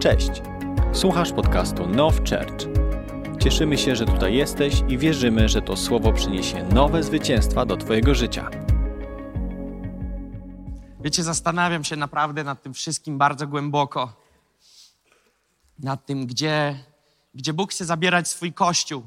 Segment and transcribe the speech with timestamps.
[0.00, 0.30] Cześć!
[0.92, 2.68] Słuchasz podcastu Now Church.
[3.42, 8.14] Cieszymy się, że tutaj jesteś i wierzymy, że to słowo przyniesie nowe zwycięstwa do Twojego
[8.14, 8.50] życia.
[11.00, 14.12] Wiecie, zastanawiam się naprawdę nad tym wszystkim bardzo głęboko.
[15.78, 16.84] Nad tym, gdzie,
[17.34, 19.02] gdzie Bóg chce zabierać swój kościół.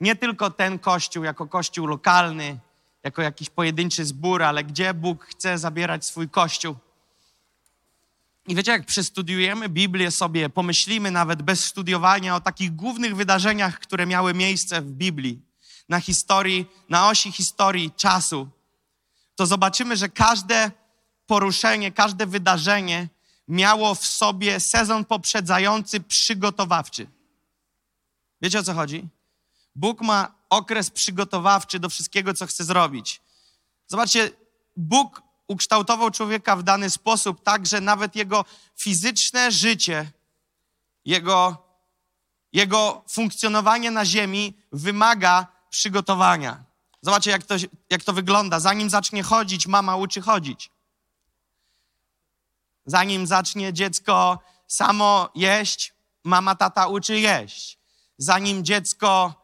[0.00, 2.58] Nie tylko ten kościół jako kościół lokalny,
[3.02, 6.76] jako jakiś pojedynczy zbór, ale gdzie Bóg chce zabierać swój kościół.
[8.48, 14.06] I wiecie, jak przestudiujemy Biblię sobie, pomyślimy nawet bez studiowania o takich głównych wydarzeniach, które
[14.06, 15.42] miały miejsce w Biblii,
[15.88, 18.48] na historii, na osi historii czasu,
[19.34, 20.70] to zobaczymy, że każde
[21.26, 23.08] poruszenie, każde wydarzenie
[23.48, 27.06] miało w sobie sezon poprzedzający przygotowawczy.
[28.42, 29.08] Wiecie o co chodzi?
[29.74, 33.20] Bóg ma okres przygotowawczy do wszystkiego, co chce zrobić.
[33.86, 34.30] Zobaczcie,
[34.76, 38.44] Bóg ukształtował człowieka w dany sposób, tak, że nawet jego
[38.76, 40.10] fizyczne życie,
[41.04, 41.56] jego,
[42.52, 46.64] jego funkcjonowanie na ziemi wymaga przygotowania.
[47.02, 47.54] Zobaczcie, jak to,
[47.90, 48.60] jak to wygląda.
[48.60, 50.70] Zanim zacznie chodzić, mama uczy chodzić.
[52.86, 57.78] Zanim zacznie dziecko samo jeść, mama, tata uczy jeść.
[58.18, 59.34] Zanim dziecko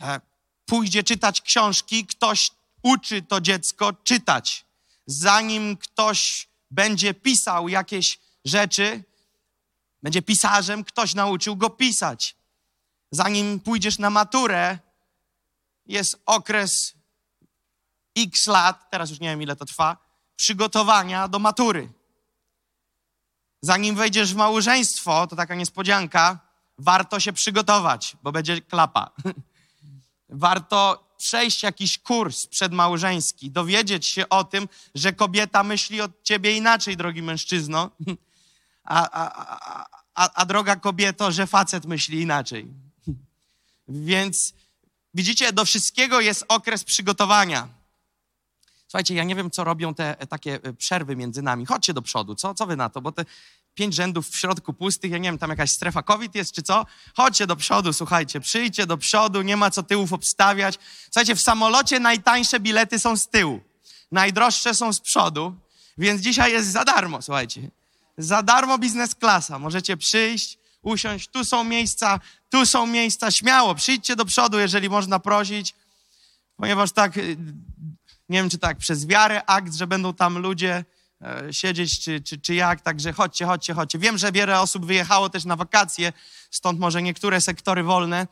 [0.00, 0.20] e,
[0.66, 2.50] pójdzie czytać książki, ktoś
[2.82, 4.64] uczy to dziecko czytać.
[5.06, 9.04] Zanim ktoś będzie pisał jakieś rzeczy,
[10.02, 12.36] będzie pisarzem, ktoś nauczył go pisać.
[13.10, 14.78] Zanim pójdziesz na maturę,
[15.86, 16.94] jest okres
[18.16, 19.96] x lat, teraz już nie wiem ile to trwa,
[20.36, 21.92] przygotowania do matury.
[23.60, 26.38] Zanim wejdziesz w małżeństwo, to taka niespodzianka,
[26.78, 29.10] warto się przygotować, bo będzie klapa.
[30.28, 36.96] warto przejść jakiś kurs przedmałżeński, dowiedzieć się o tym, że kobieta myśli od ciebie inaczej,
[36.96, 37.90] drogi mężczyzno,
[38.84, 42.66] a, a, a, a droga kobieto, że facet myśli inaczej.
[43.88, 44.54] Więc
[45.14, 47.68] widzicie, do wszystkiego jest okres przygotowania.
[48.88, 51.66] Słuchajcie, ja nie wiem, co robią te takie przerwy między nami.
[51.66, 53.00] Chodźcie do przodu, co, co wy na to?
[53.00, 53.24] Bo te
[53.74, 56.86] pięć rzędów w środku pustych, ja nie wiem, tam jakaś strefa COVID jest czy co?
[57.14, 60.78] Chodźcie do przodu, słuchajcie, przyjdźcie do przodu, nie ma co tyłów obstawiać.
[61.04, 63.60] Słuchajcie, w samolocie najtańsze bilety są z tyłu,
[64.12, 65.54] najdroższe są z przodu,
[65.98, 67.70] więc dzisiaj jest za darmo, słuchajcie.
[68.18, 69.58] Za darmo biznes klasa.
[69.58, 72.20] Możecie przyjść, usiąść, tu są miejsca,
[72.50, 75.74] tu są miejsca, śmiało, przyjdźcie do przodu, jeżeli można prosić,
[76.56, 77.16] ponieważ tak,
[78.28, 80.84] nie wiem, czy tak przez wiarę akt, że będą tam ludzie
[81.50, 83.98] siedzieć, czy, czy, czy jak, także chodźcie, chodźcie, chodźcie.
[83.98, 86.12] Wiem, że wiele osób wyjechało też na wakacje,
[86.50, 88.26] stąd może niektóre sektory wolne,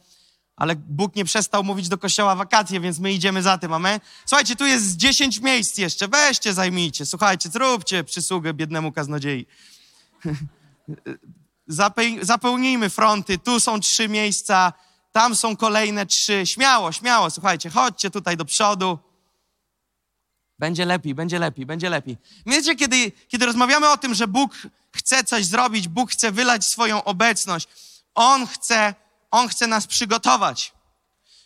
[0.56, 4.00] ale Bóg nie przestał mówić do kościoła wakacje, więc my idziemy za tym, amen.
[4.26, 9.46] Słuchajcie, tu jest 10 miejsc jeszcze, weźcie, zajmijcie, słuchajcie, zróbcie przysługę biednemu kaznodziei.
[12.22, 14.72] Zapełnijmy fronty, tu są trzy miejsca,
[15.12, 18.98] tam są kolejne trzy, śmiało, śmiało, słuchajcie, chodźcie tutaj do przodu.
[20.62, 22.16] Będzie lepiej, będzie lepiej, będzie lepiej.
[22.46, 24.52] Wiecie, kiedy, kiedy rozmawiamy o tym, że Bóg
[24.92, 27.68] chce coś zrobić, Bóg chce wylać swoją obecność,
[28.14, 28.94] On chce,
[29.30, 30.72] On chce nas przygotować.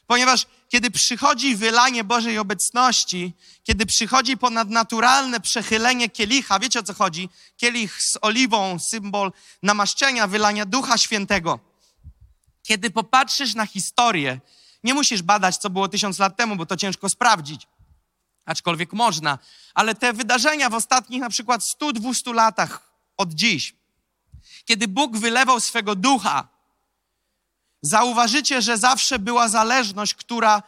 [0.06, 3.32] Ponieważ kiedy przychodzi wylanie Bożej obecności,
[3.64, 7.28] kiedy przychodzi ponadnaturalne przechylenie kielicha, wiecie o co chodzi?
[7.56, 11.58] Kielich z oliwą, symbol namaszczenia, wylania Ducha Świętego.
[12.62, 14.40] Kiedy popatrzysz na historię,
[14.84, 17.66] nie musisz badać, co było tysiąc lat temu, bo to ciężko sprawdzić
[18.46, 19.38] aczkolwiek można.
[19.74, 23.74] Ale te wydarzenia w ostatnich na przykład 100-200 latach od dziś,
[24.64, 26.48] kiedy Bóg wylewał swego ducha,
[27.82, 30.62] zauważycie, że zawsze była zależność, która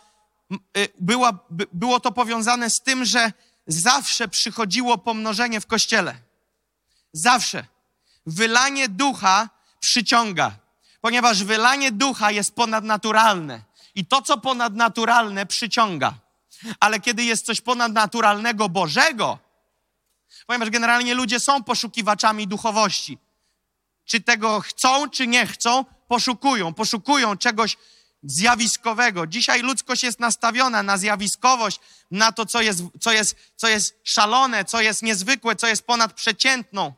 [0.77, 1.38] y, była,
[1.72, 3.33] było to powiązane z tym, że
[3.67, 6.15] zawsze przychodziło pomnożenie w kościele.
[7.12, 7.65] Zawsze.
[8.27, 9.49] Wylanie ducha
[9.81, 10.53] przyciąga,
[11.00, 13.62] ponieważ wylanie ducha jest ponadnaturalne.
[13.94, 16.15] I to, co ponadnaturalne, przyciąga.
[16.81, 19.39] Ale kiedy jest coś ponadnaturalnego Bożego,
[20.47, 23.19] ponieważ generalnie ludzie są poszukiwaczami duchowości.
[24.05, 27.77] Czy tego chcą, czy nie chcą, poszukują, poszukują czegoś
[28.23, 29.27] zjawiskowego.
[29.27, 31.81] Dzisiaj ludzkość jest nastawiona na zjawiskowość,
[32.11, 36.93] na to, co jest, co jest, co jest szalone, co jest niezwykłe, co jest ponadprzeciętną.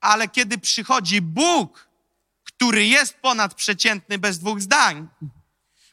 [0.00, 1.88] Ale kiedy przychodzi Bóg,
[2.44, 5.08] który jest ponadprzeciętny bez dwóch zdań,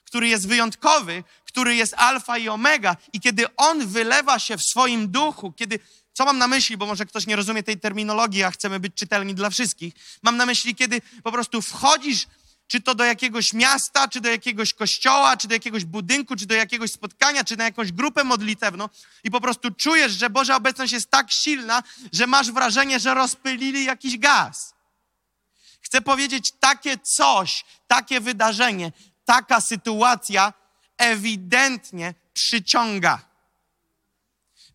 [0.07, 2.95] który jest wyjątkowy, który jest alfa i omega.
[3.13, 5.79] I kiedy On wylewa się w swoim duchu, kiedy,
[6.13, 9.35] co mam na myśli, bo może ktoś nie rozumie tej terminologii, a chcemy być czytelni
[9.35, 9.93] dla wszystkich.
[10.23, 12.25] Mam na myśli, kiedy po prostu wchodzisz,
[12.67, 16.55] czy to do jakiegoś miasta, czy do jakiegoś kościoła, czy do jakiegoś budynku, czy do
[16.55, 18.89] jakiegoś spotkania, czy na jakąś grupę modlitewną
[19.23, 21.83] i po prostu czujesz, że Boża obecność jest tak silna,
[22.13, 24.73] że masz wrażenie, że rozpylili jakiś gaz.
[25.81, 28.91] Chcę powiedzieć, takie coś, takie wydarzenie,
[29.27, 30.53] taka sytuacja
[30.97, 33.21] ewidentnie przyciąga.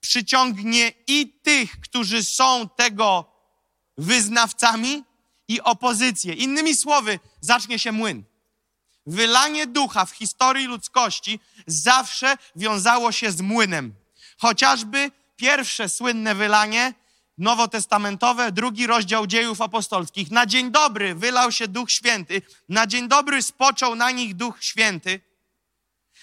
[0.01, 3.33] Przyciągnie i tych, którzy są tego
[3.99, 5.05] wyznawcami,
[5.49, 6.35] i opozycję.
[6.35, 8.25] Innymi słowy, zacznie się młyn.
[9.07, 13.95] Wylanie ducha w historii ludzkości zawsze wiązało się z młynem.
[14.39, 16.95] Chociażby pierwsze słynne wylanie
[17.39, 20.31] nowotestamentowe, drugi rozdział dziejów apostolskich.
[20.31, 25.21] Na dzień dobry wylał się Duch Święty, na dzień dobry spoczął na nich Duch Święty.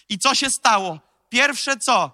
[0.09, 1.00] I co się stało?
[1.29, 2.11] Pierwsze co?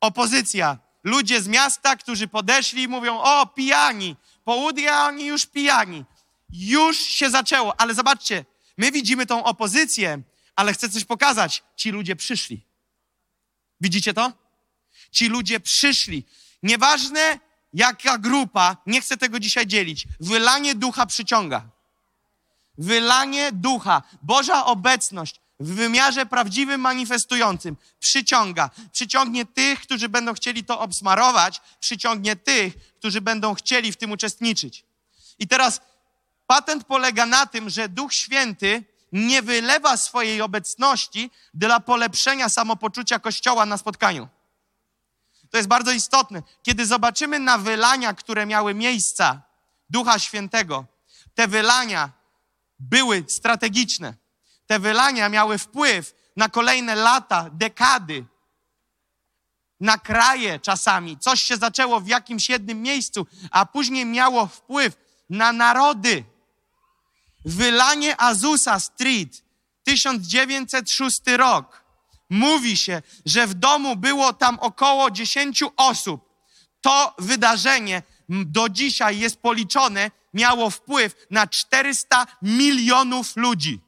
[0.00, 0.78] Opozycja.
[1.04, 6.04] Ludzie z miasta, którzy podeszli i mówią, o, pijani, południe, a oni już pijani.
[6.52, 8.44] Już się zaczęło, ale zobaczcie,
[8.78, 10.22] my widzimy tą opozycję,
[10.56, 11.62] ale chcę coś pokazać.
[11.76, 12.60] Ci ludzie przyszli.
[13.80, 14.32] Widzicie to?
[15.10, 16.24] Ci ludzie przyszli.
[16.62, 17.38] Nieważne
[17.74, 21.64] jaka grupa, nie chcę tego dzisiaj dzielić, wylanie ducha przyciąga.
[22.78, 28.70] Wylanie ducha, Boża obecność w wymiarze prawdziwym, manifestującym przyciąga.
[28.92, 34.84] Przyciągnie tych, którzy będą chcieli to obsmarować, przyciągnie tych, którzy będą chcieli w tym uczestniczyć.
[35.38, 35.80] I teraz
[36.46, 43.66] patent polega na tym, że Duch Święty nie wylewa swojej obecności dla polepszenia samopoczucia Kościoła
[43.66, 44.28] na spotkaniu.
[45.54, 46.42] To jest bardzo istotne.
[46.62, 49.42] Kiedy zobaczymy na wylania, które miały miejsca
[49.90, 50.84] Ducha Świętego,
[51.34, 52.10] te wylania
[52.78, 54.14] były strategiczne.
[54.66, 58.24] Te wylania miały wpływ na kolejne lata, dekady,
[59.80, 61.18] na kraje czasami.
[61.18, 64.96] Coś się zaczęło w jakimś jednym miejscu, a później miało wpływ
[65.30, 66.24] na narody.
[67.44, 69.42] Wylanie Azusa Street,
[69.84, 71.83] 1906 rok.
[72.34, 76.20] Mówi się, że w domu było tam około 10 osób.
[76.80, 83.80] To wydarzenie do dzisiaj jest policzone, miało wpływ na 400 milionów ludzi.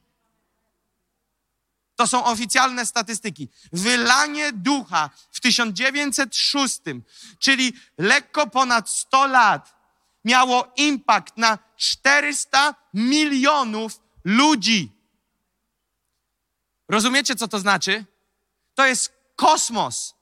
[1.95, 3.49] To są oficjalne statystyki.
[3.73, 6.79] Wylanie ducha w 1906,
[7.39, 9.75] czyli lekko ponad 100 lat,
[10.25, 14.91] miało impact na 400 milionów ludzi.
[16.89, 18.05] Rozumiecie, co to znaczy?
[18.77, 20.15] To jest kosmos.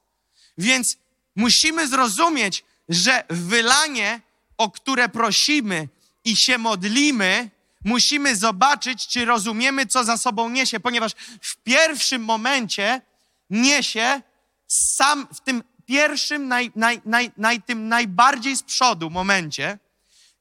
[0.57, 0.97] Więc
[1.35, 4.21] musimy zrozumieć, że wylanie,
[4.57, 5.89] o które prosimy
[6.25, 7.49] i się modlimy,
[7.85, 11.11] musimy zobaczyć, czy rozumiemy, co za sobą niesie, ponieważ
[11.41, 13.01] w pierwszym momencie
[13.49, 14.21] niesie
[14.67, 19.79] sam, w tym pierwszym, naj, naj, naj, naj, tym najbardziej z przodu momencie,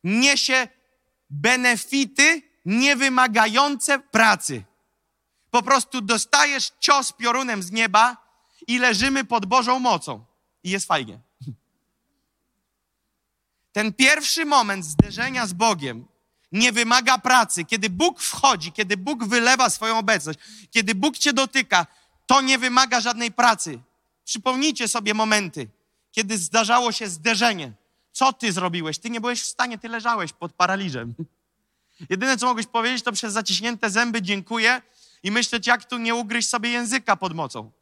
[0.05, 0.69] niesie
[1.31, 4.65] benefity niewymagające pracy.
[5.55, 8.17] Po prostu dostajesz cios piorunem z nieba
[8.67, 10.25] i leżymy pod Bożą mocą.
[10.65, 11.19] I jest fajnie.
[13.73, 16.07] Ten pierwszy moment zderzenia z Bogiem
[16.53, 17.65] nie wymaga pracy.
[17.65, 20.39] Kiedy Bóg wchodzi, kiedy Bóg wylewa swoją obecność,
[20.71, 21.87] kiedy Bóg cię dotyka,
[22.27, 23.79] to nie wymaga żadnej pracy.
[24.25, 25.69] Przypomnijcie sobie momenty,
[26.13, 27.73] kiedy zdarzało się zderzenie.
[28.13, 28.99] Co ty zrobiłeś?
[28.99, 31.15] Ty nie byłeś w stanie, ty leżałeś pod paraliżem.
[32.09, 34.83] Jedyne, co mogłeś powiedzieć, to przez zaciśnięte zęby dziękuję
[35.25, 37.73] i myśleć, jak tu nie ugryźć sobie języka pod mocą.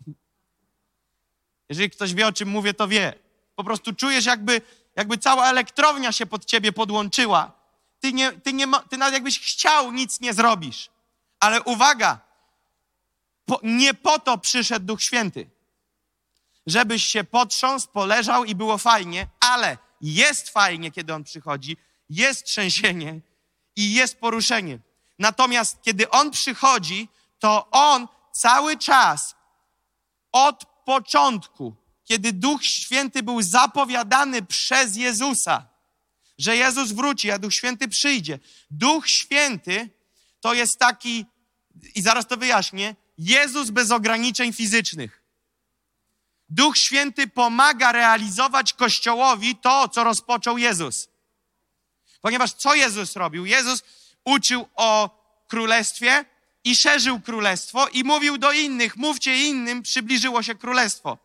[1.68, 3.14] Jeżeli ktoś wie, o czym mówię, to wie.
[3.56, 4.60] Po prostu czujesz, jakby,
[4.96, 7.52] jakby cała elektrownia się pod ciebie podłączyła.
[8.00, 10.90] Ty, nie, ty, nie, ty nawet jakbyś chciał, nic nie zrobisz.
[11.40, 12.20] Ale uwaga,
[13.44, 15.50] po, nie po to przyszedł Duch Święty.
[16.66, 21.76] Żebyś się potrząsł, poleżał i było fajnie, ale jest fajnie, kiedy On przychodzi,
[22.10, 23.20] jest trzęsienie
[23.76, 24.78] i jest poruszenie.
[25.18, 27.08] Natomiast kiedy On przychodzi,
[27.42, 29.34] to On cały czas
[30.32, 35.68] od początku, kiedy Duch Święty był zapowiadany przez Jezusa,
[36.38, 38.38] że Jezus wróci, a Duch Święty przyjdzie.
[38.70, 39.90] Duch Święty
[40.40, 41.26] to jest taki,
[41.94, 45.22] i zaraz to wyjaśnię, Jezus bez ograniczeń fizycznych.
[46.48, 51.08] Duch Święty pomaga realizować Kościołowi to, co rozpoczął Jezus.
[52.20, 53.46] Ponieważ co Jezus robił?
[53.46, 53.82] Jezus
[54.24, 56.31] uczył o królestwie
[56.64, 61.18] i szerzył królestwo i mówił do innych, mówcie innym, przybliżyło się królestwo.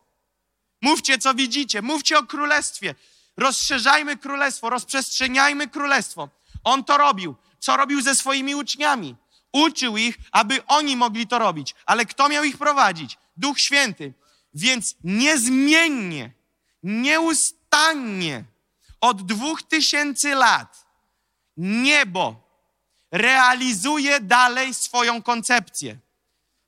[0.82, 2.94] Mówcie, co widzicie, mówcie o królestwie.
[3.36, 6.28] Rozszerzajmy królestwo, rozprzestrzeniajmy królestwo.
[6.64, 7.34] On to robił.
[7.58, 9.16] Co robił ze swoimi uczniami?
[9.52, 11.74] Uczył ich, aby oni mogli to robić.
[11.86, 13.18] Ale kto miał ich prowadzić?
[13.36, 14.12] Duch Święty.
[14.54, 16.30] Więc niezmiennie,
[16.82, 18.44] nieustannie
[19.00, 20.88] od dwóch tysięcy lat
[21.58, 22.47] niebo
[23.10, 25.98] realizuje dalej swoją koncepcję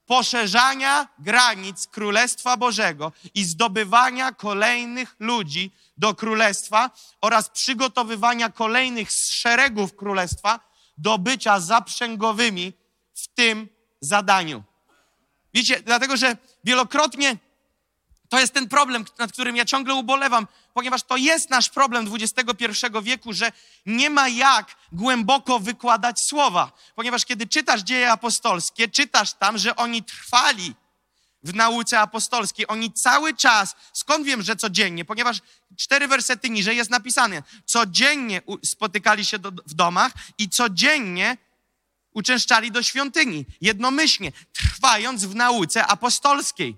[0.07, 10.61] poszerzania granic Królestwa Bożego i zdobywania kolejnych ludzi do Królestwa oraz przygotowywania kolejnych szeregów Królestwa
[10.99, 12.73] do bycia zaprzęgowymi
[13.15, 13.69] w tym
[14.01, 14.63] zadaniu.
[15.55, 17.37] Wiecie, dlatego że wielokrotnie
[18.31, 22.67] to jest ten problem, nad którym ja ciągle ubolewam, ponieważ to jest nasz problem XXI
[23.03, 23.53] wieku, że
[23.87, 26.73] nie ma jak głęboko wykładać słowa.
[26.95, 30.75] Ponieważ kiedy czytasz dzieje apostolskie, czytasz tam, że oni trwali
[31.43, 32.67] w nauce apostolskiej.
[32.69, 35.05] Oni cały czas, skąd wiem, że codziennie?
[35.05, 35.39] Ponieważ
[35.77, 41.37] cztery wersety niżej jest napisane, codziennie spotykali się do, w domach i codziennie
[42.13, 46.77] uczęszczali do świątyni, jednomyślnie, trwając w nauce apostolskiej.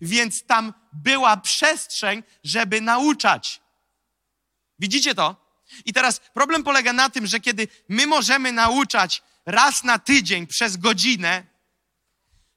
[0.00, 3.60] Więc tam była przestrzeń, żeby nauczać.
[4.78, 5.36] Widzicie to?
[5.84, 10.76] I teraz problem polega na tym, że kiedy my możemy nauczać raz na tydzień przez
[10.76, 11.46] godzinę,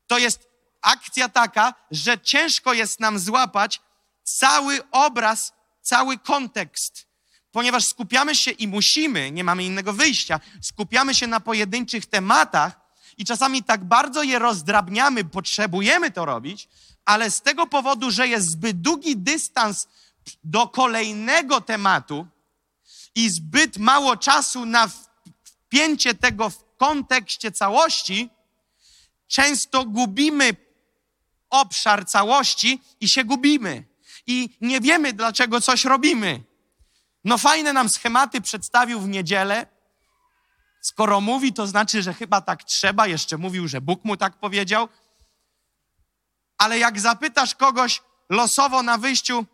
[0.08, 0.50] to jest
[0.82, 3.82] akcja taka, że ciężko jest nam złapać
[4.24, 7.08] cały obraz, cały kontekst,
[7.52, 12.80] ponieważ skupiamy się i musimy, nie mamy innego wyjścia, skupiamy się na pojedynczych tematach
[13.18, 16.70] i czasami tak bardzo je rozdrabniamy, potrzebujemy to robić,
[17.06, 19.88] ale z tego powodu, że jest zbyt długi dystans
[20.44, 22.28] do kolejnego tematu
[23.16, 24.90] i zbyt mało czasu na
[25.44, 28.30] wpięcie tego w kontekście całości,
[29.28, 30.56] często gubimy
[31.50, 33.86] obszar całości i się gubimy.
[34.28, 36.44] I nie wiemy, dlaczego coś robimy.
[37.24, 39.68] No fajne nam schematy przedstawił w niedzielę.
[40.82, 43.08] Skoro mówi, to znaczy, że chyba tak trzeba.
[43.08, 44.90] Jeszcze mówił, że Bóg mu tak powiedział.
[46.58, 49.46] Ale jak zapytasz kogoś losowo na wyjściu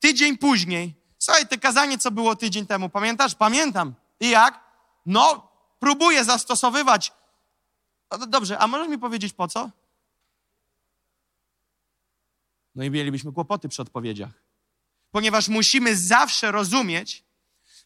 [0.00, 3.34] tydzień później, słuchaj, te kazanie, co było tydzień temu, pamiętasz?
[3.34, 3.94] Pamiętam.
[4.20, 4.60] I jak?
[5.06, 7.12] No, próbuję zastosowywać.
[8.18, 9.70] No dobrze, a możesz mi powiedzieć po co?
[12.74, 14.30] No i mielibyśmy kłopoty przy odpowiedziach.
[15.10, 17.24] Ponieważ musimy zawsze rozumieć,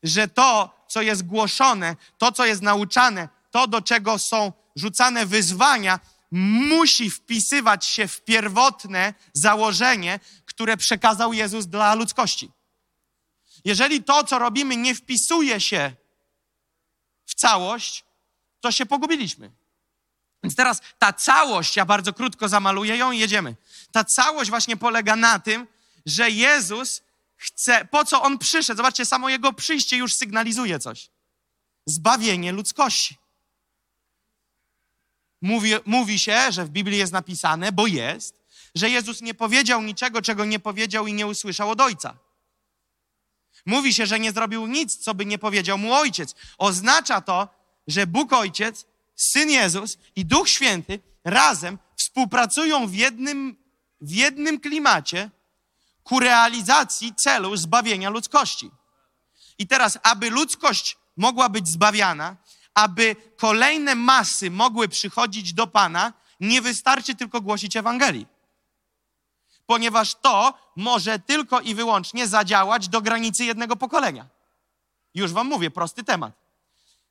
[0.02, 6.00] że to, co jest głoszone, to, co jest nauczane, to, do czego są rzucane wyzwania,
[6.32, 12.50] musi wpisywać się w pierwotne założenie, które przekazał Jezus dla ludzkości.
[13.64, 15.92] Jeżeli to, co robimy, nie wpisuje się
[17.26, 18.04] w całość,
[18.60, 19.50] to się pogubiliśmy.
[20.42, 23.56] Więc teraz ta całość, ja bardzo krótko zamaluję ją i jedziemy.
[23.92, 25.66] Ta całość właśnie polega na tym,
[26.06, 27.02] że Jezus
[27.36, 28.76] chce, po co On przyszedł?
[28.76, 31.10] Zobaczcie, samo Jego przyjście już sygnalizuje coś.
[31.86, 33.21] Zbawienie ludzkości.
[35.42, 38.42] Mówi, mówi się, że w Biblii jest napisane, bo jest,
[38.74, 42.16] że Jezus nie powiedział niczego, czego nie powiedział i nie usłyszał od Ojca.
[43.66, 46.34] Mówi się, że nie zrobił nic, co by nie powiedział mu Ojciec.
[46.58, 47.48] Oznacza to,
[47.86, 53.56] że Bóg Ojciec, Syn Jezus i Duch Święty razem współpracują w jednym,
[54.00, 55.30] w jednym klimacie
[56.02, 58.70] ku realizacji celu zbawienia ludzkości.
[59.58, 62.36] I teraz, aby ludzkość mogła być zbawiana,
[62.74, 68.26] aby kolejne masy mogły przychodzić do Pana, nie wystarczy tylko głosić Ewangelii.
[69.66, 74.26] Ponieważ to może tylko i wyłącznie zadziałać do granicy jednego pokolenia.
[75.14, 76.32] Już Wam mówię, prosty temat.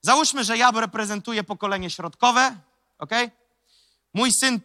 [0.02, 2.58] Załóżmy, że ja reprezentuję pokolenie środkowe,
[2.98, 3.12] ok?
[4.14, 4.60] Mój syn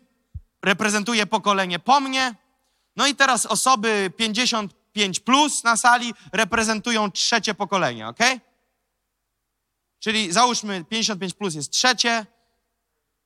[0.62, 2.34] reprezentuje pokolenie po mnie.
[2.96, 8.18] No i teraz osoby 55 plus na sali reprezentują trzecie pokolenie, ok?
[10.06, 12.26] Czyli załóżmy 55 plus jest trzecie,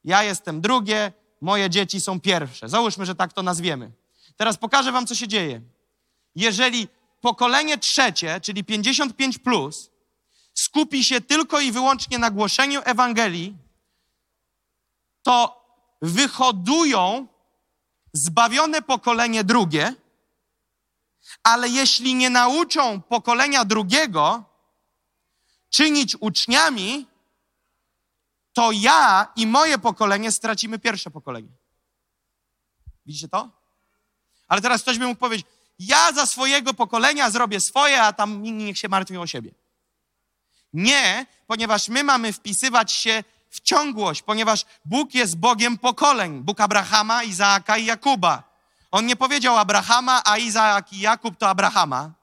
[0.04, 2.68] ja jestem drugie, moje dzieci są pierwsze.
[2.68, 3.90] Załóżmy, że tak to nazwiemy.
[4.36, 5.60] Teraz pokażę wam, co się dzieje.
[6.34, 6.88] Jeżeli
[7.20, 9.90] pokolenie trzecie, czyli 55 plus,
[10.54, 13.56] skupi się tylko i wyłącznie na głoszeniu Ewangelii,
[15.22, 15.64] to
[16.02, 17.26] wyhodują
[18.12, 19.94] zbawione pokolenie drugie,
[21.42, 24.49] ale jeśli nie nauczą pokolenia drugiego
[25.70, 27.06] czynić uczniami,
[28.52, 31.48] to ja i moje pokolenie stracimy pierwsze pokolenie.
[33.06, 33.48] Widzicie to?
[34.48, 35.46] Ale teraz ktoś by mógł powiedzieć,
[35.78, 39.54] ja za swojego pokolenia zrobię swoje, a tam inni niech się martwią o siebie.
[40.72, 46.40] Nie, ponieważ my mamy wpisywać się w ciągłość, ponieważ Bóg jest Bogiem pokoleń.
[46.40, 48.42] Bóg Abrahama, Izaaka i Jakuba.
[48.90, 52.19] On nie powiedział Abrahama, a Izaak i Jakub to Abrahama.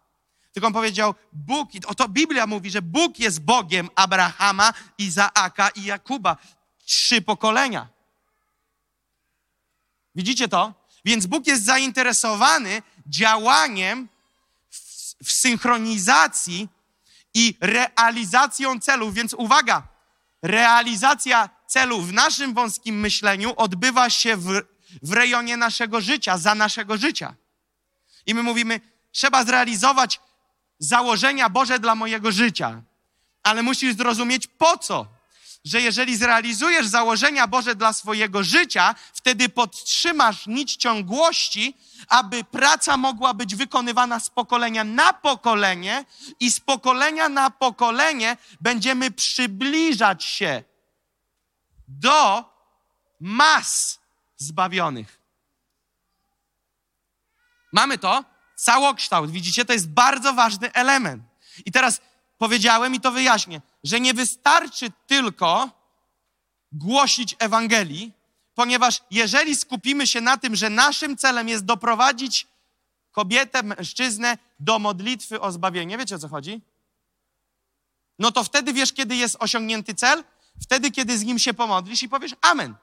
[0.58, 6.38] Tylko on powiedział Bóg, oto Biblia mówi, że Bóg jest Bogiem Abrahama, Izaaka i Jakuba.
[6.86, 7.88] Trzy pokolenia.
[10.16, 10.74] Widzicie to?
[11.06, 14.10] Więc Bóg jest zainteresowany działaniem
[14.70, 14.80] w,
[15.26, 16.70] w synchronizacji
[17.34, 19.14] i realizacją celów.
[19.14, 19.88] Więc uwaga,
[20.42, 24.62] realizacja celów w naszym wąskim myśleniu odbywa się w,
[25.02, 27.36] w rejonie naszego życia, za naszego życia.
[28.26, 30.20] I my mówimy, trzeba zrealizować
[30.79, 32.81] założenia Boże dla mojego życia.
[33.43, 35.07] Ale musisz zrozumieć po co.
[35.65, 43.34] że jeżeli zrealizujesz założenia Boże dla swojego życia, wtedy podtrzymasz nić ciągłości, aby praca mogła
[43.34, 46.05] być wykonywana z pokolenia na pokolenie
[46.39, 50.63] i z pokolenia na pokolenie będziemy przybliżać się
[51.88, 52.46] do
[53.19, 54.00] mas
[54.38, 55.22] zbawionych.
[57.74, 58.37] Mamy to?
[58.58, 59.66] Całokształt, widzicie?
[59.66, 61.24] To jest bardzo ważny element.
[61.66, 62.02] I teraz
[62.38, 65.70] powiedziałem i to wyjaśnię, że nie wystarczy tylko
[66.72, 68.14] głosić Ewangelii,
[68.56, 72.48] ponieważ jeżeli skupimy się na tym, że naszym celem jest doprowadzić
[73.12, 76.62] kobietę, mężczyznę do modlitwy o zbawienie, wiecie o co chodzi?
[78.20, 80.24] No to wtedy wiesz, kiedy jest osiągnięty cel?
[80.62, 82.76] Wtedy, kiedy z nim się pomodlisz i powiesz Amen.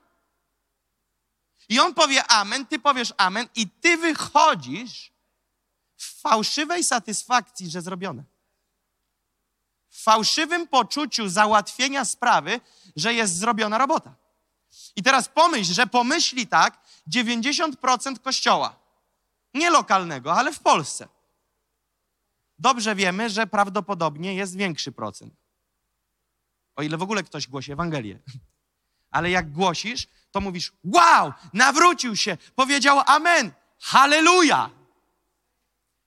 [1.69, 5.13] I on powie Amen, ty powiesz Amen, i ty wychodzisz
[6.04, 8.25] fałszywej satysfakcji, że zrobione.
[9.88, 12.61] W fałszywym poczuciu załatwienia sprawy,
[12.96, 14.14] że jest zrobiona robota.
[14.96, 16.78] I teraz pomyśl, że pomyśli tak
[17.11, 18.76] 90% kościoła.
[19.54, 21.08] Nie lokalnego, ale w Polsce.
[22.58, 25.34] Dobrze wiemy, że prawdopodobnie jest większy procent.
[26.76, 28.18] O ile w ogóle ktoś głosi Ewangelię.
[29.11, 34.70] Ale jak głosisz, to mówisz: Wow, nawrócił się, powiedział Amen, Halleluja.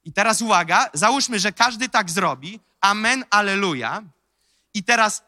[0.07, 4.03] I teraz uwaga, załóżmy, że każdy tak zrobi, Amen, Alleluja.
[4.73, 5.23] I teraz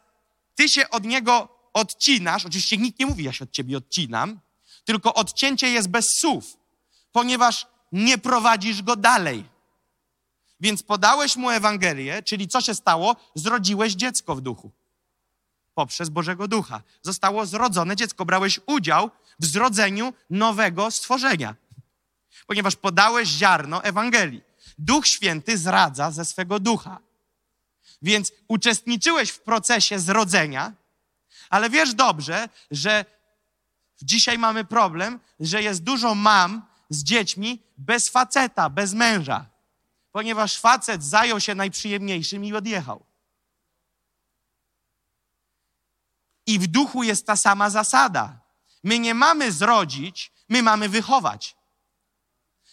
[0.56, 2.46] ty się od niego odcinasz.
[2.46, 4.40] Oczywiście nikt nie mówi, ja się od ciebie odcinam,
[4.86, 6.58] tylko odcięcie jest bez słów,
[7.12, 9.46] ponieważ nie prowadzisz go dalej.
[10.60, 13.16] Więc podałeś mu Ewangelię, czyli co się stało?
[13.36, 14.72] Zrodziłeś dziecko w duchu.
[15.74, 16.82] Poprzez Bożego Ducha.
[17.02, 18.26] Zostało zrodzone dziecko.
[18.26, 21.56] Brałeś udział w zrodzeniu nowego stworzenia.
[22.48, 24.49] Ponieważ podałeś ziarno Ewangelii.
[24.80, 27.00] Duch Święty zradza ze swego ducha.
[28.02, 30.74] Więc uczestniczyłeś w procesie zrodzenia,
[31.50, 33.06] ale wiesz dobrze, że
[34.02, 39.46] dzisiaj mamy problem, że jest dużo mam z dziećmi bez faceta, bez męża,
[40.12, 43.06] ponieważ facet zajął się najprzyjemniejszym i odjechał.
[46.46, 48.40] I w duchu jest ta sama zasada.
[48.84, 51.59] My nie mamy zrodzić, my mamy wychować.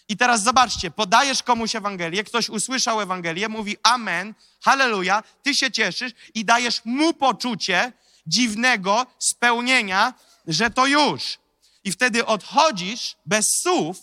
[0.09, 6.11] I teraz zobaczcie, podajesz komuś Ewangelię, ktoś usłyszał Ewangelię, mówi Amen, Halleluja, ty się cieszysz
[6.33, 7.93] i dajesz mu poczucie
[8.27, 10.13] dziwnego spełnienia,
[10.47, 11.37] że to już.
[11.83, 13.97] I wtedy odchodzisz bez słów,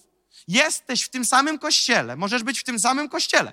[0.48, 3.52] jesteś w tym samym kościele, możesz być w tym samym kościele.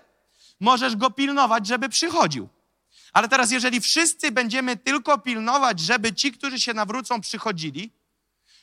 [0.60, 2.50] Możesz go pilnować, żeby przychodził.
[3.14, 7.92] Ale teraz, jeżeli wszyscy będziemy tylko pilnować, żeby ci, którzy się nawrócą, przychodzili,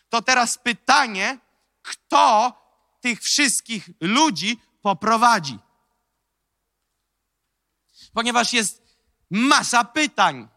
[0.09, 1.38] to teraz pytanie,
[1.83, 2.53] kto
[3.01, 5.59] tych wszystkich ludzi poprowadzi.
[8.13, 8.83] Ponieważ jest
[9.31, 10.49] masa pytań,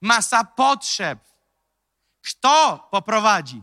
[0.00, 1.18] masa potrzeb.
[2.20, 3.62] Kto poprowadzi?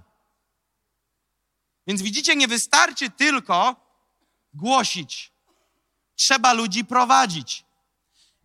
[1.88, 3.75] Więc widzicie, nie wystarczy tylko
[4.53, 5.32] głosić.
[6.15, 7.65] Trzeba ludzi prowadzić.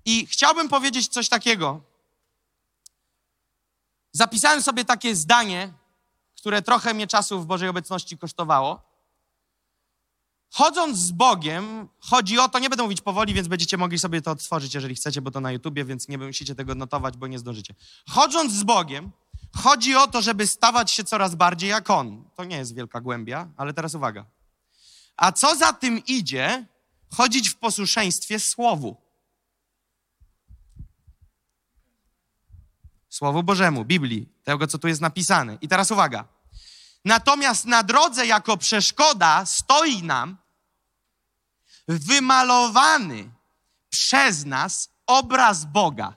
[0.04, 1.80] I chciałbym powiedzieć coś takiego.
[4.12, 5.72] Zapisałem sobie takie zdanie,
[6.36, 8.87] które trochę mnie czasu w Bożej obecności kosztowało.
[10.50, 14.30] Chodząc z Bogiem, chodzi o to, nie będę mówić powoli, więc będziecie mogli sobie to
[14.30, 17.74] odtworzyć, jeżeli chcecie, bo to na YouTubie, więc nie musicie tego notować, bo nie zdążycie.
[18.08, 19.10] Chodząc z Bogiem,
[19.56, 22.24] chodzi o to, żeby stawać się coraz bardziej jak On.
[22.36, 24.24] To nie jest wielka głębia, ale teraz uwaga.
[25.16, 26.66] A co za tym idzie,
[27.14, 28.96] chodzić w posłuszeństwie Słowu.
[33.08, 35.58] Słowu Bożemu, Biblii, tego, co tu jest napisane.
[35.60, 36.37] I teraz uwaga.
[37.04, 40.36] Natomiast na drodze jako przeszkoda stoi nam
[41.88, 43.30] wymalowany
[43.90, 46.16] przez nas obraz Boga,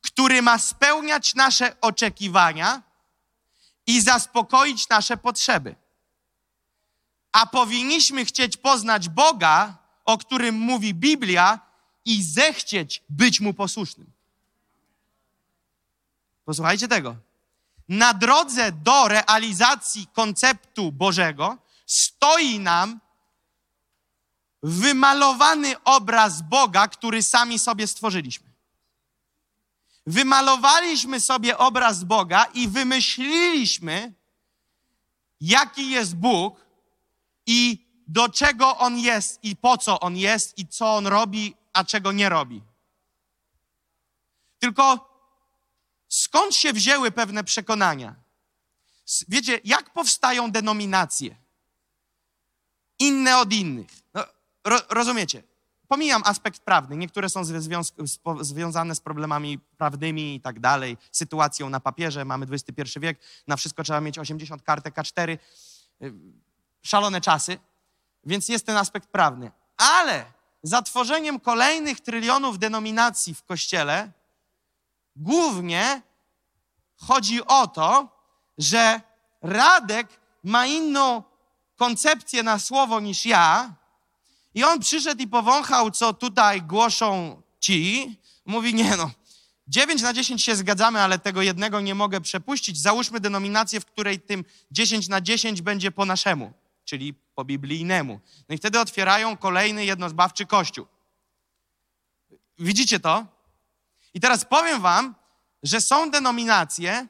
[0.00, 2.82] który ma spełniać nasze oczekiwania
[3.86, 5.74] i zaspokoić nasze potrzeby.
[7.32, 11.70] A powinniśmy chcieć poznać Boga, o którym mówi Biblia,
[12.04, 14.12] i zechcieć być mu posłusznym.
[16.44, 17.16] Posłuchajcie tego
[17.90, 23.00] na drodze do realizacji konceptu Bożego stoi nam
[24.62, 28.50] wymalowany obraz Boga, który sami sobie stworzyliśmy.
[30.06, 34.12] Wymalowaliśmy sobie obraz Boga i wymyśliliśmy,
[35.40, 36.66] jaki jest Bóg
[37.46, 41.84] i do czego On jest i po co On jest i co On robi, a
[41.84, 42.62] czego nie robi.
[44.58, 45.09] Tylko
[46.10, 48.14] skąd się wzięły pewne przekonania?
[49.28, 51.36] Wiecie, jak powstają denominacje?
[52.98, 53.90] Inne od innych.
[54.14, 54.24] No,
[54.64, 55.42] ro, rozumiecie?
[55.90, 56.96] pomijam aspekt prawny.
[56.96, 57.42] Niektóre są
[58.40, 62.24] związane z problemami prawnymi i tak dalej, sytuacją na papierze.
[62.24, 65.38] Mamy XXI wiek, na wszystko trzeba mieć 80 kartek K4.
[66.02, 66.12] Y,
[66.82, 67.58] Szalone czasy,
[68.24, 69.50] więc jest ten aspekt prawny.
[69.76, 70.24] Ale
[70.62, 74.12] za tworzeniem kolejnych trylionów denominacji w Kościele
[75.20, 76.02] głównie
[76.96, 78.08] chodzi o to,
[78.58, 79.00] że
[79.42, 81.22] Radek ma inną
[81.76, 83.74] koncepcję na słowo niż ja.
[84.54, 88.16] I on przyszedł i powąchał, co tutaj głoszą ci.
[88.46, 89.10] Mówi, nie no,
[89.68, 92.80] 9 na 10 się zgadzamy, ale tego jednego nie mogę przepuścić.
[92.80, 96.52] Załóżmy denominację, w której tym 10 na 10 będzie po naszemu,
[96.84, 98.20] czyli po biblijnemu.
[98.48, 100.86] No i wtedy otwierają kolejny jednozbawczy kościół.
[102.58, 103.26] Widzicie to?
[104.14, 105.14] I teraz powiem wam,
[105.62, 107.06] że są denominacje,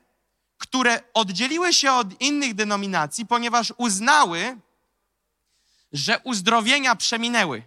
[0.59, 4.59] które oddzieliły się od innych denominacji, ponieważ uznały,
[5.93, 7.63] że uzdrowienia przeminęły.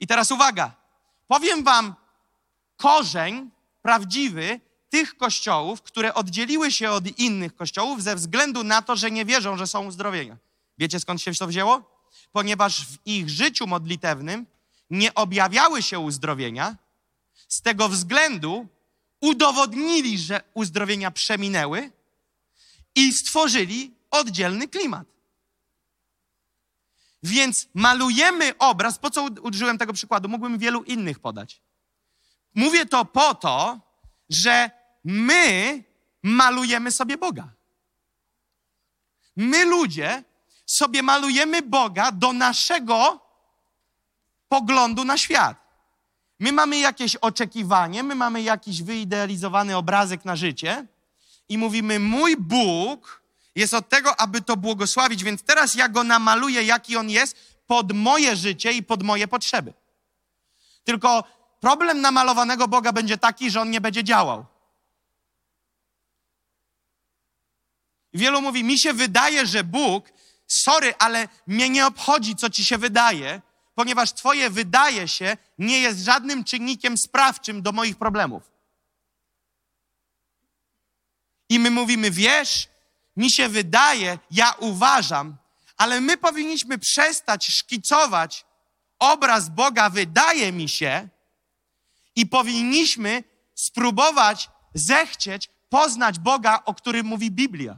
[0.00, 0.74] I teraz uwaga,
[1.26, 1.94] powiem wam
[2.76, 3.50] korzeń
[3.82, 9.24] prawdziwy tych kościołów, które oddzieliły się od innych kościołów ze względu na to, że nie
[9.24, 10.36] wierzą, że są uzdrowienia.
[10.78, 11.82] Wiecie skąd się to wzięło?
[12.32, 14.46] Ponieważ w ich życiu modlitewnym
[14.90, 16.76] nie objawiały się uzdrowienia,
[17.50, 18.66] z tego względu
[19.20, 21.92] udowodnili, że uzdrowienia przeminęły
[22.94, 25.06] i stworzyli oddzielny klimat.
[27.22, 28.98] Więc malujemy obraz.
[28.98, 30.28] Po co użyłem tego przykładu?
[30.28, 31.60] Mógłbym wielu innych podać.
[32.54, 33.80] Mówię to po to,
[34.28, 34.70] że
[35.04, 35.84] my
[36.22, 37.52] malujemy sobie Boga.
[39.36, 40.24] My ludzie
[40.66, 43.20] sobie malujemy Boga do naszego
[44.48, 45.59] poglądu na świat.
[46.40, 50.86] My mamy jakieś oczekiwanie, my mamy jakiś wyidealizowany obrazek na życie
[51.48, 53.22] i mówimy: Mój Bóg
[53.54, 57.92] jest od tego, aby to błogosławić, więc teraz ja go namaluję, jaki on jest, pod
[57.92, 59.72] moje życie i pod moje potrzeby.
[60.84, 61.24] Tylko
[61.60, 64.46] problem namalowanego Boga będzie taki, że on nie będzie działał.
[68.14, 70.12] Wielu mówi: Mi się wydaje, że Bóg,
[70.46, 73.40] sorry, ale mnie nie obchodzi, co ci się wydaje,
[73.80, 78.42] ponieważ Twoje wydaje się nie jest żadnym czynnikiem sprawczym do moich problemów.
[81.48, 82.68] I my mówimy, wiesz,
[83.16, 85.36] mi się wydaje, ja uważam,
[85.76, 88.44] ale my powinniśmy przestać szkicować
[88.98, 91.08] obraz Boga, wydaje mi się,
[92.16, 97.76] i powinniśmy spróbować zechcieć poznać Boga, o którym mówi Biblia.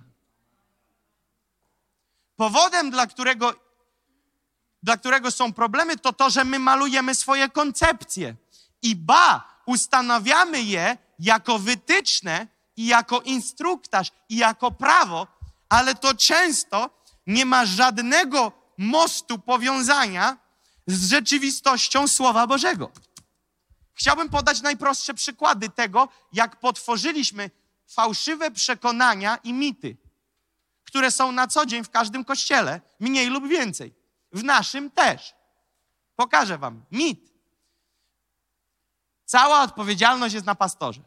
[2.37, 3.62] Powodem, dla którego
[4.83, 8.35] dla którego są problemy, to to, że my malujemy swoje koncepcje.
[8.83, 15.27] I ba, ustanawiamy je jako wytyczne i jako instruktaż i jako prawo,
[15.69, 16.91] ale to często
[17.27, 20.37] nie ma żadnego mostu powiązania
[20.87, 22.91] z rzeczywistością Słowa Bożego.
[23.95, 27.51] Chciałbym podać najprostsze przykłady tego, jak potworzyliśmy
[27.89, 29.97] fałszywe przekonania i mity,
[30.85, 34.02] które są na co dzień w każdym kościele, mniej lub więcej.
[34.33, 35.35] W naszym też.
[36.17, 36.85] Pokażę wam.
[36.91, 37.33] Mit.
[39.25, 41.03] Cała odpowiedzialność jest na pastorze.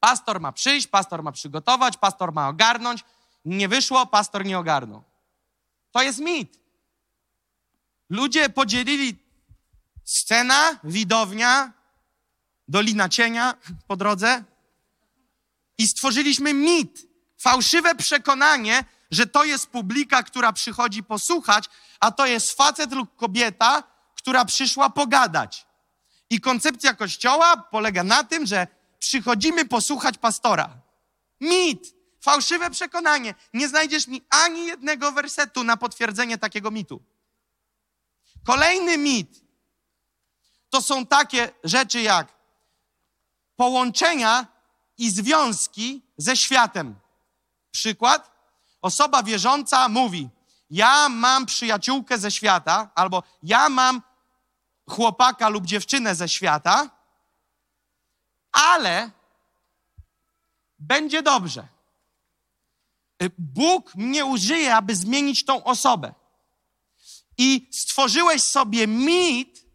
[0.00, 3.04] Pastor ma przyjść, pastor ma przygotować, pastor ma ogarnąć.
[3.44, 5.02] Nie wyszło, pastor nie ogarnął.
[5.90, 6.60] To jest mit.
[8.10, 9.18] Ludzie podzielili
[10.04, 11.72] scena, widownia,
[12.68, 13.54] dolina cienia
[13.86, 14.44] po drodze
[15.78, 17.06] i stworzyliśmy mit.
[17.38, 18.84] Fałszywe przekonanie,
[19.14, 21.64] że to jest publika, która przychodzi posłuchać,
[22.00, 23.82] a to jest facet lub kobieta,
[24.14, 25.66] która przyszła pogadać.
[26.30, 28.66] I koncepcja kościoła polega na tym, że
[28.98, 30.76] przychodzimy posłuchać pastora.
[31.40, 33.34] Mit, fałszywe przekonanie.
[33.54, 37.02] Nie znajdziesz mi ani jednego wersetu na potwierdzenie takiego mitu.
[38.44, 39.44] Kolejny mit
[40.70, 42.32] to są takie rzeczy jak
[43.56, 44.46] połączenia
[44.98, 46.94] i związki ze światem.
[47.70, 48.33] Przykład?
[48.84, 50.28] Osoba wierząca mówi:
[50.70, 54.02] Ja mam przyjaciółkę ze świata, albo ja mam
[54.90, 56.90] chłopaka lub dziewczynę ze świata,
[58.52, 59.10] ale
[60.78, 61.68] będzie dobrze.
[63.38, 66.14] Bóg mnie użyje, aby zmienić tą osobę.
[67.38, 69.66] I stworzyłeś sobie mit,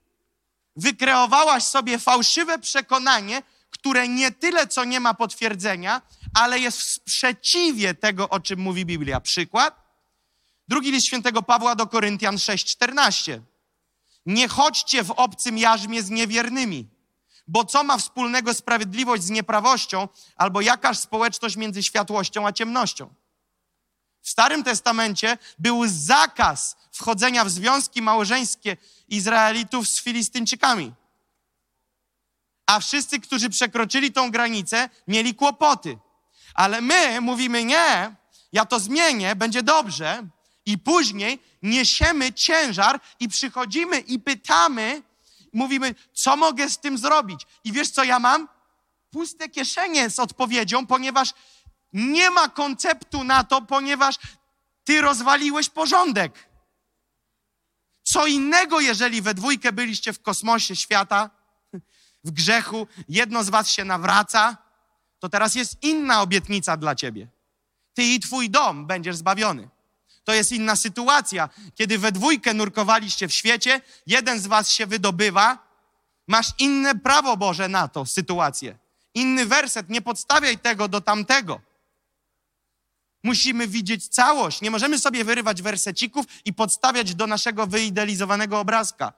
[0.75, 6.01] wykreowałaś sobie fałszywe przekonanie, które nie tyle co nie ma potwierdzenia,
[6.33, 9.19] ale jest w sprzeciwie tego, o czym mówi Biblia.
[9.19, 9.89] Przykład?
[10.67, 13.41] Drugi list świętego Pawła do Koryntian 6:14.
[14.25, 16.87] Nie chodźcie w obcym jarzmie z niewiernymi,
[17.47, 23.13] bo co ma wspólnego sprawiedliwość z nieprawością, albo jakaż społeczność między światłością a ciemnością?
[24.21, 30.93] W Starym Testamencie był zakaz wchodzenia w związki małżeńskie Izraelitów z Filistyńczykami.
[32.65, 35.97] A wszyscy, którzy przekroczyli tą granicę, mieli kłopoty.
[36.59, 38.15] Ale my mówimy nie,
[38.51, 40.27] ja to zmienię, będzie dobrze.
[40.65, 45.01] I później niesiemy ciężar i przychodzimy i pytamy,
[45.53, 47.41] mówimy, co mogę z tym zrobić?
[47.63, 48.47] I wiesz, co ja mam?
[49.11, 51.33] Puste kieszenie z odpowiedzią, ponieważ
[51.93, 54.15] nie ma konceptu na to, ponieważ
[54.83, 56.49] ty rozwaliłeś porządek.
[58.03, 61.29] Co innego, jeżeli we dwójkę byliście w kosmosie świata,
[62.23, 64.68] w grzechu, jedno z was się nawraca,
[65.19, 67.27] to teraz jest inna obietnica dla ciebie.
[67.93, 69.69] Ty i twój dom będziesz zbawiony.
[70.23, 71.49] To jest inna sytuacja.
[71.75, 75.67] Kiedy we dwójkę nurkowaliście w świecie, jeden z was się wydobywa,
[76.27, 78.77] masz inne prawo Boże na to sytuację.
[79.13, 81.61] Inny werset, nie podstawiaj tego do tamtego.
[83.23, 84.61] Musimy widzieć całość.
[84.61, 89.13] Nie możemy sobie wyrywać wersecików i podstawiać do naszego wyidealizowanego obrazka.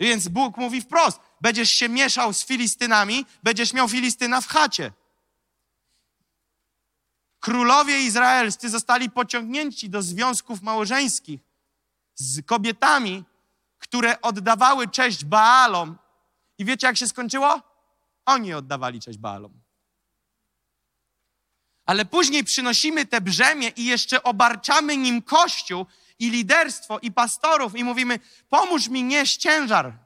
[0.00, 4.92] Więc Bóg mówi wprost: będziesz się mieszał z Filistynami, będziesz miał Filistyna w chacie.
[7.40, 11.40] Królowie izraelscy zostali pociągnięci do związków małżeńskich
[12.14, 13.24] z kobietami,
[13.78, 15.98] które oddawały cześć Baalom.
[16.58, 17.60] I wiecie, jak się skończyło?
[18.26, 19.60] Oni oddawali cześć Baalom.
[21.86, 25.86] Ale później przynosimy te brzemię i jeszcze obarczamy nim Kościół
[26.20, 29.98] i liderstwo i pastorów i mówimy, pomóż mi nieść ciężar.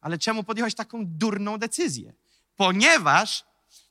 [0.00, 2.12] Ale czemu podjąłeś taką durną decyzję?
[2.56, 3.44] Ponieważ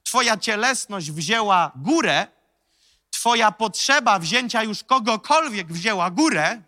[0.04, 2.28] Twoja cielesność wzięła górę,
[3.10, 6.62] Twoja potrzeba wzięcia już kogokolwiek wzięła górę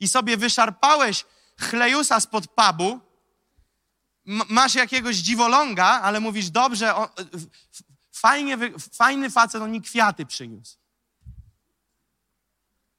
[0.00, 1.24] i sobie wyszarpałeś
[1.60, 3.00] chlejusa spod pubu,
[4.48, 7.08] masz jakiegoś dziwoląga, ale mówisz, dobrze, on,
[8.12, 8.58] fajnie,
[8.92, 10.79] fajny facet, on mi kwiaty przyniósł.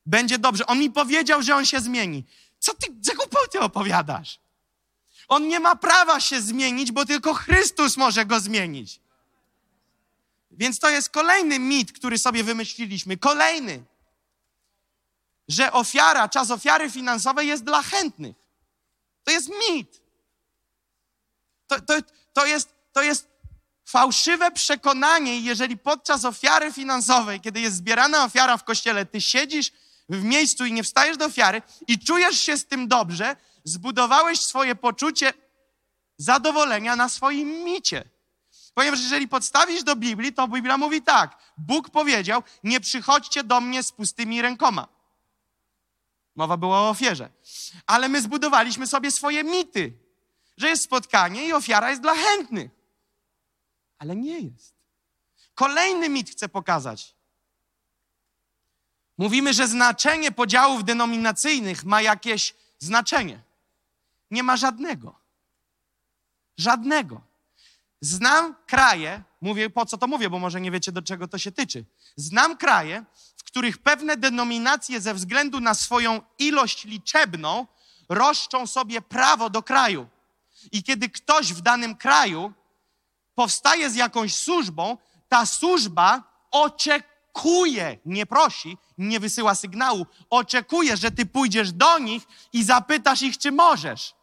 [0.05, 0.65] Będzie dobrze.
[0.65, 2.23] On mi powiedział, że on się zmieni.
[2.59, 4.39] Co ty za głupoty opowiadasz?
[5.27, 8.99] On nie ma prawa się zmienić, bo tylko Chrystus może go zmienić.
[10.51, 13.17] Więc to jest kolejny mit, który sobie wymyśliliśmy.
[13.17, 13.83] Kolejny.
[15.47, 18.35] Że ofiara, czas ofiary finansowej jest dla chętnych.
[19.23, 20.01] To jest mit.
[21.67, 21.93] To, to,
[22.33, 23.27] to, jest, to jest
[23.85, 29.71] fałszywe przekonanie, jeżeli podczas ofiary finansowej, kiedy jest zbierana ofiara w kościele, ty siedzisz
[30.17, 34.75] w miejscu i nie wstajesz do ofiary i czujesz się z tym dobrze, zbudowałeś swoje
[34.75, 35.33] poczucie
[36.17, 38.03] zadowolenia na swoim micie.
[38.73, 41.37] Ponieważ jeżeli podstawisz do Biblii, to Biblia mówi tak.
[41.57, 44.87] Bóg powiedział, nie przychodźcie do mnie z pustymi rękoma.
[46.35, 47.29] Mowa była o ofierze.
[47.85, 49.93] Ale my zbudowaliśmy sobie swoje mity,
[50.57, 52.71] że jest spotkanie i ofiara jest dla chętnych.
[53.99, 54.75] Ale nie jest.
[55.53, 57.15] Kolejny mit chcę pokazać.
[59.17, 63.41] Mówimy, że znaczenie podziałów denominacyjnych ma jakieś znaczenie.
[64.31, 65.15] Nie ma żadnego.
[66.57, 67.21] Żadnego.
[68.01, 71.51] Znam kraje, mówię po co to mówię, bo może nie wiecie do czego to się
[71.51, 71.85] tyczy.
[72.15, 73.05] Znam kraje,
[73.37, 77.67] w których pewne denominacje ze względu na swoją ilość liczebną
[78.09, 80.07] roszczą sobie prawo do kraju.
[80.71, 82.53] I kiedy ktoś w danym kraju
[83.35, 84.97] powstaje z jakąś służbą,
[85.29, 87.10] ta służba oczekuje,
[88.05, 93.51] nie prosi, nie wysyła sygnału, oczekuje, że ty pójdziesz do nich i zapytasz ich, czy
[93.51, 94.15] możesz.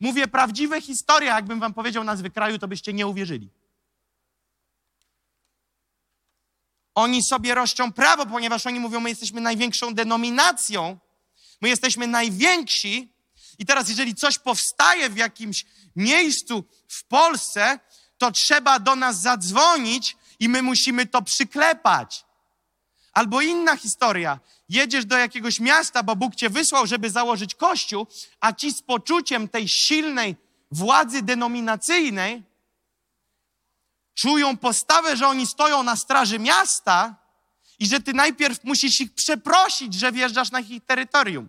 [0.00, 3.50] Mówię prawdziwe historie, jakbym wam powiedział nazwy kraju, to byście nie uwierzyli.
[6.94, 10.98] Oni sobie roszczą prawo, ponieważ oni mówią, my jesteśmy największą denominacją,
[11.60, 13.12] my jesteśmy najwięksi.
[13.58, 15.66] I teraz, jeżeli coś powstaje w jakimś
[15.96, 17.78] miejscu w Polsce,
[18.18, 22.24] to trzeba do nas zadzwonić i my musimy to przyklepać.
[23.12, 24.38] Albo inna historia.
[24.68, 28.06] Jedziesz do jakiegoś miasta, bo Bóg cię wysłał, żeby założyć kościół,
[28.40, 30.36] a ci z poczuciem tej silnej
[30.70, 32.42] władzy denominacyjnej
[34.14, 37.14] czują postawę, że oni stoją na straży miasta
[37.78, 41.48] i że ty najpierw musisz ich przeprosić, że wjeżdżasz na ich terytorium.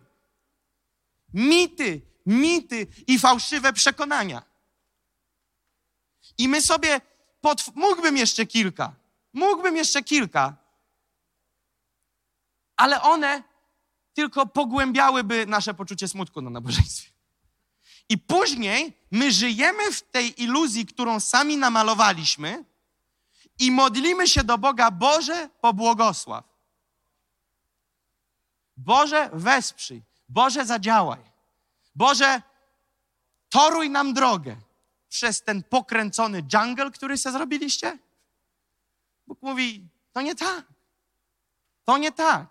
[1.34, 4.44] Mity, mity i fałszywe przekonania.
[6.38, 7.02] I my sobie,
[7.44, 7.76] pod...
[7.76, 8.96] mógłbym jeszcze kilka,
[9.34, 10.56] mógłbym jeszcze kilka,
[12.76, 13.44] ale one
[14.14, 17.12] tylko pogłębiałyby nasze poczucie smutku na nabożeństwie.
[18.10, 22.66] I później my żyjemy w tej iluzji, którą sami namalowaliśmy
[23.60, 26.46] i modlimy się do Boga, Boże, pobłogosław.
[28.78, 30.02] Boże, wesprzyj.
[30.30, 31.22] Boże, zadziałaj.
[31.96, 32.42] Boże,
[33.50, 34.56] toruj nam drogę
[35.14, 37.98] przez ten pokręcony jungle, który se zrobiliście.
[39.28, 40.66] Bóg mówi, To nie tak.
[41.86, 42.48] To nie tak.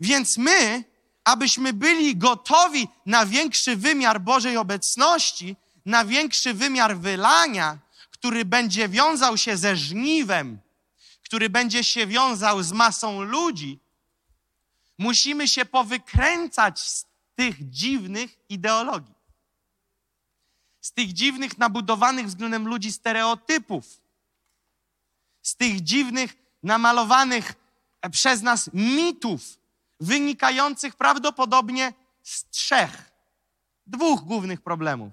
[0.00, 0.84] Więc my,
[1.24, 7.78] abyśmy byli gotowi na większy wymiar Bożej obecności, na większy wymiar wylania,
[8.10, 10.58] który będzie wiązał się ze żniwem,
[11.22, 13.78] który będzie się wiązał z masą ludzi,
[14.98, 19.14] musimy się powykręcać z tych dziwnych ideologii,
[20.80, 24.00] z tych dziwnych, nabudowanych względem ludzi stereotypów,
[25.42, 27.54] z tych dziwnych, namalowanych
[28.10, 29.58] przez nas mitów,
[30.00, 33.12] wynikających prawdopodobnie z trzech,
[33.86, 35.12] dwóch głównych problemów.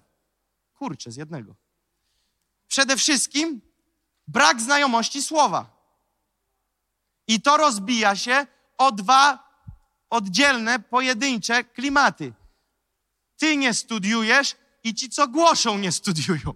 [0.73, 1.55] Kurczę, z jednego.
[2.67, 3.61] Przede wszystkim
[4.27, 5.75] brak znajomości słowa.
[7.27, 8.47] I to rozbija się
[8.77, 9.45] o dwa
[10.09, 12.33] oddzielne, pojedyncze klimaty.
[13.37, 16.53] Ty nie studiujesz i ci, co głoszą, nie studiują.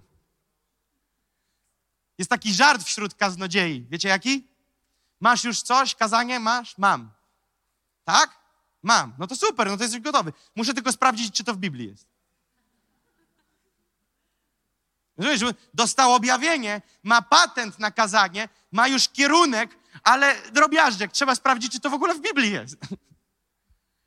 [2.18, 3.88] Jest taki żart wśród kaznodziei.
[3.89, 4.48] Wiecie jaki?
[5.20, 5.96] Masz już coś?
[5.96, 6.78] Kazanie masz?
[6.78, 7.12] Mam.
[8.04, 8.39] Tak?
[8.84, 9.13] Mam.
[9.20, 10.34] No to super, no to jesteś gotowy.
[10.56, 12.08] Muszę tylko sprawdzić, czy to w Biblii jest.
[15.18, 21.80] Rozumiesz, dostał objawienie, ma patent na kazanie, ma już kierunek, ale drobiażdżek, trzeba sprawdzić, czy
[21.80, 22.78] to w ogóle w Biblii jest.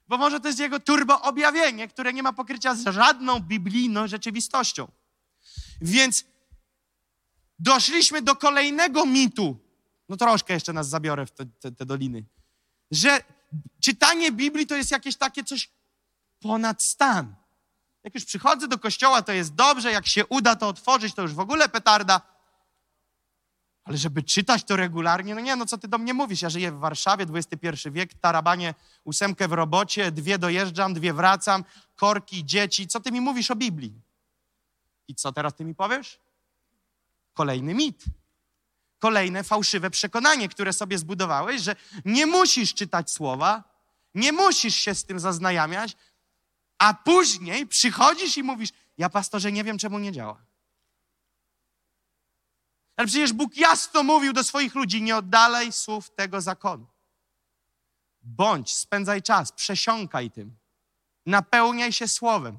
[0.08, 4.88] Bo może to jest jego turbo objawienie, które nie ma pokrycia z żadną biblijną rzeczywistością.
[5.80, 6.24] Więc
[7.58, 9.58] doszliśmy do kolejnego mitu.
[10.08, 12.24] No troszkę jeszcze nas zabiorę w te, te, te doliny.
[12.90, 13.24] Że
[13.80, 15.70] czytanie Biblii to jest jakieś takie coś
[16.40, 17.34] ponad stan.
[18.04, 21.34] Jak już przychodzę do kościoła, to jest dobrze, jak się uda to otworzyć, to już
[21.34, 22.31] w ogóle petarda.
[23.84, 26.42] Ale żeby czytać to regularnie, no nie, no co ty do mnie mówisz?
[26.42, 31.64] Ja żyję w Warszawie, XXI wiek, tarabanie, ósemkę w robocie, dwie dojeżdżam, dwie wracam,
[31.96, 32.86] korki, dzieci.
[32.86, 34.00] Co ty mi mówisz o Biblii?
[35.08, 36.20] I co teraz ty mi powiesz?
[37.34, 38.04] Kolejny mit.
[38.98, 43.64] Kolejne fałszywe przekonanie, które sobie zbudowałeś, że nie musisz czytać słowa,
[44.14, 45.96] nie musisz się z tym zaznajamiać,
[46.78, 50.51] a później przychodzisz i mówisz: Ja, pastorze, nie wiem, czemu nie działa.
[52.96, 56.86] Ale przecież Bóg jasno mówił do swoich ludzi: Nie oddalaj słów tego zakonu.
[58.22, 60.56] Bądź, spędzaj czas, przesiąkaj tym.
[61.26, 62.58] Napełniaj się słowem.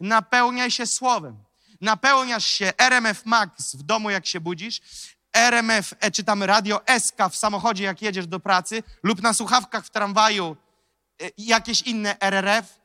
[0.00, 1.44] Napełniaj się słowem.
[1.80, 4.80] Napełniasz się RMF Max w domu, jak się budzisz,
[5.32, 9.86] RMF, e, czy tam radio SK w samochodzie, jak jedziesz do pracy, lub na słuchawkach
[9.86, 10.56] w tramwaju
[11.22, 12.80] e, jakieś inne RRF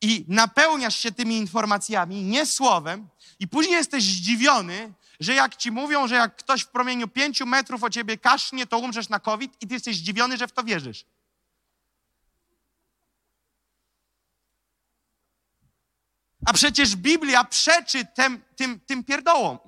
[0.00, 6.08] i napełniasz się tymi informacjami, nie słowem, i później jesteś zdziwiony, że jak ci mówią,
[6.08, 9.66] że jak ktoś w promieniu pięciu metrów o ciebie kasznie, to umrzesz na COVID i
[9.66, 11.04] ty jesteś zdziwiony, że w to wierzysz.
[16.46, 19.58] A przecież Biblia przeczy tym, tym, tym pierdołom.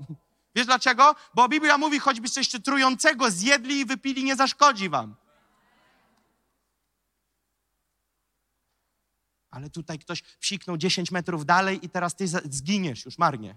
[0.55, 1.15] Wiesz dlaczego?
[1.35, 5.17] Bo Biblia mówi, choćby coś trującego zjedli i wypili, nie zaszkodzi wam.
[9.51, 13.55] Ale tutaj ktoś psiknął 10 metrów dalej i teraz ty zginiesz już marnie.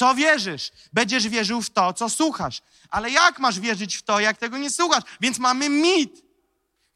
[0.00, 0.72] Co wierzysz?
[0.92, 2.62] Będziesz wierzył w to, co słuchasz.
[2.90, 5.04] Ale jak masz wierzyć w to, jak tego nie słuchasz?
[5.20, 6.24] Więc mamy mit.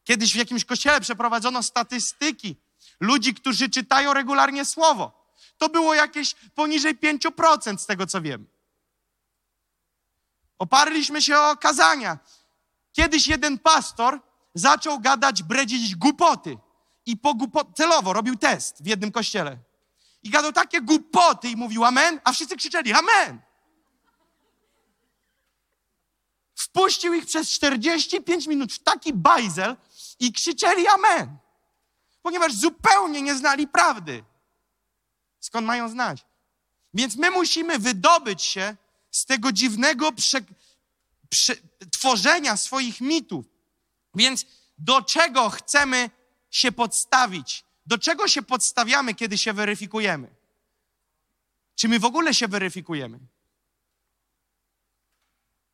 [0.05, 2.57] Kiedyś w jakimś kościele przeprowadzono statystyki
[3.01, 5.29] ludzi, którzy czytają regularnie słowo.
[5.59, 8.47] To było jakieś poniżej 5% z tego, co wiem.
[10.59, 12.19] Oparliśmy się o kazania.
[12.93, 14.21] Kiedyś jeden pastor
[14.55, 16.59] zaczął gadać, bredzić głupoty.
[17.07, 19.59] I po głupo- celowo robił test w jednym kościele.
[20.25, 23.41] I gadał takie głupoty i mówił amen, a wszyscy krzyczeli amen.
[26.55, 29.77] Wpuścił ich przez 45 minut w taki bajzel
[30.21, 31.37] i krzyczeli amen.
[32.23, 34.25] Ponieważ zupełnie nie znali prawdy.
[35.41, 36.25] Skąd mają znać?
[36.95, 38.77] Więc my musimy wydobyć się
[39.11, 40.41] z tego dziwnego prze,
[41.29, 41.57] prze,
[41.93, 43.47] tworzenia swoich mitów.
[44.15, 44.47] Więc
[44.79, 46.11] do czego chcemy
[46.51, 47.64] się podstawić?
[47.87, 50.35] Do czego się podstawiamy, kiedy się weryfikujemy?
[51.75, 53.19] Czy my w ogóle się weryfikujemy?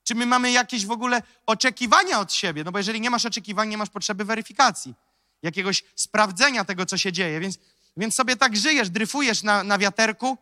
[0.05, 2.65] Czy my mamy jakieś w ogóle oczekiwania od siebie?
[2.65, 4.95] No bo jeżeli nie masz oczekiwań, nie masz potrzeby weryfikacji,
[5.43, 7.41] jakiegoś sprawdzenia tego, co się dzieje.
[7.41, 7.59] Więc,
[7.97, 10.39] więc sobie tak żyjesz, dryfujesz na, na wiaterku,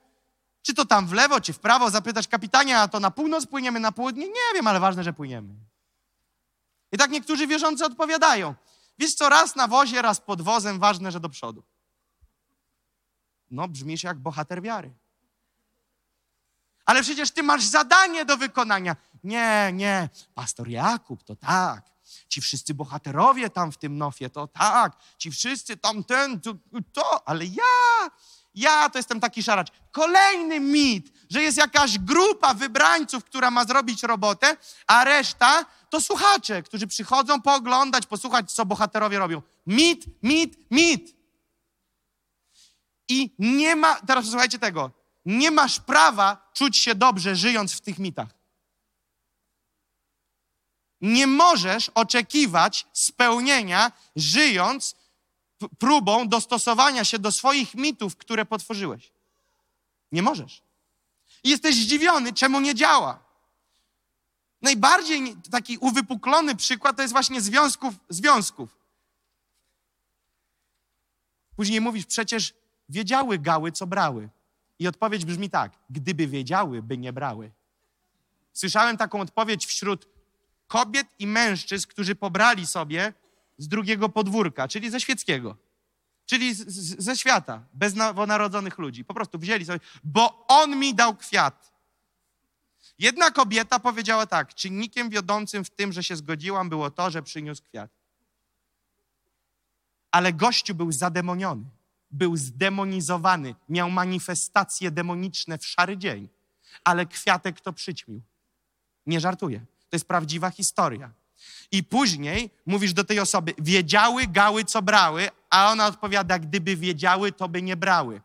[0.63, 3.81] czy to tam w lewo, czy w prawo, zapytasz kapitania, a to na północ płyniemy,
[3.81, 4.27] na południe?
[4.27, 5.55] Nie wiem, ale ważne, że płyniemy.
[6.93, 8.55] I tak niektórzy wierzący odpowiadają.
[8.99, 11.63] Wiesz co, raz na wozie, raz pod wozem, ważne, że do przodu.
[13.51, 14.95] No, brzmisz jak bohater wiary.
[16.85, 18.97] Ale przecież ty masz zadanie do wykonania.
[19.25, 21.91] Nie, nie, pastor Jakub, to tak.
[22.29, 24.97] Ci wszyscy bohaterowie tam w tym nofie, to tak.
[25.19, 26.55] Ci wszyscy tamten, to,
[26.93, 28.09] to, ale ja,
[28.59, 29.69] Ja to jestem taki szaracz.
[29.93, 34.57] Kolejny mit, że jest jakaś grupa wybrańców, która ma zrobić robotę,
[34.87, 39.43] a reszta to słuchacze, którzy przychodzą pooglądać, posłuchać, co bohaterowie robią.
[39.67, 41.17] Mit, mit, mit.
[43.09, 44.91] I nie ma, teraz słuchajcie tego,
[45.25, 48.29] nie masz prawa czuć się dobrze, żyjąc w tych mitach.
[51.01, 54.97] Nie możesz oczekiwać spełnienia, żyjąc
[55.79, 59.13] próbą dostosowania się do swoich mitów, które potworzyłeś.
[60.13, 60.63] Nie możesz.
[61.45, 63.19] I jesteś zdziwiony, czemu nie działa.
[64.63, 68.79] Najbardziej taki uwypuklony przykład to jest właśnie związków, związków.
[71.57, 72.55] Później mówisz, przecież
[72.89, 74.29] wiedziały gały, co brały.
[74.79, 77.51] I odpowiedź brzmi tak: gdyby wiedziały, by nie brały.
[78.53, 80.09] Słyszałem taką odpowiedź wśród
[80.69, 83.13] kobiet i mężczyzn, którzy pobrali sobie
[83.59, 85.57] z drugiego podwórka, czyli ze świeckiego,
[86.27, 89.05] czyli z, z, ze świata, bez nowonarodzonych ludzi.
[89.05, 91.73] Po prostu wzięli sobie, bo on mi dał kwiat.
[92.99, 97.63] Jedna kobieta powiedziała tak: czynnikiem wiodącym w tym, że się zgodziłam, było to, że przyniósł
[97.63, 97.91] kwiat.
[100.11, 101.65] Ale gościu był zademoniony
[102.11, 106.29] był zdemonizowany, miał manifestacje demoniczne w szary dzień,
[106.85, 108.23] ale kwiatek to przyćmił.
[109.07, 109.59] Nie żartuję.
[109.61, 111.11] To jest prawdziwa historia.
[111.71, 117.33] I później mówisz do tej osoby, wiedziały gały, co brały, a ona odpowiada, gdyby wiedziały,
[117.33, 118.21] to by nie brały.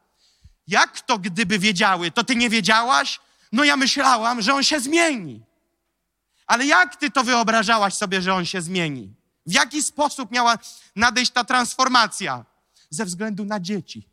[0.68, 2.12] Jak to, gdyby wiedziały?
[2.12, 3.20] To ty nie wiedziałaś?
[3.52, 5.42] No ja myślałam, że on się zmieni.
[6.48, 9.14] Ale jak ty to wyobrażałaś sobie, że on się zmieni?
[9.46, 10.58] W jaki sposób miała
[10.96, 12.46] nadejść ta transformacja?
[12.94, 14.10] ze względu na dzieci.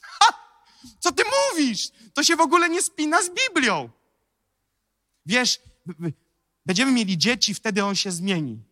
[0.00, 0.26] Ha!
[1.00, 1.90] Co ty mówisz?
[2.14, 3.90] To się w ogóle nie spina z Biblią.
[5.26, 5.60] Wiesz,
[6.66, 8.62] będziemy mieli dzieci, wtedy on się zmieni.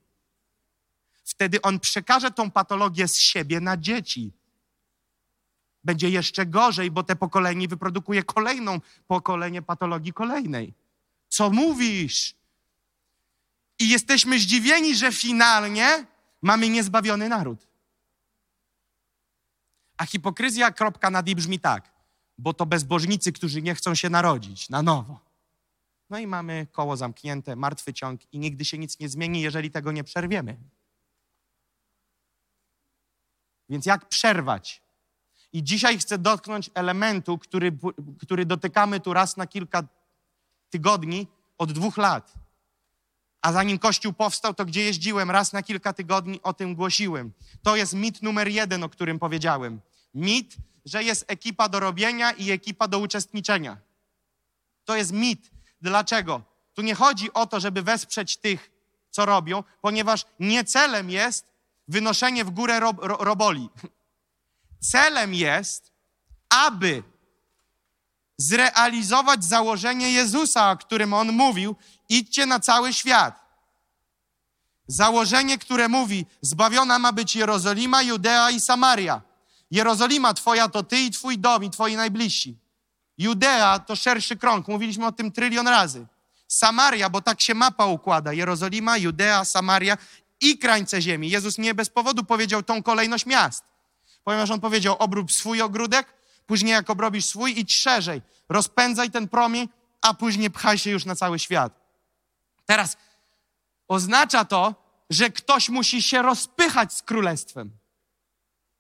[1.24, 4.32] Wtedy on przekaże tą patologię z siebie na dzieci.
[5.84, 10.74] Będzie jeszcze gorzej, bo te pokolenie wyprodukuje kolejną pokolenie patologii kolejnej.
[11.28, 12.34] Co mówisz?
[13.78, 16.07] I jesteśmy zdziwieni, że finalnie
[16.43, 17.66] mamy niezbawiony naród.
[19.97, 21.90] A hipokryzja kropka nad i brzmi tak,
[22.38, 25.32] bo to bezbożnicy, którzy nie chcą się narodzić na nowo.
[26.13, 29.93] No i mamy koło zamknięte, martwy ciąg i nigdy się nic nie zmieni, jeżeli tego
[29.93, 30.57] nie przerwiemy.
[33.69, 34.83] Więc jak przerwać?
[35.53, 37.79] I dzisiaj chcę dotknąć elementu, który,
[38.19, 39.83] który dotykamy tu raz na kilka
[40.71, 41.27] tygodni
[41.59, 42.35] od dwóch lat.
[43.43, 47.33] A zanim Kościół powstał, to gdzie jeździłem raz na kilka tygodni, o tym głosiłem.
[47.63, 49.81] To jest mit numer jeden, o którym powiedziałem.
[50.15, 53.77] Mit, że jest ekipa do robienia i ekipa do uczestniczenia.
[54.85, 55.52] To jest mit.
[55.83, 56.43] Dlaczego?
[56.74, 58.70] Tu nie chodzi o to, żeby wesprzeć tych,
[59.11, 61.53] co robią, ponieważ nie celem jest
[61.89, 63.68] wynoszenie w górę rob, ro, roboli.
[64.80, 65.93] Celem jest,
[66.49, 67.03] aby
[68.37, 71.76] zrealizować założenie Jezusa, o którym on mówił:
[72.09, 73.43] idźcie na cały świat.
[74.87, 79.22] Założenie, które mówi: zbawiona ma być Jerozolima, Judea i Samaria.
[79.70, 82.62] Jerozolima twoja to ty i twój dom i twoi najbliżsi.
[83.23, 86.07] Judea to szerszy krąg, mówiliśmy o tym trylion razy.
[86.49, 88.33] Samaria, bo tak się mapa układa.
[88.33, 89.97] Jerozolima, Judea, Samaria
[90.41, 91.31] i krańce ziemi.
[91.31, 93.64] Jezus nie bez powodu powiedział tą kolejność miast.
[94.25, 96.14] Ponieważ on powiedział, obrób swój ogródek,
[96.47, 98.23] później jak obrobisz swój, idź szerzej.
[98.49, 99.68] Rozpędzaj ten promień,
[100.01, 101.81] a później pchaj się już na cały świat.
[102.66, 102.97] Teraz
[103.89, 104.75] oznacza to,
[105.11, 107.70] że ktoś musi się rozpychać z królestwem.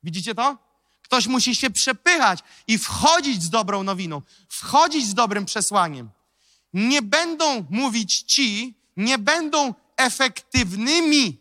[0.02, 0.71] Widzicie to?
[1.12, 6.10] Ktoś musi się przepychać i wchodzić z dobrą nowiną, wchodzić z dobrym przesłaniem.
[6.72, 11.40] Nie będą mówić ci, nie będą efektywnymi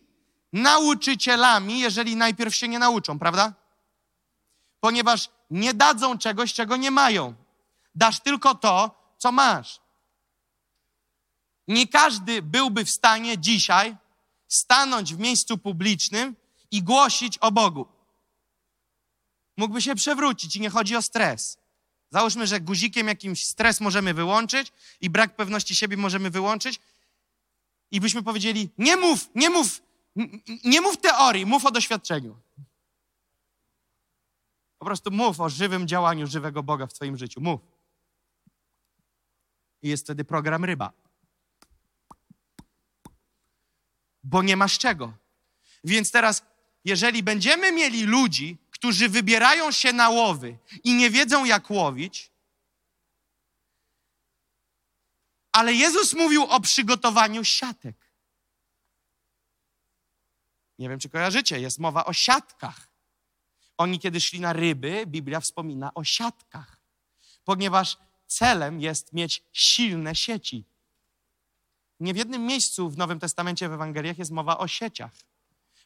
[0.53, 3.53] nauczycielami, jeżeli najpierw się nie nauczą, prawda?
[4.79, 7.33] Ponieważ nie dadzą czegoś, czego nie mają.
[7.95, 9.81] Dasz tylko to, co masz.
[11.67, 13.97] Nie każdy byłby w stanie dzisiaj
[14.47, 16.35] stanąć w miejscu publicznym
[16.71, 18.00] i głosić o Bogu
[19.57, 21.57] mógłby się przewrócić i nie chodzi o stres.
[22.11, 24.71] Załóżmy, że guzikiem jakimś stres możemy wyłączyć
[25.01, 26.79] i brak pewności siebie możemy wyłączyć
[27.91, 29.81] i byśmy powiedzieli, nie mów, nie mów,
[30.63, 32.37] nie mów teorii, mów o doświadczeniu.
[34.77, 37.41] Po prostu mów o żywym działaniu żywego Boga w twoim życiu.
[37.41, 37.61] Mów.
[39.81, 40.91] I jest wtedy program ryba.
[44.23, 45.13] Bo nie masz czego.
[45.83, 46.43] Więc teraz,
[46.85, 52.31] jeżeli będziemy mieli ludzi, którzy wybierają się na łowy i nie wiedzą, jak łowić,
[55.51, 58.11] ale Jezus mówił o przygotowaniu siatek.
[60.79, 62.87] Nie wiem, czy kojarzycie, jest mowa o siatkach.
[63.77, 66.81] Oni, kiedy szli na ryby, Biblia wspomina o siatkach,
[67.43, 70.65] ponieważ celem jest mieć silne sieci.
[71.99, 75.13] Nie w jednym miejscu w Nowym Testamencie w Ewangeliach jest mowa o sieciach,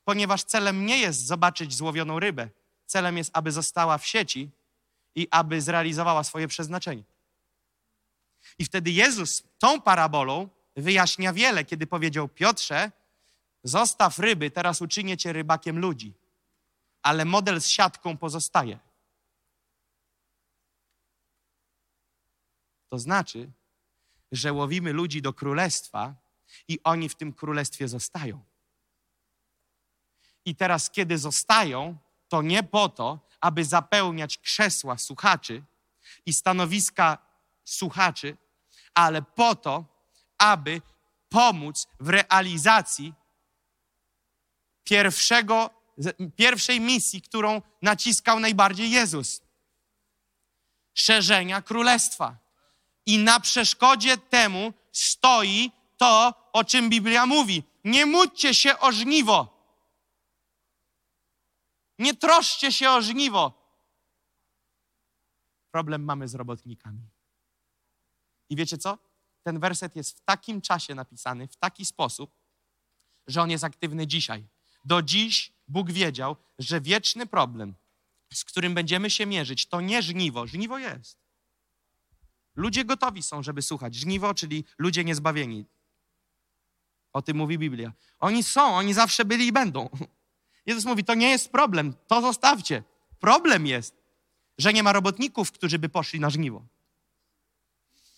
[0.04, 2.50] ponieważ celem nie jest zobaczyć złowioną rybę.
[2.86, 4.51] Celem jest, aby została w sieci
[5.15, 7.03] i aby zrealizowała swoje przeznaczenie.
[8.59, 12.91] I wtedy Jezus tą parabolą wyjaśnia wiele, kiedy powiedział Piotrze,
[13.63, 16.13] zostaw ryby, teraz uczynię cię rybakiem ludzi.
[17.01, 18.79] Ale model z siatką pozostaje.
[22.89, 23.51] To znaczy,
[24.31, 26.15] że łowimy ludzi do królestwa
[26.67, 28.43] i oni w tym królestwie zostają.
[30.45, 31.97] I teraz, kiedy zostają,
[32.28, 35.63] to nie po to, aby zapełniać krzesła słuchaczy
[36.26, 37.17] i stanowiska
[37.65, 38.38] słuchaczy,
[38.93, 39.86] ale po to,
[40.38, 40.82] aby
[41.30, 43.13] pomóc w realizacji
[44.84, 45.69] pierwszego,
[46.36, 49.41] pierwszej misji, którą naciskał najbardziej Jezus
[50.93, 52.38] szerzenia królestwa.
[53.05, 57.63] I na przeszkodzie temu stoi to, o czym Biblia mówi.
[57.84, 59.55] Nie módlcie się o żniwo.
[62.00, 63.66] Nie troszcie się o żniwo.
[65.72, 67.10] Problem mamy z robotnikami.
[68.50, 68.98] I wiecie co?
[69.43, 72.36] Ten werset jest w takim czasie napisany, w taki sposób,
[73.28, 74.48] że on jest aktywny dzisiaj.
[74.86, 77.76] Do dziś Bóg wiedział, że wieczny problem,
[78.34, 80.48] z którym będziemy się mierzyć, to nie żniwo.
[80.48, 81.18] Żniwo jest.
[82.56, 83.96] Ludzie gotowi są, żeby słuchać.
[83.96, 85.66] Żniwo, czyli ludzie niezbawieni.
[87.14, 87.93] O tym mówi Biblia.
[88.20, 89.89] Oni są, oni zawsze byli i będą.
[90.66, 92.84] Jezus mówi, to nie jest problem, to zostawcie.
[93.20, 93.95] Problem jest,
[94.57, 96.61] że nie ma robotników, którzy by poszli na żniwo.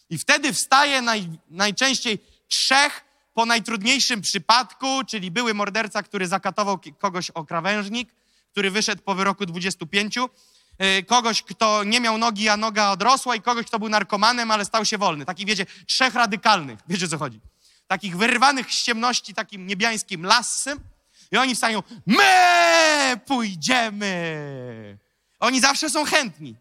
[0.09, 7.29] I wtedy wstaje naj, najczęściej trzech po najtrudniejszym przypadku, czyli były morderca, który zakatował kogoś
[7.29, 8.09] o krawężnik,
[8.51, 13.41] który wyszedł po wyroku 25, y, kogoś, kto nie miał nogi, a noga odrosła i
[13.41, 15.25] kogoś, kto był narkomanem, ale stał się wolny.
[15.25, 16.79] Takich, wiecie, trzech radykalnych.
[16.87, 17.39] Wiecie, co chodzi?
[17.87, 20.79] Takich wyrwanych z ciemności takim niebiańskim lasem
[21.31, 24.97] i oni wstają, my pójdziemy.
[25.39, 26.55] Oni zawsze są chętni.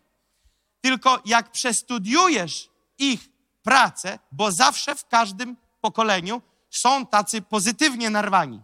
[0.81, 3.29] Tylko jak przestudiujesz ich
[3.63, 8.61] pracę, bo zawsze w każdym pokoleniu są tacy pozytywnie narwani.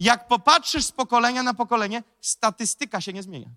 [0.00, 3.50] Jak popatrzysz z pokolenia na pokolenie, statystyka się nie zmienia.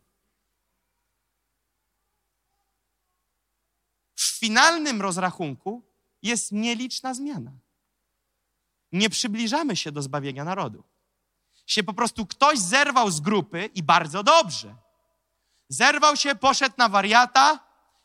[4.16, 5.84] W finalnym rozrachunku
[6.22, 7.52] jest nieliczna zmiana.
[8.92, 10.84] Nie przybliżamy się do zbawienia narodu.
[11.66, 14.76] Się po prostu ktoś zerwał z grupy i bardzo dobrze.
[15.70, 17.60] Zerwał się, poszedł na wariata,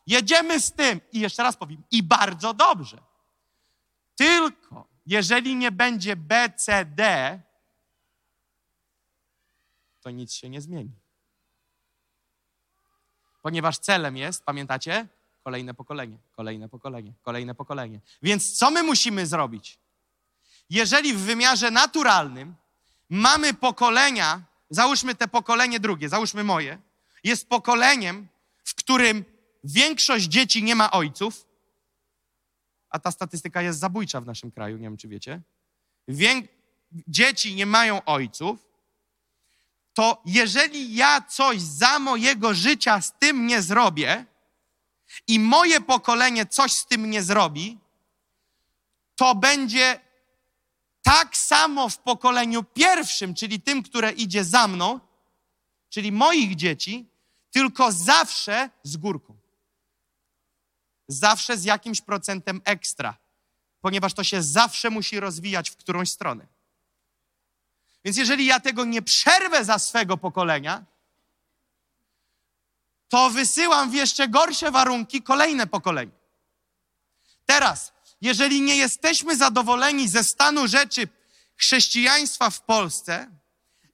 [0.07, 1.01] jedziemy z tym.
[1.11, 2.97] I jeszcze raz powiem, i bardzo dobrze.
[4.15, 7.41] Tylko jeżeli nie będzie B, C, D,
[10.01, 10.91] to nic się nie zmieni.
[13.41, 15.07] Ponieważ celem jest, pamiętacie?
[15.43, 17.99] Kolejne pokolenie, kolejne pokolenie, kolejne pokolenie.
[18.21, 19.79] Więc co my musimy zrobić?
[20.69, 22.55] Jeżeli w wymiarze naturalnym
[23.09, 26.81] mamy pokolenia, załóżmy te pokolenie drugie, załóżmy moje,
[27.23, 28.27] jest pokoleniem,
[28.63, 29.25] w którym
[29.63, 31.45] większość dzieci nie ma ojców,
[32.89, 35.41] a ta statystyka jest zabójcza w naszym kraju, nie wiem czy wiecie.
[37.07, 38.67] Dzieci nie mają ojców,
[39.93, 44.25] to jeżeli ja coś za mojego życia z tym nie zrobię
[45.27, 47.77] i moje pokolenie coś z tym nie zrobi,
[49.15, 49.99] to będzie
[51.07, 54.99] tak samo w pokoleniu pierwszym, czyli tym, które idzie za mną,
[55.89, 57.09] czyli moich dzieci,
[57.51, 59.37] tylko zawsze z górką
[61.07, 63.17] zawsze z jakimś procentem ekstra,
[63.81, 66.47] ponieważ to się zawsze musi rozwijać w którąś stronę.
[68.03, 70.85] Więc jeżeli ja tego nie przerwę za swego pokolenia,
[73.09, 76.11] to wysyłam w jeszcze gorsze warunki kolejne pokolenie.
[77.45, 81.07] Teraz, jeżeli nie jesteśmy zadowoleni ze stanu rzeczy
[81.55, 83.31] chrześcijaństwa w Polsce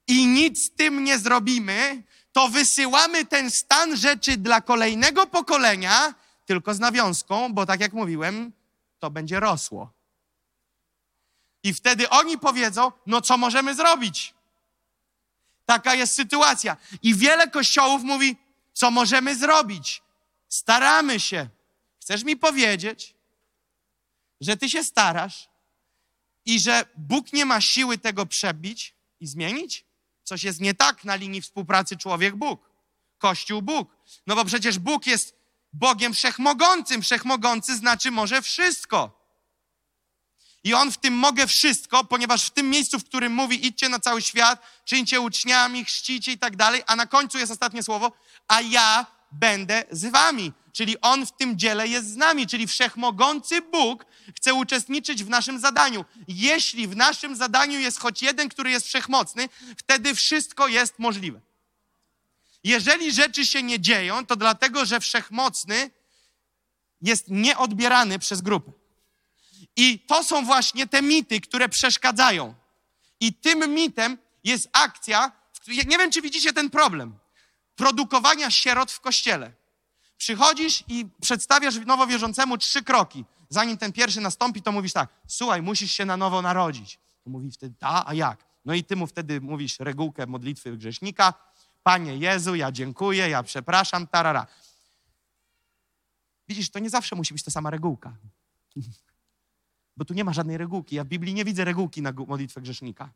[0.07, 6.13] i nic z tym nie zrobimy, to wysyłamy ten stan rzeczy dla kolejnego pokolenia,
[6.45, 8.51] tylko z nawiązką, bo tak jak mówiłem,
[8.99, 9.93] to będzie rosło.
[11.63, 14.33] I wtedy oni powiedzą: No, co możemy zrobić?
[15.65, 16.77] Taka jest sytuacja.
[17.01, 18.37] I wiele kościołów mówi:
[18.73, 20.01] Co możemy zrobić?
[20.49, 21.47] Staramy się.
[22.01, 23.12] Chcesz mi powiedzieć,
[24.43, 25.49] że ty się starasz
[26.45, 29.85] i że Bóg nie ma siły tego przebić i zmienić?
[30.23, 32.69] Coś jest nie tak na linii współpracy człowiek-Bóg,
[33.17, 33.87] Kościół-Bóg.
[34.27, 35.35] No bo przecież Bóg jest
[35.73, 37.01] Bogiem wszechmogącym.
[37.01, 39.23] Wszechmogący znaczy może wszystko.
[40.63, 43.99] I on w tym mogę wszystko, ponieważ w tym miejscu, w którym mówi idźcie na
[43.99, 48.11] cały świat, czyńcie uczniami, chrzcicie i tak dalej, a na końcu jest ostatnie słowo,
[48.47, 50.51] a ja będę z wami.
[50.73, 54.05] Czyli on w tym dziele jest z nami, czyli wszechmogący Bóg
[54.35, 56.05] chce uczestniczyć w naszym zadaniu.
[56.27, 61.41] Jeśli w naszym zadaniu jest choć jeden, który jest wszechmocny, wtedy wszystko jest możliwe.
[62.63, 65.91] Jeżeli rzeczy się nie dzieją, to dlatego, że wszechmocny
[67.01, 68.71] jest nieodbierany przez grupę.
[69.75, 72.55] I to są właśnie te mity, które przeszkadzają.
[73.19, 75.31] I tym mitem jest akcja,
[75.67, 77.17] nie wiem, czy widzicie ten problem,
[77.75, 79.62] produkowania sierot w kościele.
[80.17, 83.25] Przychodzisz i przedstawiasz nowowierzącemu trzy kroki.
[83.49, 86.99] Zanim ten pierwszy nastąpi, to mówisz tak, słuchaj, musisz się na nowo narodzić.
[87.23, 88.45] To mówi wtedy, a, a jak?
[88.65, 91.33] No i ty mu wtedy mówisz regułkę modlitwy grzesznika.
[91.83, 94.47] Panie Jezu, ja dziękuję, ja przepraszam, tarara.
[96.47, 98.17] Widzisz, to nie zawsze musi być ta sama regułka.
[99.97, 100.95] Bo tu nie ma żadnej regułki.
[100.95, 103.13] Ja w Biblii nie widzę regułki na modlitwę grzesznika.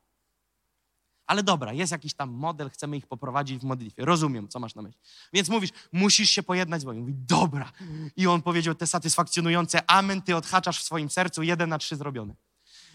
[1.27, 4.05] Ale dobra, jest jakiś tam model, chcemy ich poprowadzić w modlitwie.
[4.05, 5.01] Rozumiem, co masz na myśli.
[5.33, 7.01] Więc mówisz, musisz się pojednać z Bogiem.
[7.01, 7.71] Mówi, dobra.
[8.15, 12.35] I on powiedział te satysfakcjonujące amen, ty odhaczasz w swoim sercu, jeden na trzy zrobione.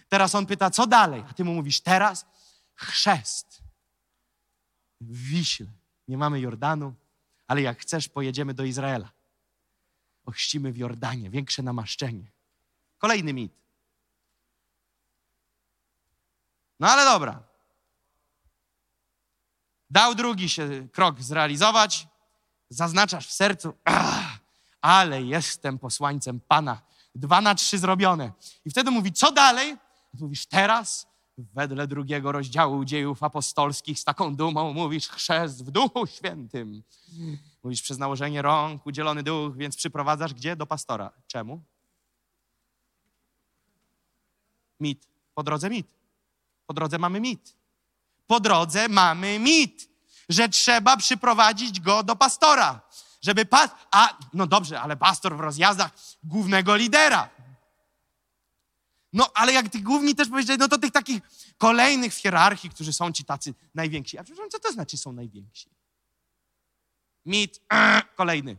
[0.08, 1.24] Teraz on pyta, co dalej?
[1.30, 2.26] A ty mu mówisz, teraz
[2.74, 3.62] chrzest.
[5.00, 5.66] W Wiśle.
[6.08, 6.94] Nie mamy Jordanu,
[7.46, 9.10] ale jak chcesz, pojedziemy do Izraela.
[10.24, 12.30] Ochrzcimy w Jordanie, większe namaszczenie.
[12.98, 13.52] Kolejny mit.
[16.80, 17.51] No ale dobra.
[19.92, 22.06] Dał drugi się krok zrealizować.
[22.68, 23.72] Zaznaczasz w sercu,
[24.80, 26.82] ale jestem posłańcem Pana.
[27.14, 28.32] Dwa na trzy zrobione.
[28.64, 29.76] I wtedy mówi, co dalej?
[30.20, 31.06] Mówisz, teraz
[31.38, 36.82] wedle drugiego rozdziału dziejów apostolskich z taką dumą mówisz chrzest w Duchu Świętym.
[37.62, 40.56] Mówisz przez nałożenie rąk, udzielony duch, więc przyprowadzasz gdzie?
[40.56, 41.12] Do pastora.
[41.26, 41.62] Czemu?
[44.80, 45.08] Mit.
[45.34, 45.86] Po drodze mit.
[46.66, 47.61] Po drodze mamy mit.
[48.32, 49.88] Po drodze mamy mit,
[50.28, 52.80] że trzeba przyprowadzić go do pastora.
[53.22, 53.70] Żeby pas...
[53.90, 55.90] A, no dobrze, ale pastor w rozjazdach
[56.24, 57.28] głównego lidera.
[59.12, 61.22] No, ale jak tych główni też powiedzieli, no to tych takich
[61.58, 64.18] kolejnych w hierarchii, którzy są ci tacy najwięksi.
[64.18, 65.70] A przepraszam, co to znaczy są najwięksi?
[67.26, 67.60] Mit,
[68.20, 68.56] kolejny.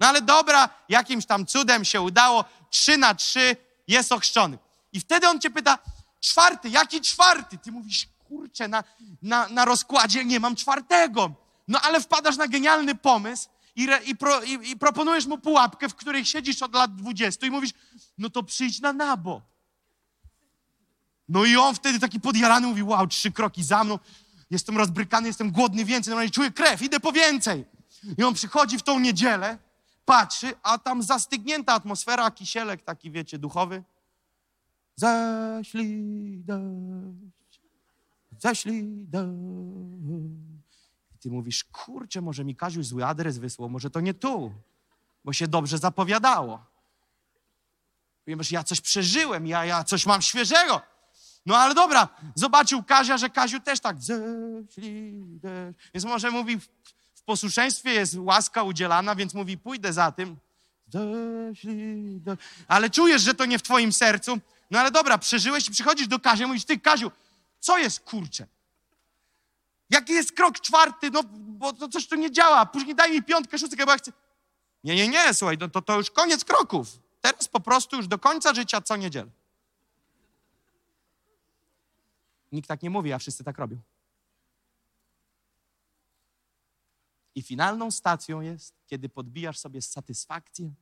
[0.00, 3.56] No ale dobra, jakimś tam cudem się udało, trzy na trzy
[3.88, 4.58] jest ochrzczony.
[4.92, 5.78] I wtedy on cię pyta,
[6.20, 7.58] czwarty, jaki czwarty?
[7.58, 8.84] Ty mówisz, kurczę, na,
[9.22, 11.34] na, na rozkładzie nie mam czwartego.
[11.68, 15.88] No ale wpadasz na genialny pomysł i, re, i, pro, i, i proponujesz mu pułapkę,
[15.88, 17.70] w której siedzisz od lat 20 i mówisz,
[18.18, 19.42] no to przyjdź na nabo.
[21.28, 23.98] No i on wtedy taki podjarany mówi, wow, trzy kroki za mną,
[24.50, 27.64] jestem rozbrykany, jestem głodny więcej, normalnie czuję krew, idę po więcej.
[28.18, 29.58] I on przychodzi w tą niedzielę,
[30.04, 33.82] patrzy, a tam zastygnięta atmosfera, kisielek taki, wiecie, duchowy.
[34.96, 37.43] Ześlij deszcz,
[38.44, 39.06] ześlij.
[41.14, 44.52] I ty mówisz, kurczę, może mi Kaziu zły adres wysłał, może to nie tu,
[45.24, 46.64] bo się dobrze zapowiadało.
[48.24, 50.80] Ponieważ ja coś przeżyłem, ja, ja coś mam świeżego.
[51.46, 55.40] No ale dobra, zobaczył Kazia, że Kaziu też tak ześlij.
[55.94, 56.60] Więc może mówi,
[57.14, 60.36] w posłuszeństwie jest łaska udzielana, więc mówi, pójdę za tym.
[62.68, 64.38] Ale czujesz, że to nie w twoim sercu,
[64.70, 67.10] no ale dobra, przeżyłeś i przychodzisz do Kazia mówisz, ty Kaziu,
[67.64, 68.46] co jest kurcze?
[69.90, 71.10] Jaki jest krok czwarty?
[71.10, 72.66] No, bo to coś tu nie działa.
[72.66, 74.12] Później daj mi piątkę, szóstkę, bo ja chcę...
[74.84, 76.98] Nie, nie, nie, słuchaj, no, to, to już koniec kroków.
[77.20, 79.30] Teraz po prostu już do końca życia co niedzielę.
[82.52, 83.78] Nikt tak nie mówi, a wszyscy tak robią.
[87.34, 90.74] I finalną stacją jest, kiedy podbijasz sobie satysfakcję,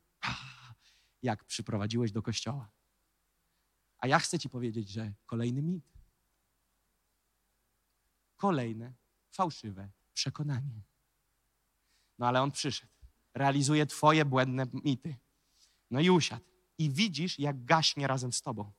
[1.22, 2.68] jak przyprowadziłeś do kościoła.
[3.98, 5.91] A ja chcę Ci powiedzieć, że kolejny mit.
[8.42, 8.92] Kolejne
[9.30, 10.82] fałszywe przekonanie.
[12.18, 12.92] No ale on przyszedł,
[13.34, 15.16] realizuje Twoje błędne mity.
[15.90, 16.44] No i usiadł.
[16.78, 18.72] I widzisz, jak gaśnie razem z Tobą.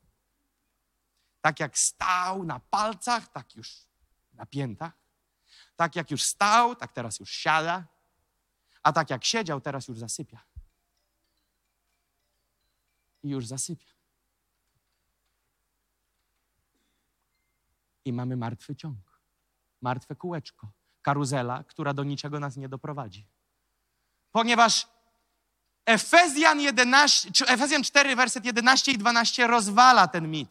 [1.42, 3.88] Tak jak stał na palcach, tak już
[4.34, 4.94] na piętach.
[5.76, 7.88] Tak jak już stał, tak teraz już siada.
[8.84, 10.44] A tak jak siedział, teraz już zasypia.
[13.24, 13.92] I już zasypia.
[18.06, 19.13] I mamy martwy ciąg,
[19.84, 20.68] martwe kółeczko,
[21.02, 23.28] karuzela, która do niczego nas nie doprowadzi.
[24.32, 24.88] Ponieważ
[25.86, 30.50] Efezjan, 11, Efezjan 4, werset 11 i 12 rozwala ten mit.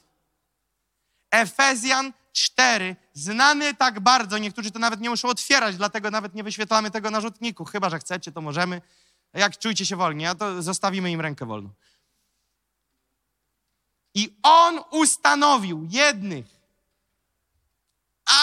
[1.31, 6.91] Efezjan 4, znany tak bardzo, niektórzy to nawet nie muszą otwierać, dlatego nawet nie wyświetlamy
[6.91, 7.65] tego na rzutniku.
[7.65, 8.83] Chyba, że chcecie, to możemy.
[9.35, 11.71] Jak czujcie się wolni, to zostawimy im rękę wolną.
[14.15, 16.62] I on ustanowił jednych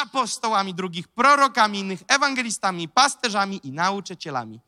[0.01, 4.59] apostołami, drugich prorokami, innych ewangelistami, pasterzami i nauczycielami.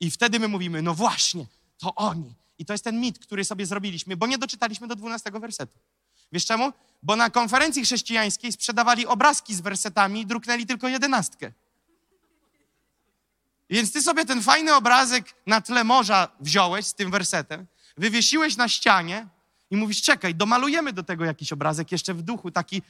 [0.00, 1.46] I wtedy my mówimy, no właśnie,
[1.78, 2.34] to oni.
[2.58, 5.78] I to jest ten mit, który sobie zrobiliśmy, bo nie doczytaliśmy do 12 wersetu.
[6.32, 6.72] Wiesz czemu?
[7.02, 11.52] Bo na konferencji chrześcijańskiej sprzedawali obrazki z wersetami i druknęli tylko jedenastkę.
[13.70, 18.68] Więc ty sobie ten fajny obrazek na tle morza wziąłeś z tym wersetem, wywiesiłeś na
[18.68, 19.26] ścianie
[19.70, 22.82] i mówisz, czekaj, domalujemy do tego jakiś obrazek jeszcze w duchu, taki,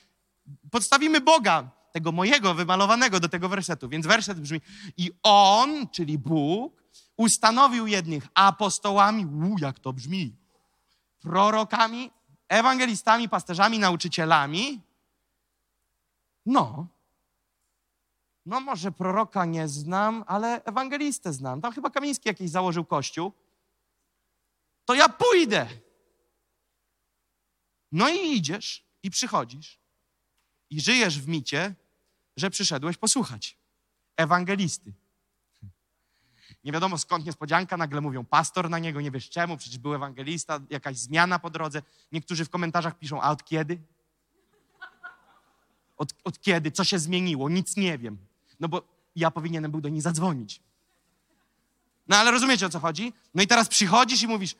[0.70, 3.88] podstawimy Boga, tego mojego wymalowanego do tego wersetu.
[3.88, 4.60] Więc werset brzmi,
[4.96, 6.82] i On, czyli Bóg,
[7.16, 10.36] ustanowił jednych apostołami, u, jak to brzmi,
[11.20, 12.10] prorokami,
[12.48, 14.80] ewangelistami, pasterzami, nauczycielami.
[16.46, 16.86] No,
[18.46, 21.60] no może proroka nie znam, ale ewangelistę znam.
[21.60, 23.32] Tam chyba Kamiński jakiś założył kościół.
[24.84, 25.66] To ja pójdę.
[27.92, 29.79] No i idziesz i przychodzisz
[30.70, 31.74] i żyjesz w micie,
[32.36, 33.56] że przyszedłeś posłuchać
[34.16, 34.92] ewangelisty.
[36.64, 40.60] Nie wiadomo skąd niespodzianka, nagle mówią pastor na niego, nie wiesz czemu, przecież był ewangelista,
[40.70, 41.82] jakaś zmiana po drodze.
[42.12, 43.78] Niektórzy w komentarzach piszą, a od kiedy?
[45.96, 46.70] Od, od kiedy?
[46.70, 47.48] Co się zmieniło?
[47.48, 48.18] Nic nie wiem.
[48.60, 48.82] No bo
[49.16, 50.60] ja powinienem był do niej zadzwonić.
[52.08, 53.12] No ale rozumiecie o co chodzi?
[53.34, 54.54] No i teraz przychodzisz i mówisz,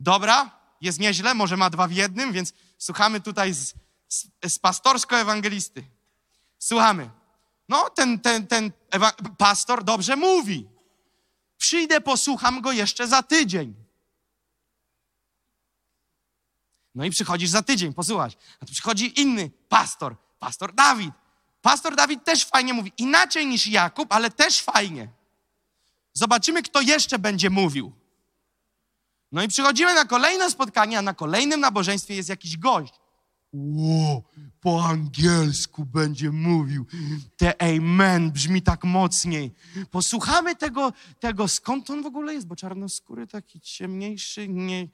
[0.00, 0.50] dobra,
[0.80, 3.74] jest nieźle, może ma dwa w jednym, więc słuchamy tutaj z,
[4.08, 5.84] z, z pastorsko-ewangelisty.
[6.58, 7.10] Słuchamy.
[7.68, 8.72] No, ten, ten, ten
[9.38, 10.68] pastor dobrze mówi.
[11.56, 13.74] Przyjdę, posłucham go jeszcze za tydzień.
[16.94, 18.36] No i przychodzisz za tydzień, posłuchać.
[18.60, 21.14] A tu przychodzi inny pastor, pastor Dawid.
[21.62, 22.92] Pastor Dawid też fajnie mówi.
[22.98, 25.08] Inaczej niż Jakub, ale też fajnie.
[26.12, 27.92] Zobaczymy, kto jeszcze będzie mówił.
[29.32, 32.94] No i przychodzimy na kolejne spotkanie, a na kolejnym nabożeństwie jest jakiś gość.
[33.54, 34.22] Ło,
[34.60, 36.86] po angielsku będzie mówił.
[37.36, 39.52] Te amen brzmi tak mocniej.
[39.90, 44.88] Posłuchamy tego, tego, skąd on w ogóle jest, bo czarnoskóry taki ciemniejszy, nie,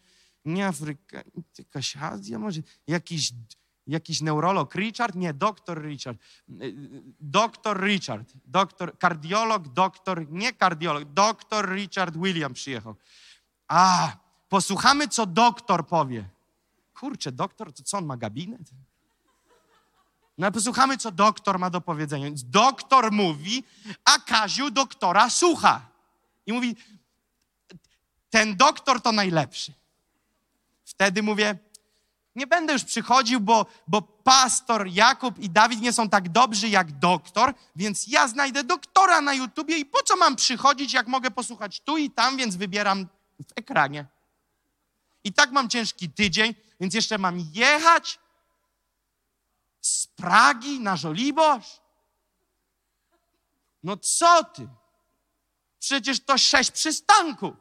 [0.44, 1.22] nie Afryka,
[1.58, 3.32] jakaś Azja może, jakiś,
[3.86, 6.18] jakiś neurolog Richard, nie, doktor Richard,
[7.20, 12.96] doktor Richard, doktor, kardiolog, doktor, nie kardiolog, doktor Richard William przyjechał.
[13.68, 14.16] A,
[14.48, 16.39] posłuchamy, co doktor powie.
[17.00, 18.60] Kurczę, doktor, to co on ma gabinet?
[20.38, 22.24] No posłuchamy, co doktor ma do powiedzenia.
[22.24, 23.64] Więc doktor mówi,
[24.04, 25.88] a Kaziu doktora słucha.
[26.46, 26.76] I mówi,
[28.30, 29.72] ten doktor to najlepszy.
[30.84, 31.58] Wtedy mówię,
[32.34, 36.98] nie będę już przychodził, bo, bo pastor Jakub i Dawid nie są tak dobrzy jak
[36.98, 41.80] doktor, więc ja znajdę doktora na YouTubie i po co mam przychodzić, jak mogę posłuchać
[41.80, 43.06] tu i tam, więc wybieram
[43.48, 44.06] w ekranie.
[45.24, 48.18] I tak mam ciężki tydzień, więc jeszcze mam jechać
[49.80, 51.80] z Pragi na Żoliborz?
[53.82, 54.68] No co ty?
[55.78, 57.56] Przecież to sześć przystanków.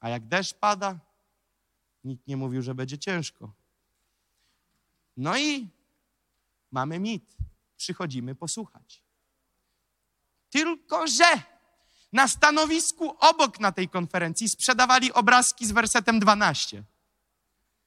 [0.00, 0.98] A jak deszcz pada,
[2.04, 3.52] nikt nie mówił, że będzie ciężko.
[5.16, 5.68] No i
[6.70, 7.36] mamy mit.
[7.76, 9.02] Przychodzimy posłuchać.
[10.50, 11.42] Tylko, że
[12.12, 16.84] na stanowisku obok na tej konferencji sprzedawali obrazki z wersetem 12,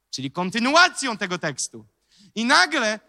[0.10, 1.86] czyli kontynuacją tego tekstu.
[2.36, 3.00] I nagle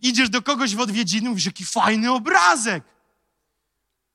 [0.00, 2.84] idziesz do kogoś w odwiedziny, mówisz, jaki fajny obrazek.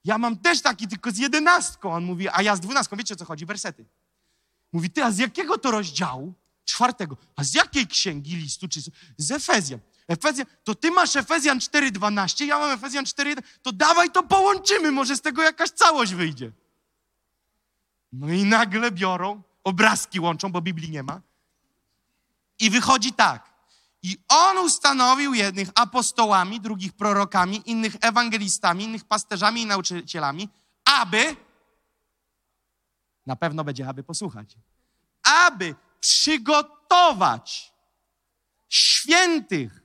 [0.06, 1.94] Ja mam też taki, tylko z jedenastką.
[1.94, 2.98] On mówi, a ja z dwunastką.
[2.98, 3.46] Wiecie, o co chodzi?
[3.46, 3.86] Wersety.
[4.74, 6.34] Mówi, ty, a z jakiego to rozdziału?
[6.66, 7.18] Czwartego.
[7.36, 8.68] A z jakiej księgi listu?
[8.68, 8.82] Czy
[9.18, 9.80] z Efezjan.
[10.08, 15.16] Efezjan, to ty masz Efezjan 4,12, ja mam Efezjan 4,1, to dawaj to połączymy, może
[15.16, 16.52] z tego jakaś całość wyjdzie.
[18.14, 21.22] No i nagle biorą, obrazki łączą, bo Biblii nie ma.
[22.60, 23.56] I wychodzi tak.
[24.04, 30.50] I on ustanowił jednych apostołami, drugich prorokami, innych ewangelistami, innych pasterzami i nauczycielami,
[30.86, 31.36] aby,
[33.26, 34.58] na pewno będzie, aby posłuchać,
[35.24, 37.74] aby przygotować
[38.70, 39.82] świętych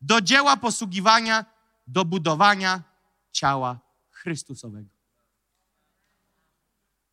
[0.00, 1.44] do dzieła posługiwania,
[1.86, 2.82] do budowania
[3.32, 3.78] ciała
[4.10, 4.88] Chrystusowego.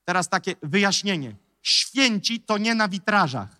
[0.06, 1.36] Teraz takie wyjaśnienie.
[1.62, 3.57] Święci to nie na witrażach.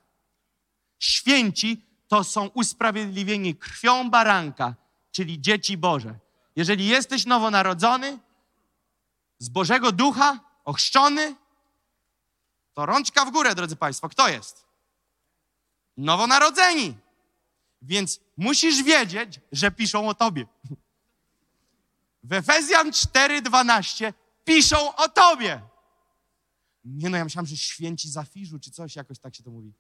[1.00, 4.76] Święci to są usprawiedliwieni krwią baranka,
[5.12, 6.20] czyli dzieci Boże.
[6.56, 8.20] Jeżeli jesteś nowonarodzony,
[9.40, 11.36] z Bożego Ducha, ochrzczony,
[12.74, 14.10] to rączka w górę, drodzy Państwo.
[14.10, 14.66] Kto jest?
[15.98, 16.98] Nowonarodzeni.
[17.82, 20.46] Więc musisz wiedzieć, że piszą o tobie.
[22.24, 24.14] W Efezjan 4:12
[24.46, 25.62] piszą o tobie.
[26.86, 29.74] Nie no, ja myślałem, że święci Zafiżu czy coś, jakoś tak się to mówi.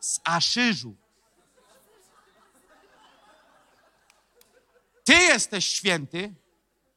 [0.00, 0.96] Z Aszyżu.
[5.04, 6.34] Ty jesteś święty,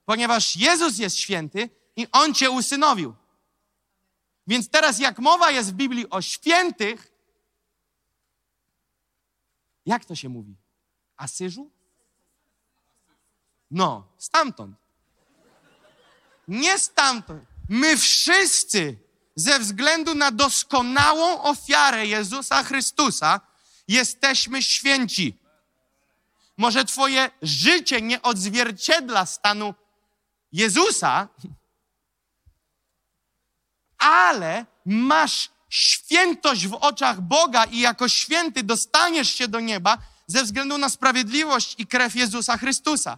[0.06, 3.16] ponieważ Jezus jest święty i On cię usynowił.
[4.48, 7.12] Więc teraz, jak mowa jest w Biblii o świętych,
[9.86, 10.56] jak to się mówi?
[11.18, 11.72] Asyżu?
[13.72, 14.76] No, stamtąd.
[16.48, 17.44] Nie stamtąd.
[17.70, 19.00] My wszyscy,
[19.36, 23.42] ze względu na doskonałą ofiarę Jezusa Chrystusa,
[23.88, 25.38] jesteśmy święci.
[26.58, 29.74] Może Twoje życie nie odzwierciedla stanu
[30.52, 31.28] Jezusa,
[33.98, 40.78] ale masz świętość w oczach Boga i jako święty dostaniesz się do nieba ze względu
[40.78, 43.18] na sprawiedliwość i krew Jezusa Chrystusa.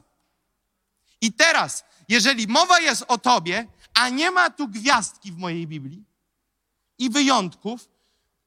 [1.21, 6.03] I teraz, jeżeli mowa jest o Tobie, a nie ma tu gwiazdki w mojej Biblii
[6.97, 7.89] i wyjątków,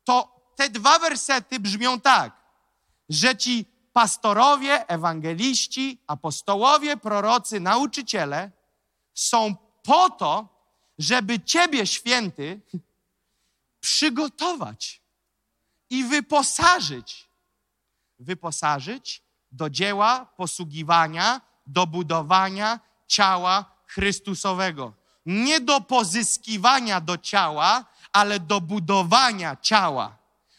[0.05, 2.33] to te dwa wersety brzmią tak,
[3.09, 8.51] że ci pastorowie, ewangeliści, apostołowie, prorocy, nauczyciele
[9.15, 10.49] są po to,
[10.99, 12.61] żeby Ciebie, święty,
[13.81, 15.03] przygotować
[15.91, 17.29] i wyposażyć.
[18.19, 19.23] Wyposażyć
[19.53, 24.93] do dzieła posługiwania, do budowania ciała Chrystusowego.
[25.27, 30.19] Nie do pozyskiwania do ciała, ale do budowania ciała.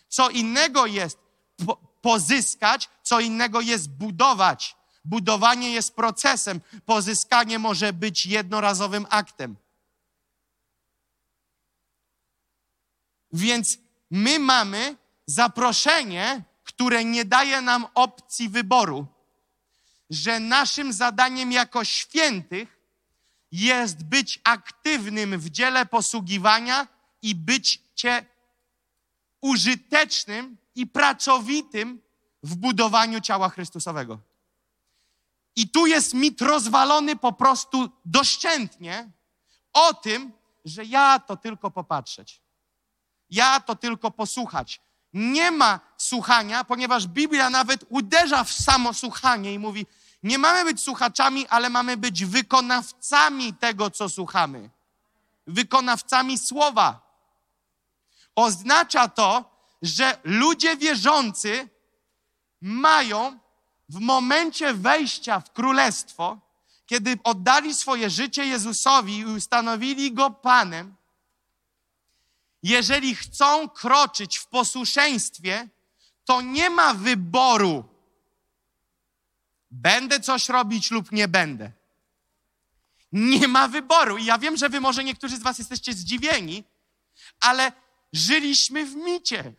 [0.10, 1.20] Co innego jest
[1.66, 4.76] po pozyskać, co innego jest budować.
[5.06, 9.56] Budowanie jest procesem, pozyskanie może być jednorazowym aktem.
[13.34, 13.78] Więc
[14.12, 19.06] my mamy zaproszenie, które nie daje nam opcji wyboru,
[20.10, 22.77] że naszym zadaniem jako świętych
[23.52, 26.88] jest być aktywnym w dziele posługiwania
[27.22, 28.26] i bycie
[29.42, 32.02] użytecznym i pracowitym
[32.44, 34.20] w budowaniu ciała Chrystusowego.
[35.56, 39.12] I tu jest mit rozwalony po prostu doszczętnie
[39.74, 40.32] o tym,
[40.66, 42.42] że ja to tylko popatrzeć.
[43.30, 44.82] Ja to tylko posłuchać.
[45.14, 49.86] Nie ma słuchania, ponieważ Biblia nawet uderza w samo słuchanie i mówi:
[50.24, 54.70] Nie mamy być słuchaczami, ale mamy być wykonawcami tego, co słuchamy.
[55.48, 57.02] Wykonawcami słowa.
[58.36, 61.70] Oznacza to, że ludzie wierzący
[62.62, 63.40] mają
[63.90, 66.38] w momencie wejścia w królestwo,
[66.86, 70.96] kiedy oddali swoje życie Jezusowi i ustanowili go Panem,
[72.64, 75.68] jeżeli chcą kroczyć w posłuszeństwie,
[76.26, 77.97] to nie ma wyboru.
[79.82, 81.72] Będę coś robić lub nie będę.
[83.12, 84.18] Nie ma wyboru.
[84.18, 86.64] I ja wiem, że wy może niektórzy z was jesteście zdziwieni,
[87.40, 87.72] ale
[88.14, 89.54] żyliśmy w micie.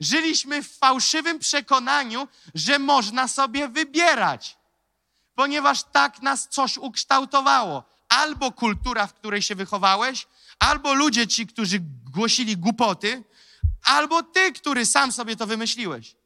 [0.00, 4.56] Żyliśmy w fałszywym przekonaniu, że można sobie wybierać,
[5.34, 7.84] ponieważ tak nas coś ukształtowało.
[8.08, 10.26] Albo kultura, w której się wychowałeś,
[10.58, 11.78] albo ludzie ci, którzy
[12.12, 13.24] głosili głupoty,
[13.82, 16.16] albo ty, który sam sobie to wymyśliłeś.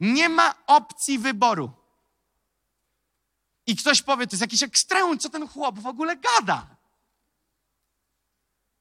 [0.00, 1.70] Nie ma opcji wyboru.
[3.66, 6.66] I ktoś powie, to jest jakiś ekstremum, co ten chłop w ogóle gada.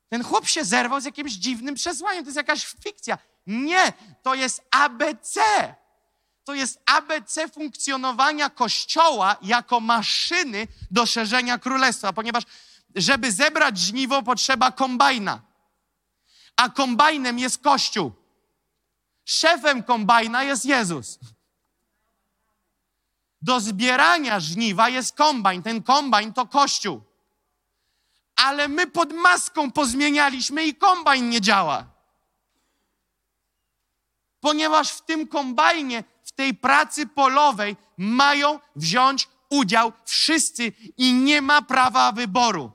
[0.09, 3.17] Ten chłop się zerwał z jakimś dziwnym przesłaniem, to jest jakaś fikcja.
[3.47, 3.93] Nie,
[4.23, 5.41] to jest ABC.
[6.43, 12.43] To jest ABC funkcjonowania Kościoła jako maszyny do szerzenia królestwa, ponieważ
[12.95, 15.41] żeby zebrać żniwo, potrzeba kombajna.
[16.55, 18.18] A kombajnem jest Kościół.
[19.29, 21.19] Szefem kombajna jest Jezus.
[23.41, 25.63] Do zbierania żniwa jest kombajn.
[25.63, 27.01] Ten kombajn to Kościół.
[28.35, 31.85] Ale my pod maską pozmienialiśmy i kombajn nie działa.
[34.39, 41.61] Ponieważ w tym kombajnie, w tej pracy polowej mają wziąć udział wszyscy i nie ma
[41.61, 42.71] prawa wyboru.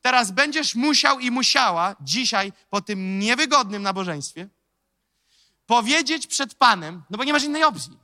[0.00, 4.48] Teraz będziesz musiał i musiała dzisiaj po tym niewygodnym nabożeństwie
[5.66, 7.98] powiedzieć przed Panem, no bo nie masz innej opcji.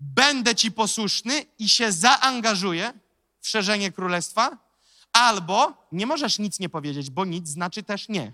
[0.00, 2.92] Będę ci posłuszny i się zaangażuję
[3.40, 4.58] w szerzenie królestwa,
[5.12, 8.32] albo nie możesz nic nie powiedzieć, bo nic znaczy też nie.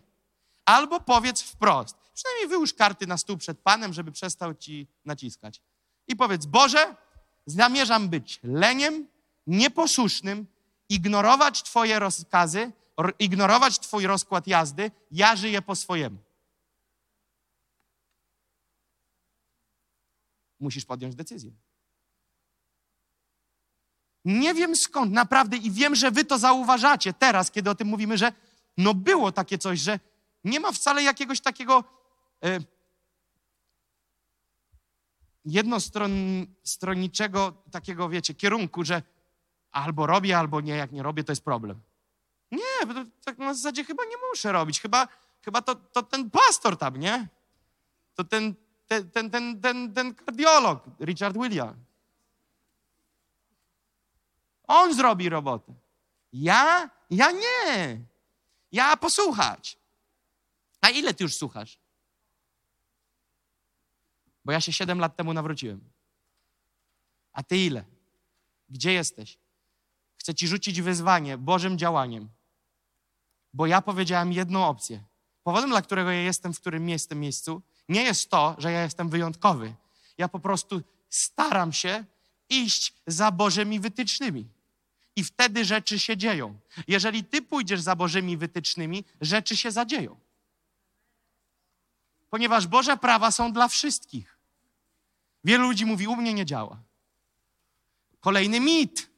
[0.64, 1.96] Albo powiedz wprost.
[2.14, 5.60] Przynajmniej wyłóż karty na stół przed Panem, żeby przestał ci naciskać.
[6.08, 6.96] I powiedz: Boże,
[7.46, 9.06] zamierzam być leniem,
[9.46, 10.46] nieposłusznym,
[10.88, 12.72] ignorować Twoje rozkazy,
[13.18, 16.16] ignorować Twój rozkład jazdy, ja żyję po swojemu.
[20.60, 21.52] Musisz podjąć decyzję.
[24.24, 28.18] Nie wiem skąd, naprawdę, i wiem, że wy to zauważacie teraz, kiedy o tym mówimy,
[28.18, 28.32] że
[28.76, 30.00] no było takie coś, że
[30.44, 31.84] nie ma wcale jakiegoś takiego
[32.44, 32.64] y,
[35.44, 39.02] jednostronniczego takiego, wiecie, kierunku, że
[39.72, 41.80] albo robię, albo nie, jak nie robię, to jest problem.
[42.50, 44.80] Nie, bo to, tak na zasadzie chyba nie muszę robić.
[44.80, 45.08] Chyba,
[45.44, 47.28] chyba to, to ten pastor tam, nie?
[48.14, 48.54] To ten,
[48.90, 51.74] ten, ten, ten, ten, ten kardiolog, Richard William.
[54.66, 55.74] On zrobi robotę.
[56.32, 56.90] Ja?
[57.10, 58.00] Ja nie.
[58.72, 59.78] Ja posłuchać.
[60.80, 61.78] A ile ty już słuchasz?
[64.44, 65.80] Bo ja się siedem lat temu nawróciłem.
[67.32, 67.84] A ty ile?
[68.68, 69.38] Gdzie jesteś?
[70.16, 72.28] Chcę ci rzucić wyzwanie Bożym działaniem.
[73.52, 75.04] Bo ja powiedziałem jedną opcję.
[75.42, 79.08] Powodem, dla którego ja jestem, w którym jestem miejscu, nie jest to, że ja jestem
[79.08, 79.74] wyjątkowy.
[80.18, 82.04] Ja po prostu staram się
[82.48, 84.48] iść za Bożymi wytycznymi.
[85.16, 86.58] I wtedy rzeczy się dzieją.
[86.88, 90.20] Jeżeli ty pójdziesz za Bożymi wytycznymi, rzeczy się zadzieją.
[92.30, 94.38] Ponieważ Boże prawa są dla wszystkich.
[95.44, 96.82] Wielu ludzi mówi, u mnie nie działa.
[98.20, 99.10] Kolejny mit.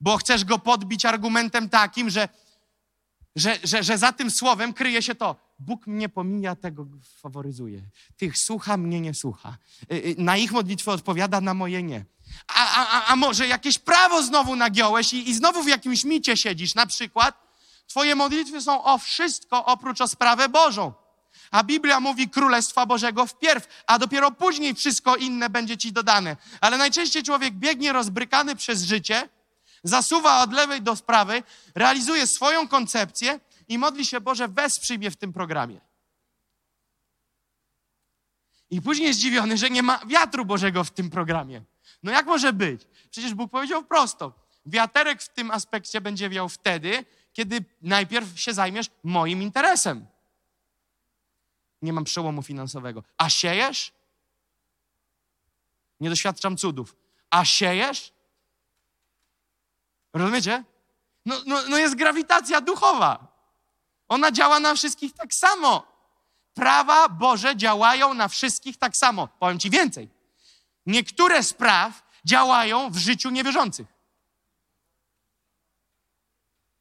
[0.00, 2.28] Bo chcesz go podbić argumentem takim, że,
[3.36, 5.36] że, że, że za tym słowem kryje się to.
[5.66, 6.86] Bóg mnie pomija, tego
[7.20, 7.82] faworyzuje.
[8.16, 9.56] Tych słucha, mnie nie słucha.
[9.92, 12.04] Y, y, na ich modlitwę odpowiada, na moje nie.
[12.48, 16.74] A, a, a może jakieś prawo znowu nagiąłeś i, i znowu w jakimś micie siedzisz.
[16.74, 17.34] Na przykład
[17.86, 20.92] twoje modlitwy są o wszystko oprócz o sprawę Bożą.
[21.50, 26.36] A Biblia mówi Królestwa Bożego wpierw, a dopiero później wszystko inne będzie ci dodane.
[26.60, 29.28] Ale najczęściej człowiek biegnie rozbrykany przez życie,
[29.84, 31.42] zasuwa od lewej do sprawy,
[31.74, 35.80] realizuje swoją koncepcję i modli się, Boże, wesprzyj mnie w tym programie.
[38.70, 41.62] I później jest zdziwiony, że nie ma wiatru Bożego w tym programie.
[42.02, 42.86] No jak może być?
[43.10, 44.32] Przecież Bóg powiedział prosto.
[44.66, 50.06] Wiaterek w tym aspekcie będzie wiał wtedy, kiedy najpierw się zajmiesz moim interesem.
[51.82, 53.02] Nie mam przełomu finansowego.
[53.16, 53.92] A siejesz?
[56.00, 56.96] Nie doświadczam cudów.
[57.30, 58.12] A siejesz?
[60.12, 60.64] Rozumiecie?
[61.26, 63.31] No, no, no jest grawitacja duchowa.
[64.12, 65.86] Ona działa na wszystkich tak samo.
[66.54, 69.28] Prawa Boże działają na wszystkich tak samo.
[69.28, 70.08] Powiem Ci więcej.
[70.86, 73.86] Niektóre spraw działają w życiu niewierzących.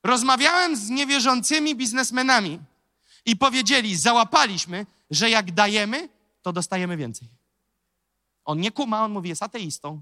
[0.03, 2.59] Rozmawiałem z niewierzącymi biznesmenami
[3.25, 6.09] i powiedzieli, załapaliśmy, że jak dajemy,
[6.41, 7.27] to dostajemy więcej.
[8.45, 10.01] On nie kuma, on mówi, jest ateistą,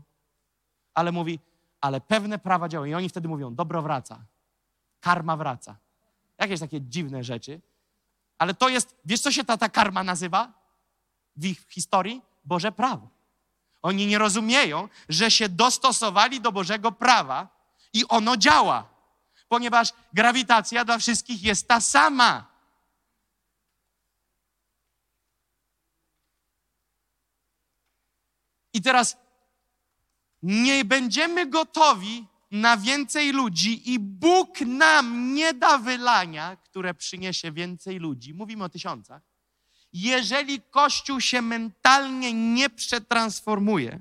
[0.94, 1.40] ale mówi,
[1.82, 2.92] ale pewne prawa działają.
[2.92, 4.20] I oni wtedy mówią, dobro wraca,
[5.00, 5.76] karma wraca.
[6.40, 7.62] Jakieś takie dziwne rzeczy.
[8.38, 10.54] Ale to jest, wiesz co się ta, ta karma nazywa
[11.36, 12.22] w ich historii?
[12.46, 13.10] Boże prawo.
[13.82, 17.48] Oni nie rozumieją, że się dostosowali do Bożego prawa
[17.94, 18.90] i ono działa,
[19.48, 22.48] ponieważ grawitacja dla wszystkich jest ta sama.
[28.74, 29.18] I teraz
[30.44, 38.00] nie będziemy gotowi na więcej ludzi i Bóg nam nie da wylania, które przyniesie więcej
[38.00, 38.34] ludzi.
[38.34, 39.22] Mówimy o tysiącach.
[39.94, 44.00] Jeżeli Kościół się mentalnie nie przetransformuje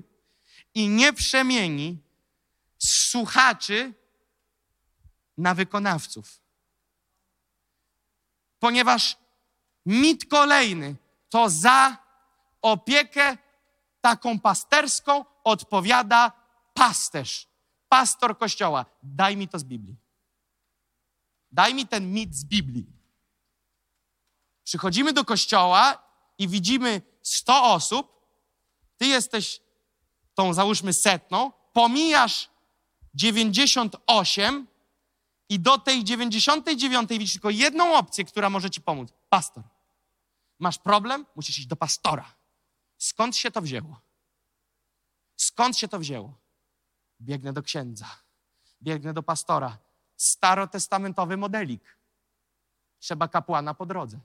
[0.73, 1.97] i nie przemieni
[2.77, 3.93] z słuchaczy
[5.37, 6.41] na wykonawców.
[8.59, 9.17] Ponieważ
[9.85, 10.95] mit kolejny
[11.29, 11.97] to za
[12.61, 13.37] opiekę
[14.01, 16.31] taką pasterską odpowiada
[16.73, 17.48] pasterz,
[17.89, 18.85] pastor kościoła.
[19.03, 19.95] Daj mi to z Biblii.
[21.51, 22.85] Daj mi ten mit z Biblii.
[24.63, 26.03] Przychodzimy do kościoła
[26.37, 28.25] i widzimy 100 osób,
[28.97, 29.61] ty jesteś
[30.33, 32.49] tą, załóżmy, setną, pomijasz
[33.13, 34.67] 98
[35.49, 39.09] i do tej 99 widzisz tylko jedną opcję, która może ci pomóc.
[39.29, 39.63] Pastor.
[40.59, 41.25] Masz problem?
[41.35, 42.35] Musisz iść do pastora.
[42.97, 44.01] Skąd się to wzięło?
[45.35, 46.33] Skąd się to wzięło?
[47.21, 48.07] Biegnę do księdza,
[48.81, 49.77] biegnę do pastora.
[50.15, 51.97] Starotestamentowy modelik.
[52.99, 54.19] Trzeba kapłana po drodze.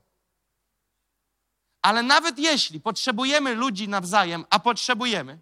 [1.82, 5.38] Ale nawet jeśli potrzebujemy ludzi nawzajem, a potrzebujemy,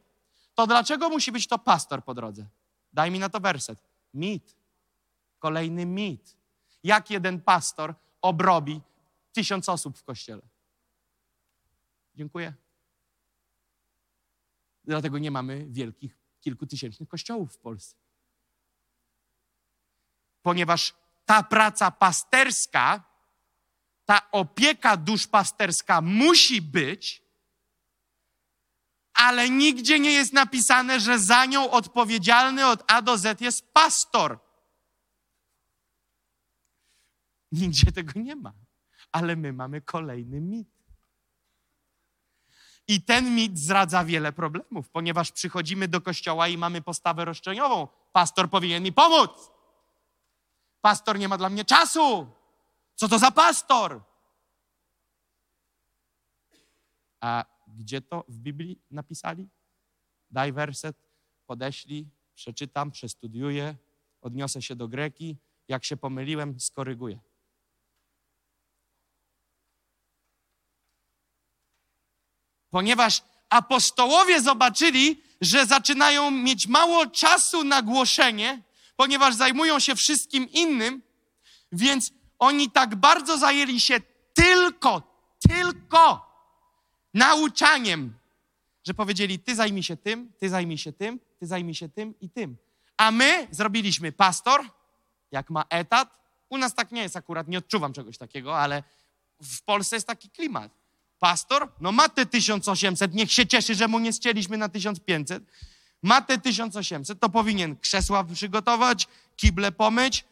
[0.54, 2.46] to dlaczego musi być to pastor po drodze?
[2.92, 3.78] Daj mi na to werset.
[4.14, 4.56] Mit.
[5.38, 6.36] Kolejny mit.
[6.84, 8.80] Jak jeden pastor obrobi
[9.32, 10.42] tysiąc osób w kościele?
[12.14, 12.54] Dziękuję.
[14.84, 17.96] Dlatego nie mamy wielkich, kilkutysięcznych kościołów w Polsce.
[20.42, 23.04] Ponieważ ta praca pasterska,
[24.04, 27.22] ta opieka duszpasterska musi być,
[29.14, 34.38] ale nigdzie nie jest napisane, że za nią odpowiedzialny od A do Z jest pastor.
[37.52, 38.52] Nigdzie tego nie ma.
[39.12, 40.71] Ale my mamy kolejny mit.
[42.92, 47.88] I ten mit zdradza wiele problemów, ponieważ przychodzimy do kościoła i mamy postawę roszczeniową.
[48.12, 49.30] Pastor powinien mi pomóc.
[50.80, 52.26] Pastor nie ma dla mnie czasu.
[52.94, 54.00] Co to za pastor?
[57.20, 59.48] A gdzie to w Biblii napisali?
[60.30, 60.96] Daj werset,
[61.46, 63.76] podeślij, przeczytam, przestudiuję,
[64.20, 65.36] odniosę się do greki.
[65.68, 67.18] Jak się pomyliłem, skoryguję.
[72.72, 78.62] Ponieważ apostołowie zobaczyli, że zaczynają mieć mało czasu na głoszenie,
[78.96, 81.02] ponieważ zajmują się wszystkim innym,
[81.72, 84.00] więc oni tak bardzo zajęli się
[84.34, 85.02] tylko,
[85.48, 86.26] tylko
[87.14, 88.14] nauczaniem,
[88.86, 92.30] że powiedzieli: Ty zajmij się tym, ty zajmij się tym, ty zajmij się tym i
[92.30, 92.56] tym.
[92.96, 94.64] A my zrobiliśmy pastor,
[95.30, 96.18] jak ma etat.
[96.48, 98.82] U nas tak nie jest akurat, nie odczuwam czegoś takiego, ale
[99.42, 100.81] w Polsce jest taki klimat.
[101.22, 105.44] Pastor, no ma te 1800, niech się cieszy, że mu nie ścieliśmy na 1500.
[106.02, 110.24] Ma te 1800, to powinien krzesła przygotować, kible pomyć,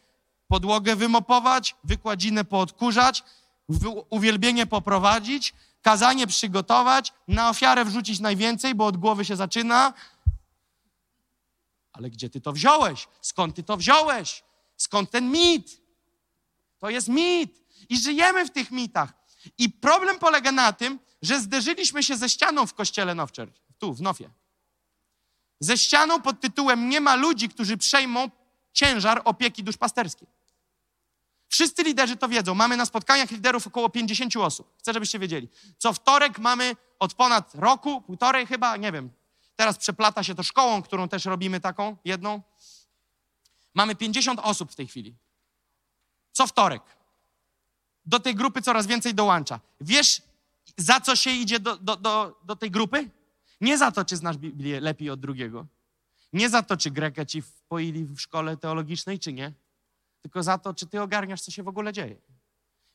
[0.47, 3.23] podłogę wymopować, wykładzinę poodkurzać,
[4.09, 9.93] uwielbienie poprowadzić, kazanie przygotować, na ofiarę wrzucić najwięcej, bo od głowy się zaczyna.
[11.93, 13.07] Ale gdzie ty to wziąłeś?
[13.21, 14.43] Skąd ty to wziąłeś?
[14.77, 15.81] Skąd ten mit?
[16.79, 17.63] To jest mit.
[17.89, 19.20] I żyjemy w tych mitach.
[19.57, 24.01] I problem polega na tym, że zderzyliśmy się ze ścianą w kościele Nowczer, tu, w
[24.01, 24.29] Nofie.
[25.59, 28.29] Ze ścianą pod tytułem Nie ma ludzi, którzy przejmą
[28.73, 30.27] ciężar opieki duszpasterskiej.
[31.47, 32.55] Wszyscy liderzy to wiedzą.
[32.55, 34.73] Mamy na spotkaniach liderów około 50 osób.
[34.79, 35.49] Chcę, żebyście wiedzieli.
[35.77, 39.09] Co wtorek mamy od ponad roku, półtorej chyba, nie wiem.
[39.55, 42.41] Teraz przeplata się to szkołą, którą też robimy taką, jedną.
[43.73, 45.15] Mamy 50 osób w tej chwili.
[46.31, 46.81] Co wtorek.
[48.05, 49.59] Do tej grupy coraz więcej dołącza.
[49.81, 50.21] Wiesz,
[50.77, 53.09] za co się idzie do, do, do, do tej grupy?
[53.61, 55.65] Nie za to, czy znasz Biblię lepiej od drugiego.
[56.33, 59.53] Nie za to, czy Grekę ci wpoili w szkole teologicznej, czy nie
[60.21, 62.15] tylko za to, czy ty ogarniasz, co się w ogóle dzieje.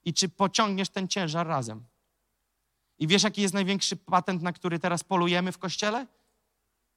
[0.05, 1.85] I czy pociągniesz ten ciężar razem.
[2.99, 6.07] I wiesz, jaki jest największy patent, na który teraz polujemy w kościele?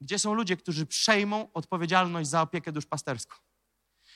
[0.01, 3.35] Gdzie są ludzie, którzy przejmą odpowiedzialność za opiekę duszpasterską.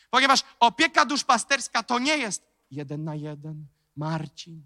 [0.09, 3.65] Ponieważ opieka duszpasterska to nie jest jeden na jeden,
[3.95, 4.63] Marcin,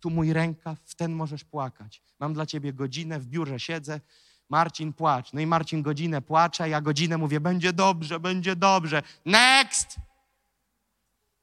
[0.00, 2.02] tu mój rękaw, w ten możesz płakać.
[2.18, 4.00] Mam dla ciebie godzinę, w biurze siedzę,
[4.48, 5.32] Marcin płacz.
[5.32, 9.02] No i Marcin godzinę płacze, ja godzinę mówię, będzie dobrze, będzie dobrze.
[9.24, 9.96] Next!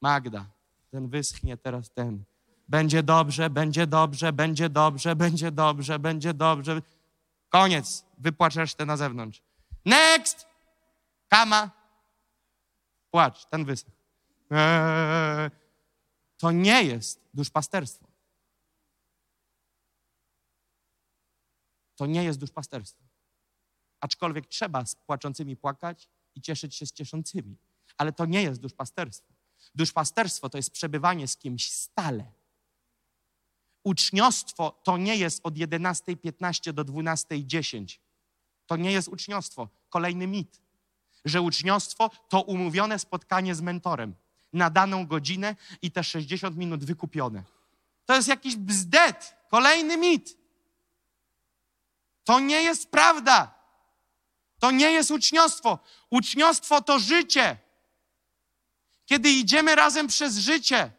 [0.00, 0.46] Magda,
[0.90, 2.24] ten wyschnie, teraz ten.
[2.68, 6.82] Będzie dobrze, będzie dobrze, będzie dobrze, będzie dobrze, będzie dobrze.
[7.48, 9.42] Koniec, wypłacz resztę na zewnątrz.
[9.84, 10.46] Next!
[11.28, 11.70] Kama.
[13.10, 13.90] Płacz, ten wyschł.
[14.50, 15.61] Eee.
[16.42, 18.06] To nie jest duszpasterstwo.
[21.96, 23.04] To nie jest duszpasterstwo.
[24.00, 27.56] Aczkolwiek trzeba z płaczącymi płakać i cieszyć się z cieszącymi.
[27.96, 29.34] Ale to nie jest duszpasterstwo.
[29.74, 32.32] Duszpasterstwo to jest przebywanie z kimś stale.
[33.84, 37.98] Uczniostwo to nie jest od 11.15 do 12.10.
[38.66, 39.68] To nie jest uczniostwo.
[39.88, 40.62] Kolejny mit,
[41.24, 44.21] że uczniostwo to umówione spotkanie z mentorem
[44.52, 47.42] na daną godzinę i te 60 minut wykupione.
[48.04, 49.36] To jest jakiś bzdet.
[49.50, 50.36] Kolejny mit.
[52.24, 53.54] To nie jest prawda.
[54.58, 55.78] To nie jest uczniostwo.
[56.10, 57.56] Uczniostwo to życie.
[59.06, 60.90] Kiedy idziemy razem przez życie,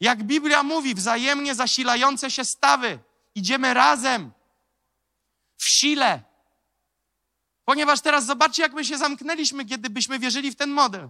[0.00, 2.98] jak Biblia mówi, wzajemnie zasilające się stawy,
[3.34, 4.32] idziemy razem
[5.56, 6.22] w sile.
[7.64, 11.08] Ponieważ teraz zobaczcie, jak my się zamknęliśmy, kiedy byśmy wierzyli w ten model.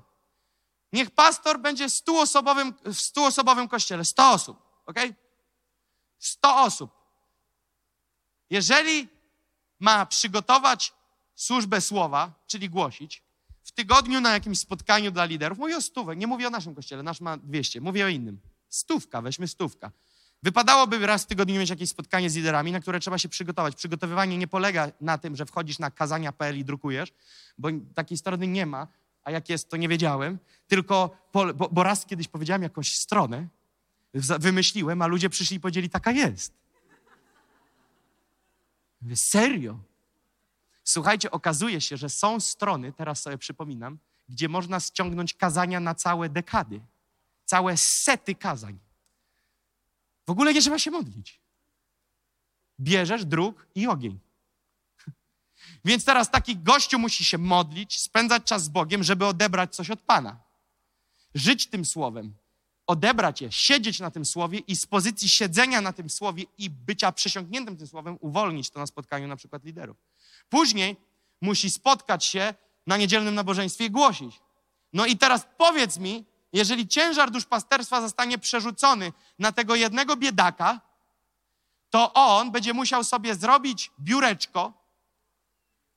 [0.95, 4.05] Niech pastor będzie stuosobowym, w stuosobowym kościele.
[4.05, 4.97] Sto osób, ok?
[6.19, 6.91] Sto osób.
[8.51, 9.09] Jeżeli
[9.81, 10.93] ma przygotować
[11.35, 13.23] służbę słowa, czyli głosić,
[13.65, 17.03] w tygodniu na jakimś spotkaniu dla liderów, mówię o stówę, nie mówię o naszym kościele,
[17.03, 18.41] nasz ma 200, mówię o innym.
[18.69, 19.91] Stówka, weźmy stówka.
[20.43, 23.77] Wypadałoby raz w tygodniu mieć jakieś spotkanie z liderami, na które trzeba się przygotować.
[23.77, 27.13] Przygotowywanie nie polega na tym, że wchodzisz na kazania.pl i drukujesz,
[27.59, 28.89] bo takiej strony nie ma,
[29.25, 30.39] a jak jest, to nie wiedziałem.
[30.67, 33.49] Tylko, po, bo, bo raz kiedyś powiedziałem jakąś stronę,
[34.39, 36.53] wymyśliłem, a ludzie przyszli i powiedzieli, taka jest.
[39.03, 39.79] Mówię, serio?
[40.85, 43.99] Słuchajcie, okazuje się, że są strony, teraz sobie przypominam,
[44.29, 46.81] gdzie można ściągnąć kazania na całe dekady,
[47.45, 48.79] całe sety kazań.
[50.27, 51.41] W ogóle nie trzeba się modlić.
[52.81, 54.19] Bierzesz druk i ogień.
[55.85, 60.01] Więc teraz taki gościu musi się modlić, spędzać czas z Bogiem, żeby odebrać coś od
[60.01, 60.41] Pana.
[61.35, 62.35] Żyć tym słowem.
[62.87, 67.13] odebrać je, siedzieć na tym słowie i z pozycji siedzenia na tym słowie i bycia
[67.13, 69.97] przesiąkniętym tym słowem uwolnić to na spotkaniu na przykład liderów.
[70.49, 70.97] Później
[71.41, 72.55] musi spotkać się
[72.87, 74.41] na niedzielnym nabożeństwie i głosić.
[74.93, 80.81] No i teraz powiedz mi, jeżeli ciężar duszpasterstwa zostanie przerzucony na tego jednego biedaka,
[81.91, 84.84] to on będzie musiał sobie zrobić biureczko,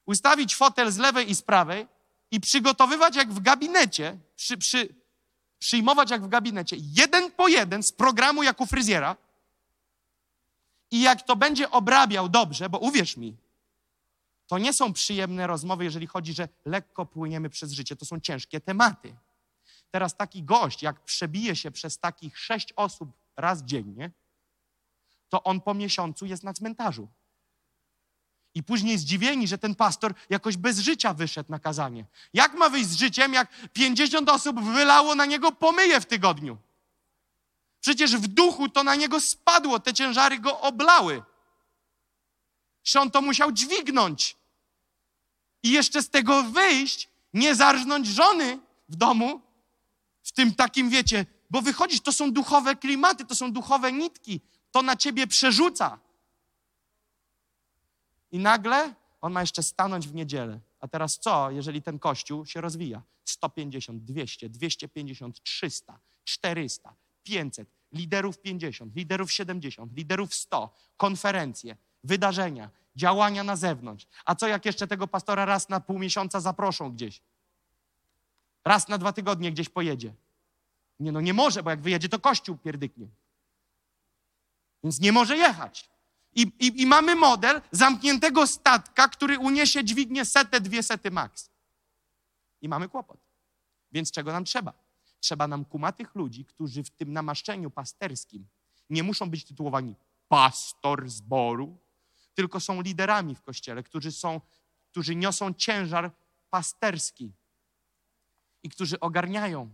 [0.08, 1.88] ustawić fotel z lewej i z prawej
[2.32, 4.96] i przygotowywać jak w gabinecie, przy, przy,
[5.60, 9.16] przyjmować jak w gabinecie, jeden po jeden z programu jak u fryzjera.
[10.92, 13.38] I jak to będzie obrabiał dobrze, bo uwierz mi,
[14.48, 17.96] to nie są przyjemne rozmowy, jeżeli chodzi, że lekko płyniemy przez życie.
[17.96, 19.16] To są ciężkie tematy.
[19.92, 24.12] Teraz taki gość, jak przebije się przez takich sześć osób raz dziennie,
[25.30, 27.08] to on po miesiącu jest na cmentarzu.
[28.58, 32.06] I później zdziwieni, że ten pastor jakoś bez życia wyszedł na kazanie.
[32.34, 36.58] Jak ma wyjść z życiem, jak 50 osób wylało na niego pomyje w tygodniu?
[37.82, 41.24] Przecież w duchu to na niego spadło, te ciężary go oblały.
[42.84, 44.36] Że on to musiał dźwignąć.
[45.64, 48.60] I jeszcze z tego wyjść, nie zarżnąć żony
[48.90, 49.42] w domu,
[50.24, 54.82] w tym takim, wiecie, bo wychodzisz, to są duchowe klimaty, to są duchowe nitki, to
[54.82, 56.07] na ciebie przerzuca.
[58.32, 60.60] I nagle on ma jeszcze stanąć w niedzielę.
[60.80, 63.02] A teraz co, jeżeli ten kościół się rozwija?
[63.26, 66.94] 150, 200, 250, 300, 400,
[67.24, 74.08] 500, liderów 50, liderów 70, liderów 100, konferencje, wydarzenia, działania na zewnątrz.
[74.26, 77.22] A co jak jeszcze tego pastora raz na pół miesiąca zaproszą gdzieś?
[78.66, 80.14] Raz na dwa tygodnie gdzieś pojedzie.
[81.00, 83.08] Nie no, nie może, bo jak wyjedzie, to kościół pierdyknie.
[84.84, 85.90] Więc nie może jechać.
[86.38, 91.50] I, i, I, mamy model zamkniętego statka, który uniesie dźwignię setę, dwie sety max.
[92.62, 93.20] I mamy kłopot.
[93.92, 94.74] Więc czego nam trzeba?
[95.20, 98.48] Trzeba nam kumatych ludzi, którzy w tym namaszczeniu pasterskim
[98.90, 99.96] nie muszą być tytułowani
[100.28, 101.78] pastor zboru,
[102.34, 104.42] tylko są liderami w kościele, którzy, są,
[104.92, 106.12] którzy niosą ciężar
[106.50, 107.34] pasterski
[108.64, 109.74] i którzy ogarniają.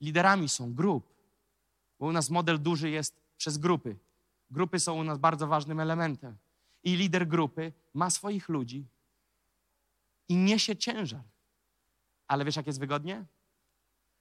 [0.00, 1.14] Liderami są grup.
[1.98, 3.96] Bo u nas model duży jest przez grupy.
[4.54, 6.36] Grupy są u nas bardzo ważnym elementem.
[6.82, 8.88] I lider grupy ma swoich ludzi
[10.28, 11.22] i niesie ciężar.
[12.28, 13.24] Ale wiesz, jak jest wygodnie?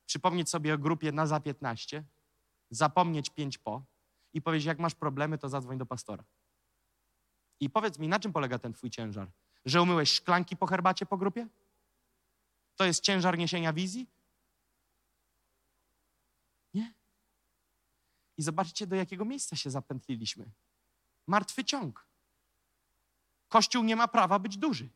[0.06, 2.04] Przypomnieć sobie o grupie na za 15,
[2.70, 3.84] zapomnieć 5 po
[4.34, 6.24] i powiedzieć, jak masz problemy, to zadzwoń do pastora.
[7.60, 9.32] I powiedz mi, na czym polega ten twój ciężar?
[9.66, 11.48] Że umyłeś szklanki po herbacie po grupie?
[12.76, 14.10] To jest ciężar niesienia wizji?
[16.74, 16.94] Nie.
[18.38, 20.52] I zobaczcie, do jakiego miejsca się zapętliliśmy.
[21.28, 22.08] Martwy ciąg.
[23.50, 24.90] Kościół nie ma prawa być duży.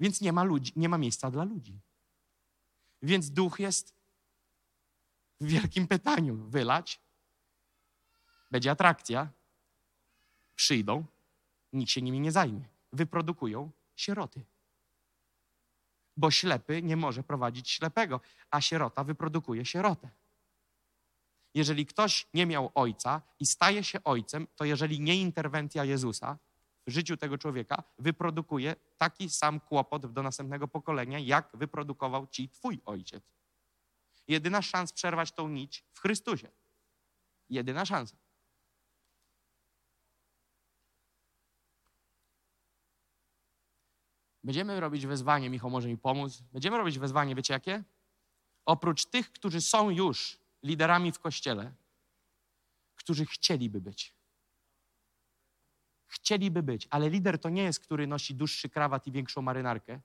[0.00, 1.80] Więc nie ma, ludzi, nie ma miejsca dla ludzi.
[3.02, 3.94] Więc duch jest
[5.40, 6.36] w wielkim pytaniu.
[6.36, 7.00] Wylać,
[8.50, 9.28] będzie atrakcja,
[10.54, 11.04] przyjdą,
[11.72, 12.68] nikt się nimi nie zajmie.
[12.92, 14.44] Wyprodukują sieroty.
[16.16, 18.20] Bo ślepy nie może prowadzić ślepego,
[18.50, 20.10] a sierota wyprodukuje sierotę.
[21.54, 26.38] Jeżeli ktoś nie miał ojca i staje się ojcem, to jeżeli nie interwencja Jezusa
[26.86, 32.80] w życiu tego człowieka, wyprodukuje taki sam kłopot do następnego pokolenia, jak wyprodukował ci twój
[32.84, 33.24] ojciec.
[34.28, 36.48] Jedyna szansa przerwać tą nić w Chrystusie.
[37.50, 38.16] Jedyna szansa.
[44.44, 46.42] Będziemy robić wezwanie, Michał może mi pomóc.
[46.52, 47.84] Będziemy robić wezwanie, wiecie jakie?
[48.64, 51.74] Oprócz tych, którzy są już liderami w kościele,
[52.94, 54.14] którzy chcieliby być.
[56.06, 60.00] Chcieliby być, ale lider to nie jest, który nosi dłuższy krawat i większą marynarkę.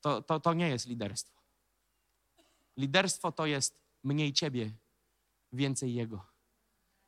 [0.00, 1.42] To, to, to nie jest liderstwo.
[2.76, 4.72] Liderstwo to jest mniej ciebie,
[5.52, 6.26] więcej jego.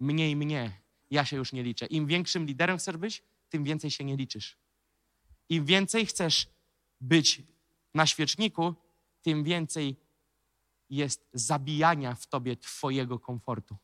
[0.00, 1.86] Mniej mnie, ja się już nie liczę.
[1.86, 4.56] Im większym liderem chcesz być, tym więcej się nie liczysz.
[5.48, 6.46] Im więcej chcesz
[7.00, 7.42] być
[7.94, 8.74] na świeczniku,
[9.22, 9.96] tym więcej
[10.90, 13.76] jest zabijania w tobie twojego komfortu.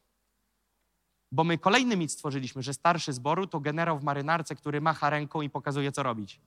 [1.32, 5.42] Bo my kolejny mit stworzyliśmy, że starszy zboru to generał w marynarce, który macha ręką
[5.42, 6.40] i pokazuje, co robić.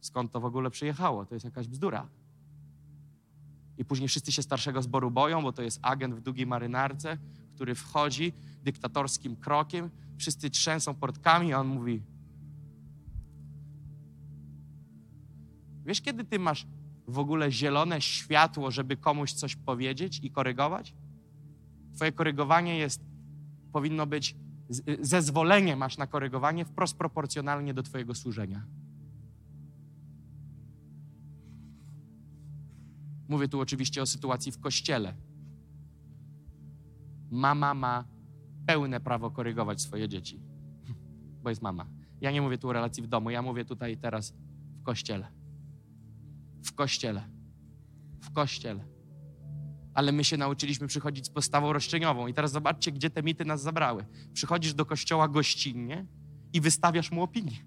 [0.00, 1.26] Skąd to w ogóle przyjechało?
[1.26, 2.08] To jest jakaś bzdura.
[3.78, 7.18] I później wszyscy się starszego zboru boją, bo to jest agent w długiej marynarce,
[7.54, 12.02] który wchodzi dyktatorskim krokiem, wszyscy trzęsą portkami, a on mówi:
[15.84, 16.66] Wiesz, kiedy ty masz
[17.08, 20.94] w ogóle zielone światło, żeby komuś coś powiedzieć i korygować?
[21.94, 23.04] Twoje korygowanie jest,
[23.72, 24.36] powinno być,
[25.00, 28.66] zezwolenie masz na korygowanie wprost proporcjonalnie do Twojego służenia.
[33.28, 35.14] Mówię tu oczywiście o sytuacji w kościele.
[37.30, 38.04] Mama ma
[38.66, 40.40] pełne prawo korygować swoje dzieci,
[41.42, 41.86] bo jest mama.
[42.20, 44.34] Ja nie mówię tu o relacji w domu, ja mówię tutaj teraz
[44.80, 45.41] w kościele.
[46.62, 47.28] W kościele.
[48.20, 48.84] W kościele.
[49.94, 52.26] Ale my się nauczyliśmy przychodzić z postawą roszczeniową.
[52.26, 54.04] I teraz zobaczcie, gdzie te mity nas zabrały.
[54.32, 56.06] Przychodzisz do kościoła gościnnie
[56.52, 57.64] i wystawiasz mu opinię.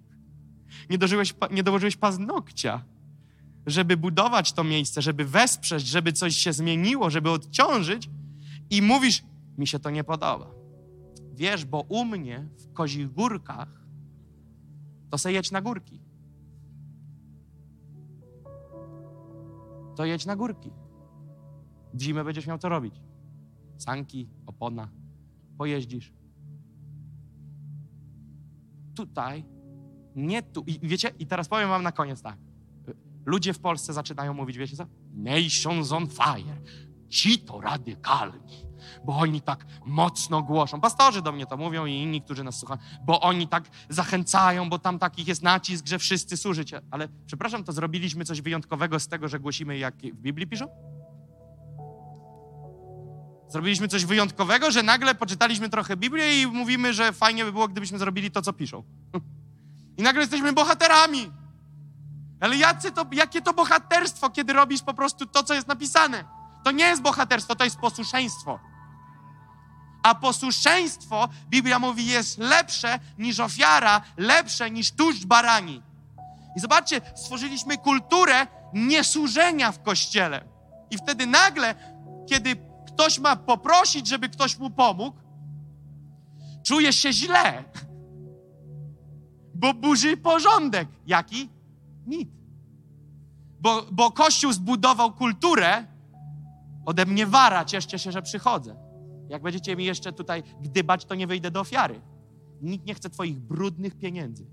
[0.89, 2.85] Nie, dożyłeś, nie dołożyłeś paznokcia,
[3.65, 8.09] żeby budować to miejsce, żeby wesprzeć, żeby coś się zmieniło, żeby odciążyć.
[8.69, 9.23] I mówisz,
[9.57, 10.51] mi się to nie podoba.
[11.33, 13.85] Wiesz, bo u mnie w Kozich Górkach
[15.09, 16.04] to se jedź na górki.
[19.95, 20.71] To jedź na górki.
[21.93, 23.01] W zimę będziesz miał co robić.
[23.77, 24.89] Sanki, opona,
[25.57, 26.13] pojeździsz.
[28.95, 29.45] Tutaj,
[30.15, 30.63] nie tu.
[30.67, 32.37] I wiecie, i teraz powiem wam na koniec tak.
[33.25, 34.85] Ludzie w Polsce zaczynają mówić, wiecie co?
[35.13, 36.61] Nations on fire.
[37.09, 38.65] Ci to radykalni
[39.05, 40.81] bo oni tak mocno głoszą.
[40.81, 44.79] Pastorzy do mnie to mówią i inni, którzy nas słuchają, bo oni tak zachęcają, bo
[44.79, 46.81] tam takich jest nacisk, że wszyscy służycie.
[46.91, 50.67] Ale przepraszam, to zrobiliśmy coś wyjątkowego z tego, że głosimy, jak w Biblii piszą?
[53.49, 57.99] Zrobiliśmy coś wyjątkowego, że nagle poczytaliśmy trochę Biblię i mówimy, że fajnie by było, gdybyśmy
[57.99, 58.83] zrobili to, co piszą.
[59.97, 61.31] I nagle jesteśmy bohaterami.
[62.39, 66.23] Ale jacy to, jakie to bohaterstwo, kiedy robisz po prostu to, co jest napisane?
[66.63, 68.59] To nie jest bohaterstwo, to jest posłuszeństwo.
[70.05, 75.81] A posłuszeństwo, Biblia mówi, jest lepsze niż ofiara, lepsze niż tłuszcz barani.
[76.57, 80.43] I zobaczcie, stworzyliśmy kulturę niesłużenia w kościele.
[80.91, 81.75] I wtedy nagle,
[82.29, 82.55] kiedy
[82.87, 85.17] ktoś ma poprosić, żeby ktoś mu pomógł,
[86.63, 87.63] czuje się źle,
[89.55, 90.87] bo burzy porządek.
[91.07, 91.49] Jaki?
[92.07, 92.29] Mit.
[93.59, 95.85] Bo, bo Kościół zbudował kulturę,
[96.85, 98.84] ode mnie wara, cieszcie się, że przychodzę.
[99.29, 102.01] Jak będziecie mi jeszcze tutaj gdybać, to nie wyjdę do ofiary.
[102.61, 104.45] Nikt nie chce Twoich brudnych pieniędzy.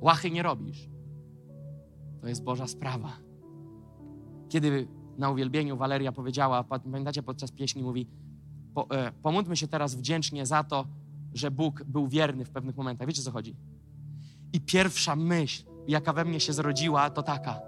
[0.00, 0.88] Łachy nie robisz.
[2.20, 3.12] To jest Boża sprawa.
[4.48, 4.88] Kiedy
[5.18, 8.06] na uwielbieniu Waleria powiedziała, pamiętacie podczas pieśni, mówi:
[8.74, 10.86] po, e, Pomódlmy się teraz wdzięcznie za to,
[11.34, 13.08] że Bóg był wierny w pewnych momentach.
[13.08, 13.56] Wiecie, co chodzi?
[14.52, 17.60] I pierwsza myśl, jaka we mnie się zrodziła, to taka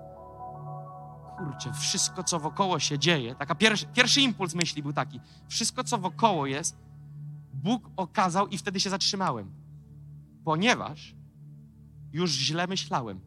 [1.38, 5.98] kurczę, wszystko, co wokoło się dzieje, taka pierwszy, pierwszy impuls myśli był taki, wszystko, co
[5.98, 6.76] wokoło jest,
[7.54, 9.52] Bóg okazał i wtedy się zatrzymałem,
[10.44, 11.14] ponieważ
[12.12, 13.20] już źle myślałem.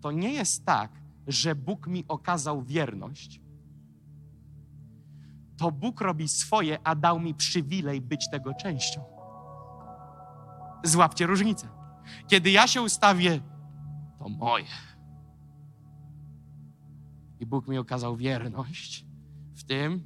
[0.00, 0.90] To nie jest tak,
[1.26, 3.40] że Bóg mi okazał wierność.
[5.56, 9.04] To Bóg robi swoje, a dał mi przywilej być tego częścią.
[10.84, 11.68] Złapcie różnicę.
[12.28, 13.40] Kiedy ja się ustawię,
[14.18, 14.64] to moje
[17.52, 19.04] Bóg mi okazał wierność
[19.54, 20.04] w tym,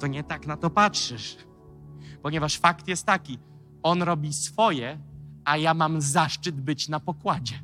[0.00, 1.36] to nie tak na to patrzysz.
[2.22, 3.38] Ponieważ fakt jest taki,
[3.82, 4.98] On robi swoje,
[5.44, 7.54] a ja mam zaszczyt być na pokładzie.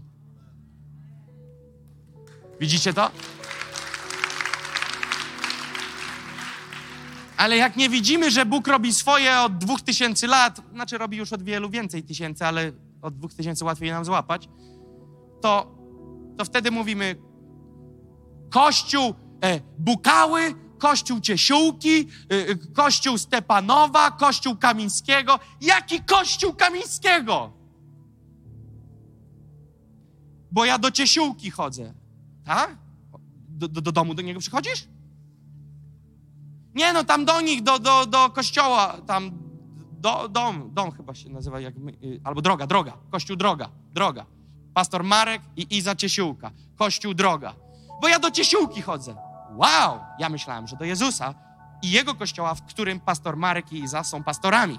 [2.60, 3.10] Widzicie to?
[7.36, 11.32] Ale jak nie widzimy, że Bóg robi swoje od dwóch tysięcy lat, znaczy robi już
[11.32, 12.72] od wielu więcej tysięcy, ale
[13.02, 14.48] od dwóch tysięcy łatwiej nam złapać,
[15.40, 15.79] to
[16.40, 17.16] to wtedy mówimy
[18.50, 19.14] Kościół
[19.44, 25.38] e, Bukały, Kościół Ciesiółki, e, e, Kościół Stepanowa, Kościół Kamińskiego.
[25.60, 27.52] Jaki Kościół Kamińskiego?
[30.52, 31.94] Bo ja do Ciesiółki chodzę.
[32.44, 32.78] Tak?
[33.48, 34.88] Do, do, do domu do niego przychodzisz?
[36.74, 39.30] Nie, no tam do nich, do, do, do kościoła, tam
[39.92, 44.39] do, dom, dom chyba się nazywa, jak my, y, albo droga, droga, kościół droga, droga
[44.74, 46.50] pastor Marek i Iza Ciesiółka.
[46.76, 47.54] Kościół Droga.
[48.02, 49.14] Bo ja do Ciesiółki chodzę.
[49.56, 50.00] Wow!
[50.18, 51.34] Ja myślałem, że do Jezusa
[51.82, 54.78] i jego kościoła, w którym pastor Marek i Iza są pastorami.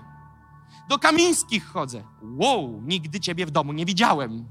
[0.89, 2.03] Do Kamińskich chodzę.
[2.21, 2.81] Wow!
[2.81, 4.45] Nigdy ciebie w domu nie widziałem.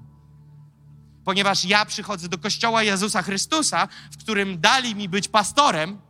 [1.24, 6.00] Ponieważ ja przychodzę do kościoła Jezusa Chrystusa, w którym dali mi być pastorem.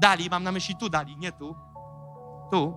[0.00, 1.54] Dali, mam na myśli tu dali, nie tu.
[2.50, 2.74] Tu.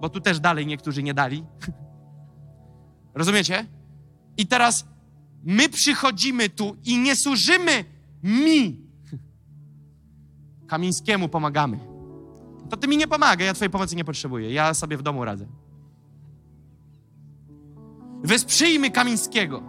[0.00, 1.44] Bo tu też dalej niektórzy nie dali.
[3.14, 3.66] Rozumiecie?
[4.36, 4.86] I teraz
[5.44, 7.84] my przychodzimy tu i nie służymy
[8.22, 8.80] mi.
[10.66, 11.78] Kamińskiemu pomagamy.
[12.70, 14.52] To ty mi nie pomaga, ja twojej pomocy nie potrzebuję.
[14.52, 15.46] Ja sobie w domu radzę.
[18.22, 19.62] Wesprzyjmy Kamińskiego.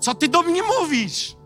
[0.00, 1.37] Co ty do mnie mówisz?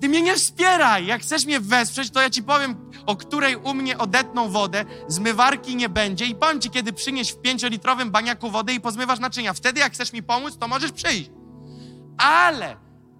[0.00, 1.06] Ty mnie nie wspieraj.
[1.06, 5.76] Jak chcesz mnie wesprzeć, to ja ci powiem, o której u mnie odetną wodę, zmywarki
[5.76, 9.52] nie będzie i powiem ci, kiedy przynieś w pięciolitrowym baniaku wodę i pozmywasz naczynia.
[9.52, 11.30] Wtedy, jak chcesz mi pomóc, to możesz przyjść.
[12.18, 12.76] Ale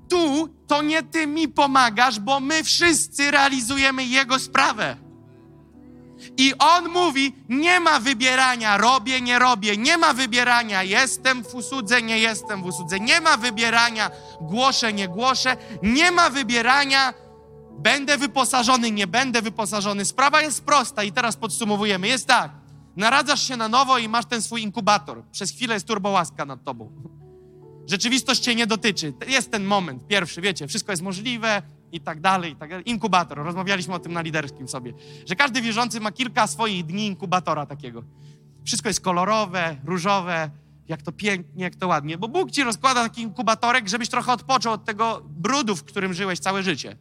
[0.09, 5.10] tu to nie ty mi pomagasz, bo my wszyscy realizujemy jego sprawę.
[6.37, 12.03] I on mówi: Nie ma wybierania, robię, nie robię, nie ma wybierania, jestem w usłudze,
[12.03, 14.11] nie jestem w usłudze, nie ma wybierania,
[14.41, 17.15] głoszę, nie głoszę, nie ma wybierania,
[17.79, 20.05] będę wyposażony, nie będę wyposażony.
[20.05, 22.09] Sprawa jest prosta i teraz podsumowujemy.
[22.09, 22.51] Jest tak:
[22.97, 25.23] naradzasz się na nowo i masz ten swój inkubator.
[25.33, 26.93] Przez chwilę jest turbołaska nad tobą.
[27.87, 29.13] Rzeczywistość cię nie dotyczy.
[29.27, 32.91] Jest ten moment pierwszy, wiecie, wszystko jest możliwe, i tak dalej, i tak dalej.
[32.91, 33.39] Inkubator.
[33.39, 34.93] Rozmawialiśmy o tym na liderskim sobie,
[35.27, 38.05] że każdy wierzący ma kilka swoich dni inkubatora takiego.
[38.65, 40.51] Wszystko jest kolorowe, różowe,
[40.89, 44.73] jak to pięknie, jak to ładnie, bo Bóg ci rozkłada taki inkubatorek, żebyś trochę odpoczął
[44.73, 46.97] od tego brudu, w którym żyłeś całe życie.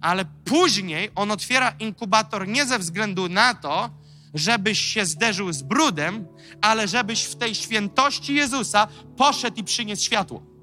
[0.00, 3.90] Ale później on otwiera inkubator nie ze względu na to,
[4.34, 6.26] żebyś się zderzył z brudem,
[6.60, 10.55] ale żebyś w tej świętości Jezusa poszedł i przyniósł światło.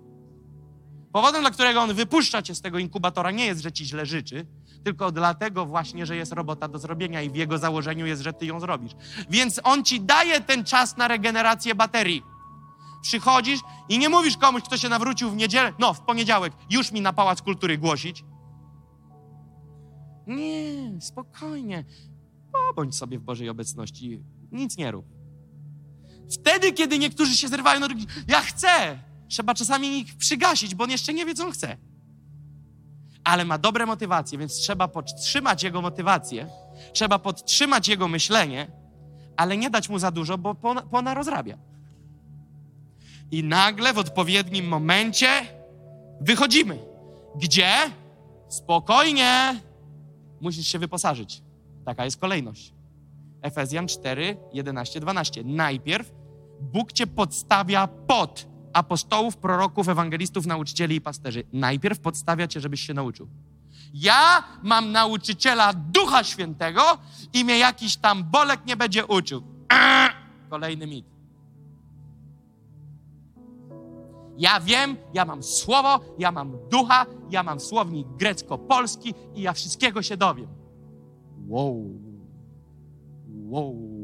[1.13, 4.45] Powodem, dla którego on wypuszcza cię z tego inkubatora, nie jest, że ci źle życzy,
[4.83, 8.45] tylko dlatego właśnie, że jest robota do zrobienia i w jego założeniu jest, że ty
[8.45, 8.91] ją zrobisz.
[9.29, 12.23] Więc on ci daje ten czas na regenerację baterii.
[13.01, 13.59] Przychodzisz
[13.89, 17.13] i nie mówisz komuś, kto się nawrócił w niedzielę, no w poniedziałek, już mi na
[17.13, 18.23] pałac kultury głosić.
[20.27, 21.85] Nie, spokojnie.
[22.75, 24.23] Bądź sobie w Bożej obecności.
[24.51, 25.05] Nic nie rób.
[26.31, 27.87] Wtedy, kiedy niektórzy się zrywają, no
[28.27, 28.99] ja chcę,
[29.33, 31.77] Trzeba czasami ich przygasić, bo on jeszcze nie wie, co on chce.
[33.23, 36.47] Ale ma dobre motywacje, więc trzeba podtrzymać jego motywację,
[36.93, 38.67] trzeba podtrzymać jego myślenie,
[39.37, 40.55] ale nie dać mu za dużo, bo
[40.91, 41.57] pona rozrabia.
[43.31, 45.27] I nagle w odpowiednim momencie
[46.21, 46.79] wychodzimy.
[47.35, 47.71] Gdzie?
[48.49, 49.61] Spokojnie.
[50.41, 51.41] Musisz się wyposażyć.
[51.85, 52.73] Taka jest kolejność.
[53.41, 55.43] Efezjan 4, 11, 12.
[55.43, 56.13] Najpierw
[56.61, 61.43] Bóg cię podstawia pod apostołów, proroków, ewangelistów, nauczycieli i pasterzy.
[61.53, 63.27] Najpierw podstawia cię, żebyś się nauczył.
[63.93, 66.81] Ja mam nauczyciela Ducha Świętego
[67.33, 69.43] i mnie jakiś tam bolek nie będzie uczył.
[70.49, 71.05] Kolejny mit.
[74.37, 80.01] Ja wiem, ja mam słowo, ja mam ducha, ja mam słownik grecko-polski i ja wszystkiego
[80.01, 80.47] się dowiem.
[81.47, 81.89] Wow.
[83.27, 84.02] Wow.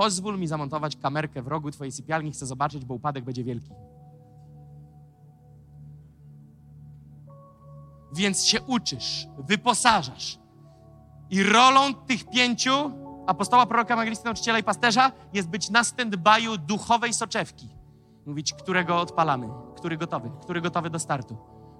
[0.00, 3.70] Pozwól mi zamontować kamerkę w rogu Twojej sypialni, chcę zobaczyć, bo upadek będzie wielki.
[8.14, 10.38] Więc się uczysz, wyposażasz.
[11.30, 12.72] I rolą tych pięciu,
[13.26, 17.68] apostoła, proroka, ewangelisty, nauczyciela i pasterza, jest być na stand-by'u duchowej soczewki.
[18.26, 21.36] Mówić, którego odpalamy, który gotowy, który gotowy do startu,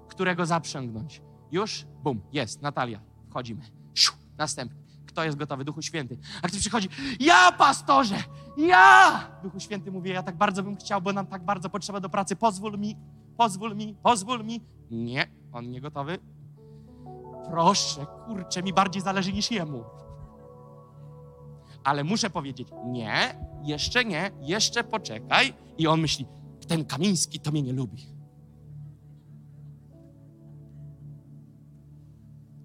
[0.07, 1.21] którego zaprzęgnąć.
[1.51, 1.85] Już?
[2.03, 2.99] Bum, jest, Natalia,
[3.29, 3.61] wchodzimy.
[3.93, 4.80] Siu, następny.
[5.11, 5.65] Kto jest gotowy?
[5.65, 6.17] Duchu Święty.
[6.41, 6.89] A ktoś przychodzi,
[7.19, 8.15] ja pastorze,
[8.57, 9.27] ja!
[9.43, 12.35] Duchu Święty mówi, ja tak bardzo bym chciał, bo nam tak bardzo potrzeba do pracy.
[12.35, 12.95] Pozwól mi,
[13.37, 14.61] pozwól mi, pozwól mi.
[14.91, 16.17] Nie, on nie gotowy.
[17.49, 19.83] Proszę, kurczę, mi bardziej zależy niż jemu.
[21.83, 25.53] Ale muszę powiedzieć, nie, jeszcze nie, jeszcze poczekaj.
[25.77, 26.25] I on myśli,
[26.67, 28.05] ten Kamiński to mnie nie lubi.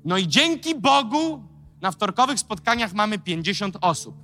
[0.04, 1.42] No i dzięki Bogu
[1.80, 4.16] na wtorkowych spotkaniach mamy 50 osób,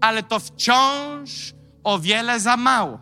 [0.00, 1.54] ale to wciąż
[1.84, 2.98] o wiele za mało.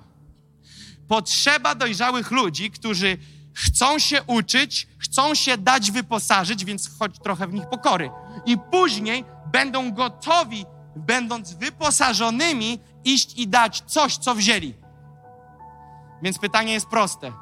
[1.09, 3.19] Potrzeba dojrzałych ludzi, którzy
[3.55, 8.11] chcą się uczyć, chcą się dać wyposażyć, więc chodź trochę w nich pokory.
[8.47, 10.65] I później będą gotowi,
[10.97, 14.75] będąc wyposażonymi, iść i dać coś, co wzięli.
[16.23, 17.33] Więc pytanie jest proste.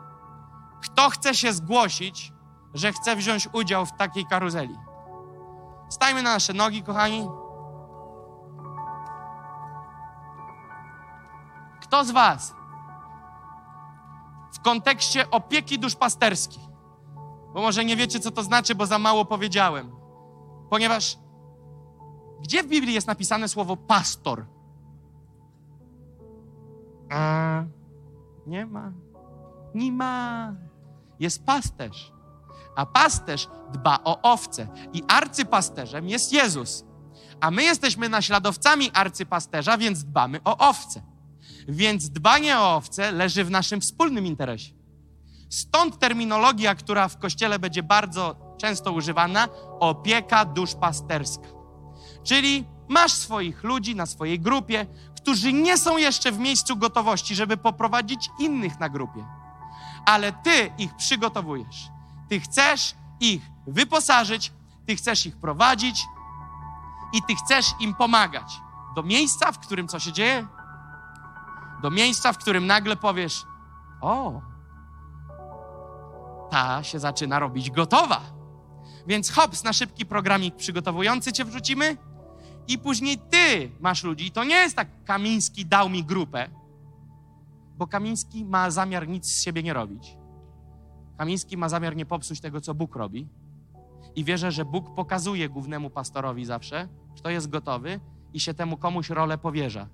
[0.83, 2.33] Kto chce się zgłosić,
[2.75, 4.75] że chce wziąć udział w takiej karuzeli?
[5.89, 7.28] Stajmy na nasze nogi, kochani.
[11.82, 12.55] Kto z Was
[14.52, 16.62] w kontekście opieki duszpasterskiej,
[17.55, 19.93] bo może nie wiecie, co to znaczy, bo za mało powiedziałem,
[20.70, 21.19] ponieważ
[22.40, 24.47] gdzie w Biblii jest napisane słowo pastor?
[27.10, 27.65] A,
[28.47, 28.93] nie ma.
[29.74, 30.52] Nie ma.
[31.20, 32.12] Jest pasterz
[32.79, 34.69] a pasterz dba o owce.
[34.93, 36.85] I arcypasterzem jest Jezus.
[37.41, 41.03] A my jesteśmy naśladowcami arcypasterza, więc dbamy o owce.
[41.69, 44.73] Więc dbanie o owce leży w naszym wspólnym interesie.
[45.51, 49.49] Stąd terminologia, która w kościele będzie bardzo często używana,
[49.81, 51.49] opieka duszpasterska.
[52.25, 54.87] Czyli masz swoich ludzi na swojej grupie,
[55.17, 59.25] którzy nie są jeszcze w miejscu gotowości, żeby poprowadzić innych na grupie,
[60.07, 61.98] ale ty ich przygotowujesz.
[62.29, 64.53] Ty chcesz ich wyposażyć,
[64.87, 66.05] ty chcesz ich prowadzić
[67.13, 68.61] i ty chcesz im pomagać.
[68.95, 70.47] Do miejsca, w którym co się dzieje?
[71.83, 73.45] Do miejsca, w którym nagle powiesz:
[74.01, 74.41] O,
[76.51, 78.21] ta się zaczyna robić gotowa.
[79.07, 81.97] Więc hops, na szybki programik przygotowujący cię wrzucimy
[82.69, 84.27] i później ty masz ludzi.
[84.27, 86.49] I to nie jest tak, Kamiński dał mi grupę,
[87.77, 90.17] bo Kamiński ma zamiar nic z siebie nie robić.
[91.19, 93.28] Kamiński ma zamiar nie popsuć tego, co Bóg robi.
[94.16, 98.01] I wierzę, że Bóg pokazuje głównemu pastorowi zawsze, kto jest gotowy
[98.32, 99.89] i się temu komuś rolę powierza.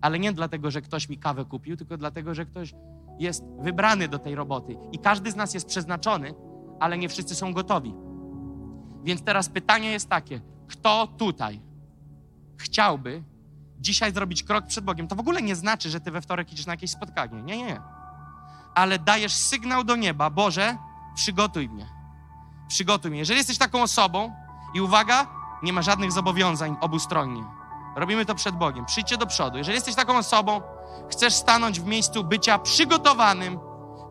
[0.00, 2.74] Ale nie dlatego, że ktoś mi kawę kupił, tylko dlatego, że ktoś
[3.18, 4.76] jest wybrany do tej roboty.
[4.92, 6.34] I każdy z nas jest przeznaczony,
[6.80, 7.94] ale nie wszyscy są gotowi.
[9.04, 11.60] Więc teraz pytanie jest takie: kto tutaj
[12.56, 13.22] chciałby
[13.80, 15.08] dzisiaj zrobić krok przed Bogiem?
[15.08, 17.42] To w ogóle nie znaczy, że ty we wtorek idziesz na jakieś spotkanie.
[17.42, 17.95] Nie, nie, nie.
[18.76, 20.78] Ale dajesz sygnał do nieba: Boże,
[21.14, 21.86] przygotuj mnie.
[22.68, 23.20] Przygotuj mnie.
[23.20, 24.32] Jeżeli jesteś taką osobą,
[24.74, 25.26] i uwaga,
[25.62, 27.44] nie ma żadnych zobowiązań obustronnie.
[27.96, 28.86] Robimy to przed Bogiem.
[28.86, 29.58] Przyjdźcie do przodu.
[29.58, 30.60] Jeżeli jesteś taką osobą,
[31.10, 33.58] chcesz stanąć w miejscu bycia przygotowanym,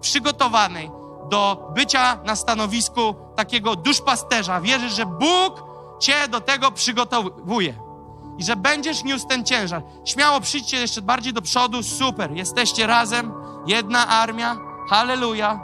[0.02, 0.92] przygotowanej
[1.30, 4.62] do bycia na stanowisku takiego duszpasterza.
[4.62, 5.64] Wierzysz, że Bóg
[6.00, 7.74] cię do tego przygotowuje
[8.38, 9.84] i że będziesz niósł ten ciężar.
[10.06, 11.84] Śmiało przyjdźcie jeszcze bardziej do przodu.
[11.84, 13.34] Super, jesteście razem,
[13.66, 14.58] jedna armia.
[14.90, 15.60] Halleluja.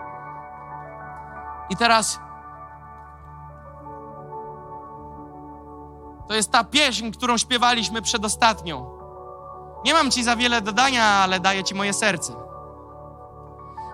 [1.70, 2.20] I teraz
[6.28, 8.92] to jest ta pieśń, którą śpiewaliśmy przedostatnią.
[9.86, 12.34] Nie mam ci za wiele dodania, ale daję ci moje serce.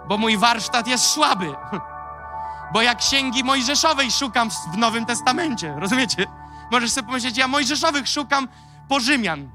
[0.07, 1.55] Bo mój warsztat jest słaby.
[2.73, 6.27] Bo jak księgi Mojżeszowej szukam w Nowym Testamencie, rozumiecie?
[6.71, 8.47] Możesz sobie pomyśleć, ja Mojżeszowych szukam
[8.89, 9.49] po Rzymian.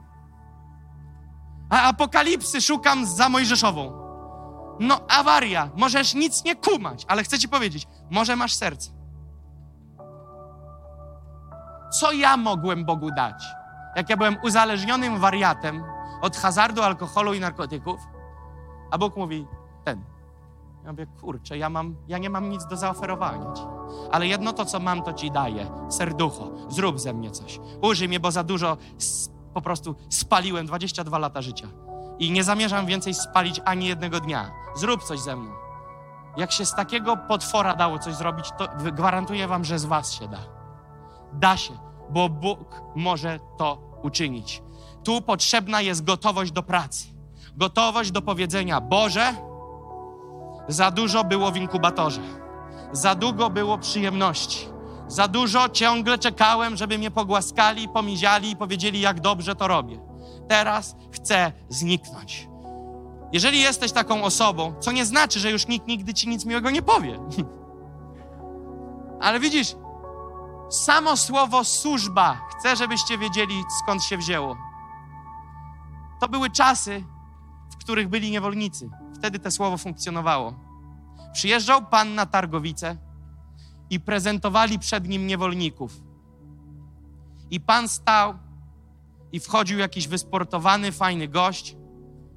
[1.70, 4.01] A Apokalipsy szukam za Mojżeszową.
[4.80, 5.70] No, awaria.
[5.76, 8.90] Możesz nic nie kumać, ale chcę ci powiedzieć, może masz serce.
[11.92, 13.44] Co ja mogłem Bogu dać?
[13.96, 15.84] Jak ja byłem uzależnionym wariatem
[16.22, 18.00] od hazardu, alkoholu i narkotyków,
[18.90, 19.46] a Bóg mówi,
[19.84, 20.04] ten.
[20.84, 23.62] Ja mówię, kurczę, ja, mam, ja nie mam nic do zaoferowania ci.
[24.12, 25.70] Ale jedno to, co mam, to ci daję.
[25.88, 27.60] Serducho, zrób ze mnie coś.
[27.82, 28.76] Użyj mnie, bo za dużo
[29.54, 31.68] po prostu spaliłem 22 lata życia.
[32.18, 34.50] I nie zamierzam więcej spalić ani jednego dnia.
[34.74, 35.52] Zrób coś ze mną.
[36.36, 40.28] Jak się z takiego potwora dało coś zrobić, to gwarantuję wam, że z was się
[40.28, 40.38] da.
[41.32, 41.72] Da się,
[42.10, 44.62] bo Bóg może to uczynić.
[45.04, 47.06] Tu potrzebna jest gotowość do pracy.
[47.56, 49.34] Gotowość do powiedzenia: Boże,
[50.68, 52.20] za dużo było w inkubatorze,
[52.92, 54.68] za długo było przyjemności,
[55.08, 60.11] za dużo ciągle czekałem, żeby mnie pogłaskali, pomiziali i powiedzieli, jak dobrze to robię.
[60.52, 62.48] Teraz chcę zniknąć.
[63.32, 66.82] Jeżeli jesteś taką osobą, co nie znaczy, że już nikt nigdy ci nic miłego nie
[66.82, 67.18] powie.
[69.24, 69.76] Ale widzisz,
[70.70, 74.56] samo słowo służba, chcę, żebyście wiedzieli, skąd się wzięło.
[76.20, 77.04] To były czasy,
[77.72, 78.90] w których byli niewolnicy.
[79.14, 80.54] Wtedy to słowo funkcjonowało.
[81.32, 82.96] Przyjeżdżał pan na targowicę
[83.90, 86.00] i prezentowali przed nim niewolników.
[87.50, 88.34] I pan stał
[89.32, 91.76] i wchodził jakiś wysportowany, fajny gość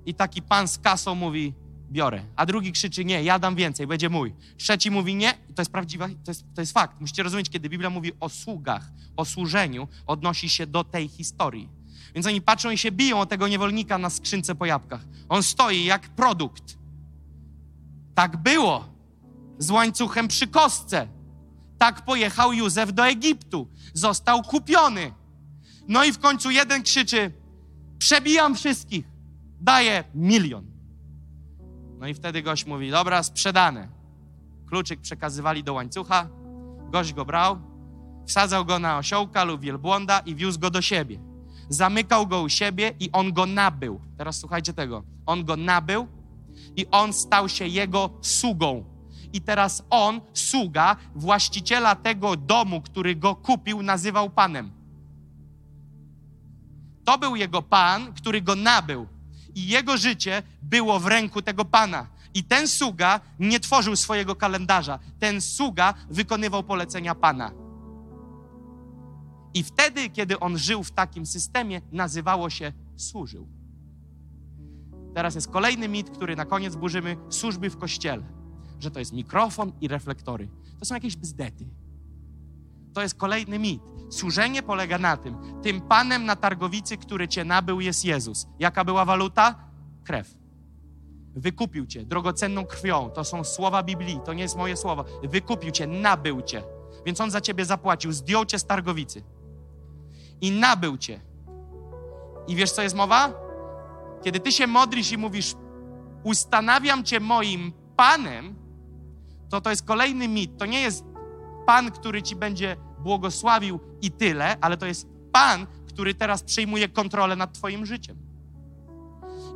[0.06, 1.54] i taki pan z kasą mówi,
[1.92, 2.24] biorę.
[2.36, 4.34] A drugi krzyczy, nie, ja dam więcej, będzie mój.
[4.58, 7.02] Trzeci mówi, nie, to jest prawdziwa, to jest, to jest fakt.
[7.02, 11.70] Musicie rozumieć, kiedy Biblia mówi o sługach, o służeniu, odnosi się do tej historii.
[12.16, 15.02] Więc oni patrzą i się biją o tego niewolnika na skrzynce po jabłkach.
[15.30, 16.78] On stoi jak produkt.
[18.16, 18.86] Tak było
[19.58, 21.08] z łańcuchem przy kostce.
[21.78, 23.68] Tak pojechał Józef do Egiptu.
[23.94, 25.12] Został kupiony.
[25.88, 27.32] No i w końcu jeden krzyczy:
[27.98, 29.06] Przebijam wszystkich,
[29.62, 30.66] daję milion.
[32.00, 33.88] No i wtedy gość mówi: Dobra, sprzedane.
[34.70, 36.30] Kluczyk przekazywali do łańcucha,
[36.92, 37.58] gość go brał,
[38.28, 41.20] wsadzał go na osiołka lub wielbłąda i wiózł go do siebie
[41.70, 44.02] zamykał go u siebie i on go nabył.
[44.18, 45.04] Teraz słuchajcie tego.
[45.26, 46.08] On go nabył
[46.76, 48.86] i on stał się jego sługą.
[49.34, 54.72] I teraz on, sługa, właściciela tego domu, który go kupił, nazywał panem.
[57.06, 59.08] To był jego pan, który go nabył.
[59.56, 62.08] I jego życie było w ręku tego pana.
[62.34, 65.00] I ten sługa nie tworzył swojego kalendarza.
[65.20, 67.52] Ten sługa wykonywał polecenia pana.
[69.54, 73.48] I wtedy, kiedy on żył w takim systemie, nazywało się służył.
[75.14, 78.24] Teraz jest kolejny mit, który na koniec burzymy służby w kościele.
[78.80, 80.50] Że to jest mikrofon i reflektory.
[80.80, 81.66] To są jakieś bzdety.
[82.94, 83.82] To jest kolejny mit.
[84.10, 88.48] Służenie polega na tym, tym panem na targowicy, który cię nabył, jest Jezus.
[88.60, 89.56] Jaka była waluta?
[90.04, 90.38] Krew.
[91.36, 93.10] Wykupił cię drogocenną krwią.
[93.10, 95.04] To są słowa Biblii, to nie jest moje słowa.
[95.24, 96.64] Wykupił cię, nabył cię.
[97.06, 99.24] Więc on za ciebie zapłacił, zdjął cię z targowicy
[100.42, 101.22] i nabył cię.
[102.48, 103.34] I wiesz, co jest mowa?
[104.24, 105.56] Kiedy ty się modlisz i mówisz,
[106.24, 108.56] ustanawiam cię moim Panem,
[109.50, 110.58] to to jest kolejny mit.
[110.58, 111.06] To nie jest
[111.66, 117.36] Pan, który ci będzie błogosławił i tyle, ale to jest Pan, który teraz przejmuje kontrolę
[117.36, 118.18] nad Twoim życiem.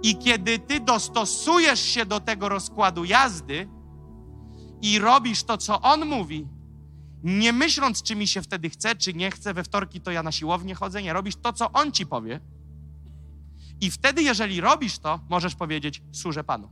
[0.04, 3.68] I kiedy Ty dostosujesz się do tego rozkładu jazdy
[4.82, 6.48] i robisz to, co On mówi,
[7.24, 10.32] nie myśląc, czy mi się wtedy chce, czy nie chce, we wtorki to ja na
[10.32, 12.40] siłownię chodzę, nie robisz to, co On ci powie.
[13.82, 16.70] I wtedy, jeżeli robisz to, możesz powiedzieć: Służę Panu.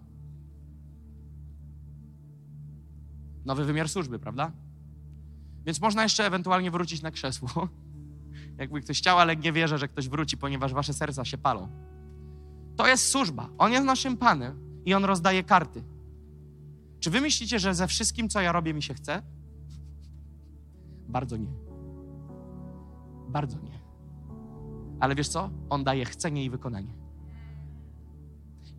[3.46, 4.52] Nowy wymiar służby, prawda?
[5.68, 7.50] Więc można jeszcze ewentualnie wrócić na krzesło.
[8.60, 11.70] Jakby ktoś chciał, ale nie wierzę, że ktoś wróci, ponieważ wasze serca się palą.
[12.76, 13.50] To jest służba.
[13.58, 15.84] On jest naszym Panem i On rozdaje karty.
[17.00, 19.22] Czy wy myślicie, że ze wszystkim, co ja robię, mi się chce?
[21.08, 21.52] Bardzo nie.
[23.30, 23.80] Bardzo nie.
[25.00, 25.50] Ale wiesz co?
[25.70, 26.94] On daje chcenie i wykonanie.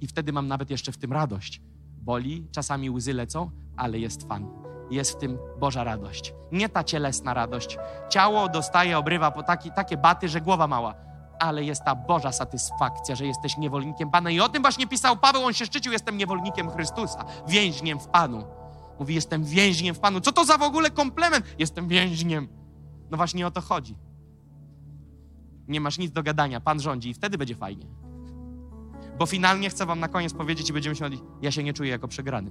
[0.00, 1.62] I wtedy mam nawet jeszcze w tym radość.
[2.02, 4.67] Boli, czasami łzy lecą, ale jest fan.
[4.90, 6.34] Jest w tym Boża radość.
[6.52, 7.78] Nie ta cielesna radość.
[8.08, 10.94] Ciało dostaje, obrywa po taki, takie baty, że głowa mała.
[11.40, 14.30] Ale jest ta Boża satysfakcja, że jesteś niewolnikiem Pana.
[14.30, 15.44] I o tym właśnie pisał Paweł.
[15.44, 18.44] On się szczycił, jestem niewolnikiem Chrystusa, więźniem w Panu.
[18.98, 20.20] Mówi, jestem więźniem w Panu.
[20.20, 21.46] Co to za w ogóle komplement?
[21.58, 22.48] Jestem więźniem.
[23.10, 23.96] No właśnie o to chodzi.
[25.68, 27.86] Nie masz nic do gadania, Pan rządzi i wtedy będzie fajnie.
[29.18, 31.90] Bo finalnie chcę wam na koniec powiedzieć i będziemy się modlić, ja się nie czuję
[31.90, 32.50] jako przegrany.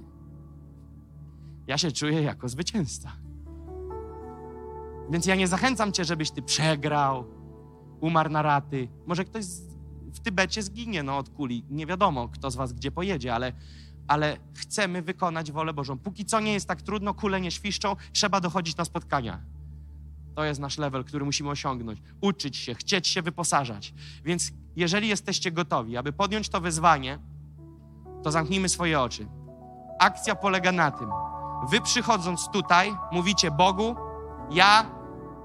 [1.68, 3.12] Ja się czuję jako zwycięzca.
[5.10, 7.24] Więc ja nie zachęcam cię, żebyś ty przegrał,
[8.00, 8.88] umarł na raty.
[9.06, 9.44] Może ktoś
[10.12, 11.64] w Tybecie zginie no, od kuli.
[11.70, 13.52] Nie wiadomo, kto z was gdzie pojedzie, ale,
[14.06, 15.98] ale chcemy wykonać wolę Bożą.
[15.98, 19.42] Póki co nie jest tak trudno, kule nie świszczą, trzeba dochodzić na spotkania.
[20.34, 22.02] To jest nasz level, który musimy osiągnąć.
[22.20, 23.94] Uczyć się, chcieć się wyposażać.
[24.24, 27.18] Więc jeżeli jesteście gotowi, aby podjąć to wyzwanie,
[28.22, 29.26] to zamknijmy swoje oczy.
[29.98, 31.10] Akcja polega na tym.
[31.62, 33.96] Wy przychodząc tutaj, mówicie Bogu,
[34.50, 34.90] ja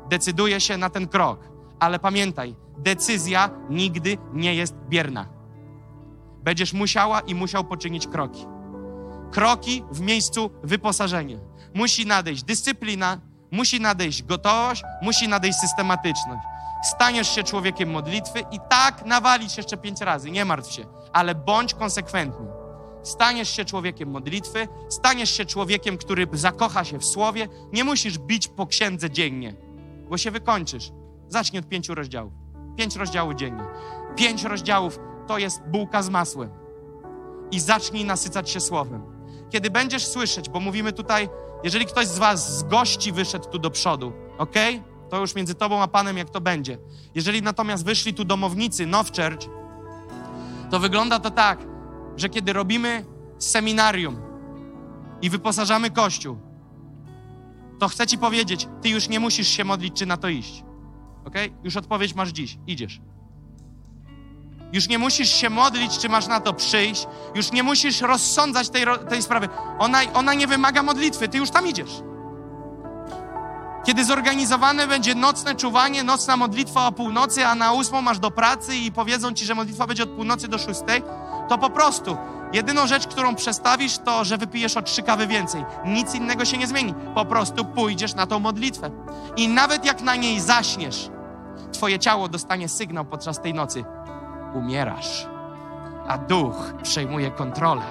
[0.10, 1.40] decyduję się na ten krok.
[1.80, 5.26] Ale pamiętaj, decyzja nigdy nie jest bierna.
[6.44, 8.46] Będziesz musiała i musiał poczynić kroki.
[9.32, 11.38] Kroki w miejscu wyposażenia.
[11.74, 13.18] Musi nadejść dyscyplina,
[13.52, 16.42] musi nadejść gotowość, musi nadejść systematyczność.
[16.84, 21.74] Staniesz się człowiekiem modlitwy i tak nawalić jeszcze pięć razy, nie martw się, ale bądź
[21.74, 22.63] konsekwentny.
[23.04, 27.48] Staniesz się człowiekiem modlitwy, staniesz się człowiekiem, który zakocha się w słowie.
[27.74, 29.56] Nie musisz bić po księdze dziennie,
[30.10, 30.92] bo się wykończysz.
[31.28, 32.34] Zacznij od pięciu rozdziałów.
[32.78, 33.64] Pięć rozdziałów dziennie.
[34.16, 36.50] Pięć rozdziałów to jest bułka z masłem.
[37.52, 39.04] I zacznij nasycać się słowem.
[39.50, 41.30] Kiedy będziesz słyszeć, bo mówimy tutaj,
[41.64, 44.56] jeżeli ktoś z Was z gości wyszedł tu do przodu, ok?
[45.10, 46.78] To już między Tobą a Panem, jak to będzie.
[47.16, 49.50] Jeżeli natomiast wyszli tu domownicy, Now Church,
[50.72, 51.60] to wygląda to tak,
[52.18, 53.06] że kiedy robimy
[53.38, 54.18] seminarium
[55.22, 56.38] i wyposażamy Kościół,
[57.80, 60.64] to chcę Ci powiedzieć, Ty już nie musisz się modlić, czy na to iść.
[61.26, 61.36] Ok?
[61.64, 62.58] Już odpowiedź masz dziś.
[62.68, 63.02] Idziesz.
[64.74, 67.08] Już nie musisz się modlić, czy masz na to przyjść.
[67.36, 69.50] Już nie musisz rozsądzać tej, tej sprawy.
[69.80, 72.02] Ona, ona nie wymaga modlitwy, ty już tam idziesz.
[73.84, 78.76] Kiedy zorganizowane będzie nocne czuwanie, nocna modlitwa o północy, a na ósmą masz do pracy
[78.76, 81.04] i powiedzą ci, że modlitwa będzie od północy do szóstej,
[81.50, 82.18] to po prostu
[82.54, 85.66] jedyną rzecz, którą przestawisz, to, że wypijesz o trzy kawy więcej.
[85.86, 86.94] Nic innego się nie zmieni.
[87.16, 88.90] Po prostu pójdziesz na tą modlitwę.
[89.38, 91.10] I nawet jak na niej zaśniesz,
[91.72, 93.84] twoje ciało dostanie sygnał podczas tej nocy.
[94.54, 95.28] Umierasz,
[96.08, 97.82] a duch przejmuje kontrolę.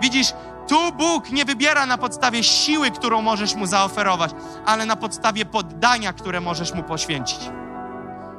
[0.00, 0.32] Widzisz,
[0.72, 4.30] tu Bóg nie wybiera na podstawie siły, którą możesz mu zaoferować,
[4.66, 7.38] ale na podstawie poddania, które możesz mu poświęcić.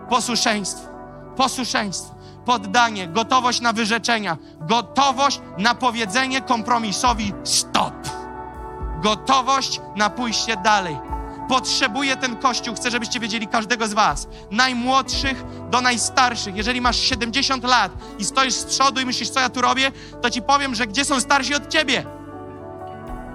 [0.09, 0.89] Posłuszeństwo,
[1.37, 2.15] posłuszeństwo,
[2.45, 7.93] poddanie, gotowość na wyrzeczenia, gotowość na powiedzenie kompromisowi stop.
[9.03, 10.97] Gotowość na pójście dalej.
[11.49, 16.55] Potrzebuję ten kościół, chcę, żebyście wiedzieli każdego z Was, najmłodszych do najstarszych.
[16.55, 19.91] Jeżeli masz 70 lat i stoisz z przodu i myślisz, co ja tu robię,
[20.21, 22.22] to ci powiem, że gdzie są starsi od ciebie?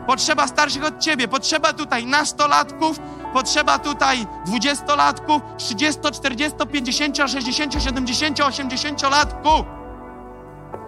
[0.08, 3.00] Potrzeba starszych od ciebie, potrzeba tutaj nastolatków,
[3.32, 9.66] potrzeba tutaj dwudziestolatków, 30, 40, 50, 60, 70, 80 latków.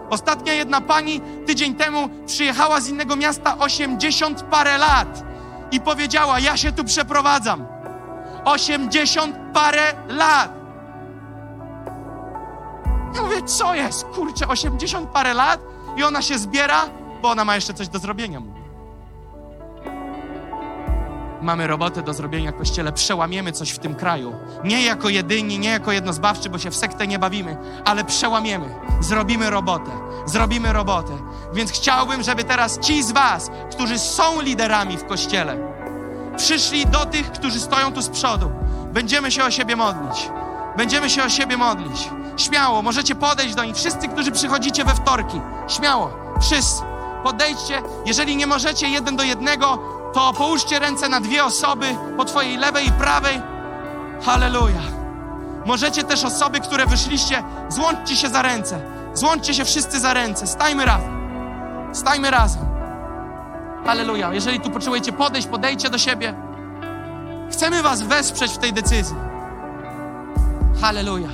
[0.09, 5.23] Ostatnia jedna pani tydzień temu przyjechała z innego miasta 80 parę lat
[5.71, 7.67] i powiedziała: Ja się tu przeprowadzam.
[8.45, 10.51] 80 parę lat.
[13.15, 14.03] Ja mówię, co jest?
[14.03, 15.59] Kurczę, 80 parę lat
[15.97, 16.81] i ona się zbiera,
[17.21, 18.39] bo ona ma jeszcze coś do zrobienia.
[18.39, 18.60] Mówi.
[21.41, 22.91] Mamy robotę do zrobienia, Kościele.
[22.91, 24.35] Przełamiemy coś w tym kraju.
[24.63, 28.75] Nie jako jedyni, nie jako jednozbawczy, bo się w sektę nie bawimy, ale przełamiemy.
[28.99, 29.91] Zrobimy robotę.
[30.25, 31.17] Zrobimy robotę.
[31.53, 35.57] Więc chciałbym, żeby teraz ci z Was, którzy są liderami w Kościele,
[36.37, 38.51] przyszli do tych, którzy stoją tu z przodu.
[38.93, 40.29] Będziemy się o siebie modlić.
[40.77, 42.09] Będziemy się o siebie modlić.
[42.37, 43.75] Śmiało, możecie podejść do nich.
[43.75, 45.41] Wszyscy, którzy przychodzicie we wtorki.
[45.67, 46.11] Śmiało,
[46.41, 46.83] wszyscy.
[47.23, 47.81] Podejdźcie.
[48.05, 49.79] Jeżeli nie możecie jeden do jednego,
[50.13, 53.41] to połóżcie ręce na dwie osoby po twojej lewej i prawej.
[54.25, 54.81] Halleluja.
[55.65, 58.81] Możecie też osoby, które wyszliście, złączcie się za ręce.
[59.13, 60.47] Złączcie się wszyscy za ręce.
[60.47, 61.21] Stajmy razem.
[61.93, 62.65] Stajmy razem.
[63.85, 64.33] Halleluja.
[64.33, 66.33] Jeżeli tu potrzebujecie podejść, podejdźcie do siebie.
[67.51, 69.15] Chcemy Was wesprzeć w tej decyzji.
[70.81, 71.29] Halleluja.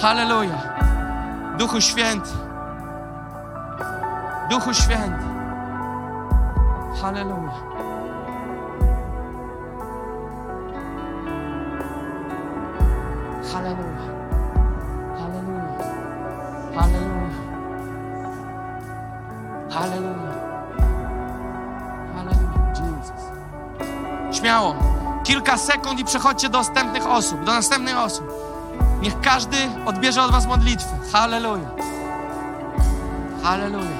[0.00, 0.62] Halleluja.
[1.58, 2.30] Duchu Święty.
[4.50, 5.24] Duchu Święty.
[7.02, 7.83] Halleluja.
[13.54, 14.06] Halleluja.
[15.18, 15.64] Halleluja.
[16.76, 17.30] Halleluja.
[19.70, 20.32] Halleluja.
[22.14, 22.72] Halleluja.
[22.80, 23.22] Jesus.
[24.38, 24.74] Śmiało.
[25.24, 28.32] Kilka sekund i przechodźcie do następnych osób, do następnych osób.
[29.02, 29.56] Niech każdy
[29.86, 30.96] odbierze od was modlitwę.
[31.12, 31.70] Halleluja.
[33.42, 33.96] Halleluja.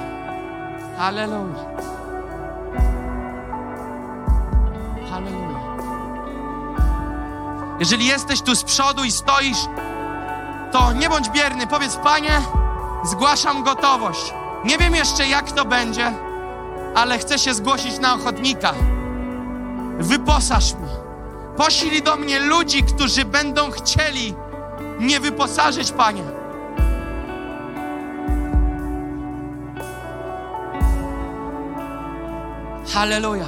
[0.99, 1.94] Halleluja.
[7.79, 9.59] Jeżeli jesteś tu z przodu i stoisz,
[10.73, 11.67] to nie bądź bierny.
[11.67, 12.41] Powiedz, Panie,
[13.05, 14.35] zgłaszam gotowość.
[14.65, 16.13] Nie wiem jeszcze, jak to będzie,
[16.95, 18.75] ale chcę się zgłosić na ochotnika.
[19.99, 20.95] Wyposaż mnie.
[21.57, 24.35] Poślij do mnie ludzi, którzy będą chcieli
[24.99, 26.23] mnie wyposażyć, Panie.
[32.95, 33.47] Halleluja.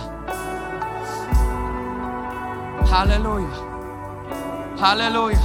[2.91, 3.66] Halleluja.
[4.81, 5.39] Halleluja.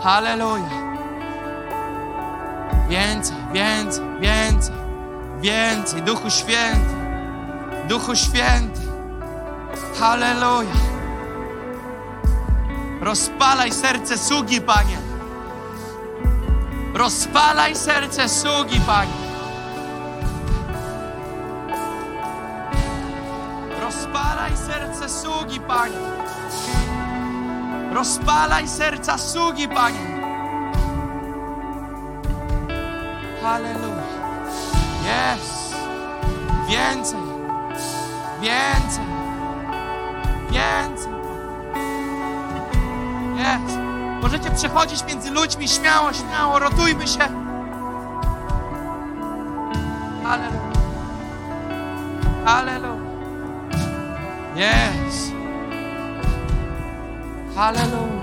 [0.00, 0.68] Halleluja.
[2.88, 4.74] Więcej, więcej, więcej,
[5.40, 6.02] więcej.
[6.02, 6.94] Duchu Święty.
[7.88, 8.80] Duchu Święty.
[10.00, 10.72] Halleluja.
[13.00, 14.98] Rozpalaj serce sługi, Panie.
[16.94, 19.28] Rozpalaj serce sługi, Panie.
[23.80, 25.98] Rozpalaj serce sługi, Panie.
[27.98, 30.06] Rozpalaj serca sługi, Panie.
[33.42, 34.02] Halleluja.
[35.04, 35.74] Jest.
[36.68, 37.20] Więcej.
[38.40, 39.04] Więcej.
[40.50, 41.12] Więcej.
[43.36, 43.78] Jest.
[44.22, 47.28] Możecie przechodzić między ludźmi śmiało, śmiało, rotujmy się.
[50.24, 50.72] Halleluja.
[52.44, 53.02] Halleluja.
[54.56, 55.37] Jest.
[57.58, 58.22] Halleluja.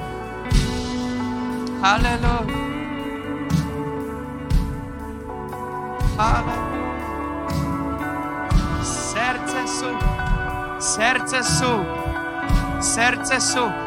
[1.81, 2.55] Halleluja.
[6.17, 6.85] Halleluja.
[8.83, 10.01] Serce sług.
[10.79, 11.85] Serce sług.
[12.81, 13.84] Serce sług.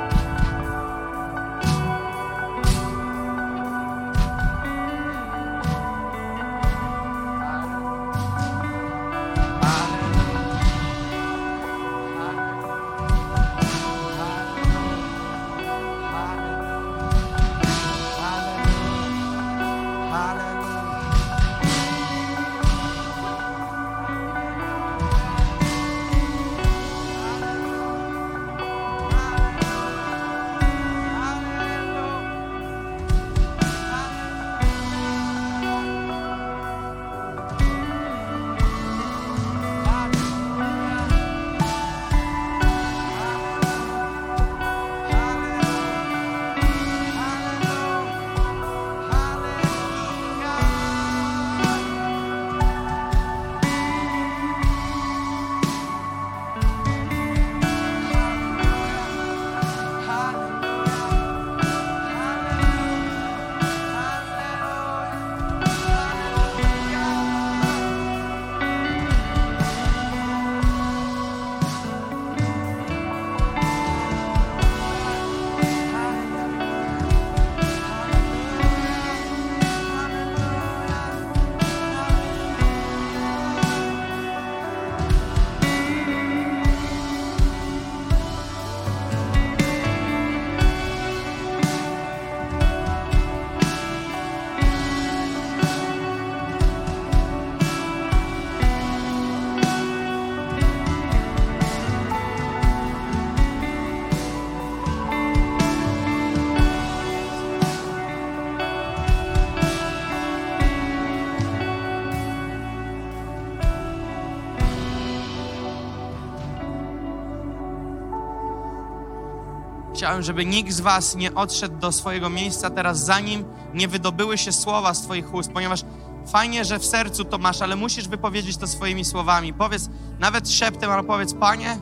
[120.09, 123.45] Chciałem, żeby nikt z Was nie odszedł do swojego miejsca teraz, zanim
[123.75, 125.85] nie wydobyły się słowa z Twoich ust, ponieważ
[126.27, 129.55] fajnie, że w sercu to masz, ale musisz wypowiedzieć to swoimi słowami.
[129.55, 131.79] Powiedz nawet szeptem, ale powiedz: Panie,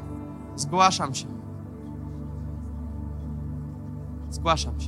[0.56, 1.26] zgłaszam się.
[4.30, 4.85] Zgłaszam się.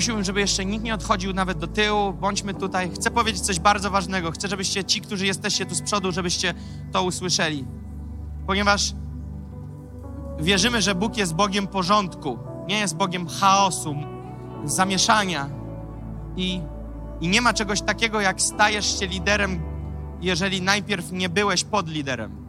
[0.00, 2.12] Prosiłbym, żeby jeszcze nikt nie odchodził nawet do tyłu.
[2.12, 2.90] Bądźmy tutaj.
[2.94, 4.30] Chcę powiedzieć coś bardzo ważnego.
[4.30, 6.54] Chcę, żebyście ci, którzy jesteście tu z przodu, żebyście
[6.92, 7.64] to usłyszeli.
[8.46, 8.94] Ponieważ
[10.38, 12.38] wierzymy, że Bóg jest Bogiem porządku.
[12.68, 13.94] Nie jest Bogiem chaosu,
[14.64, 15.50] zamieszania.
[16.36, 16.60] I,
[17.20, 19.62] I nie ma czegoś takiego, jak stajesz się liderem,
[20.20, 22.46] jeżeli najpierw nie byłeś pod liderem.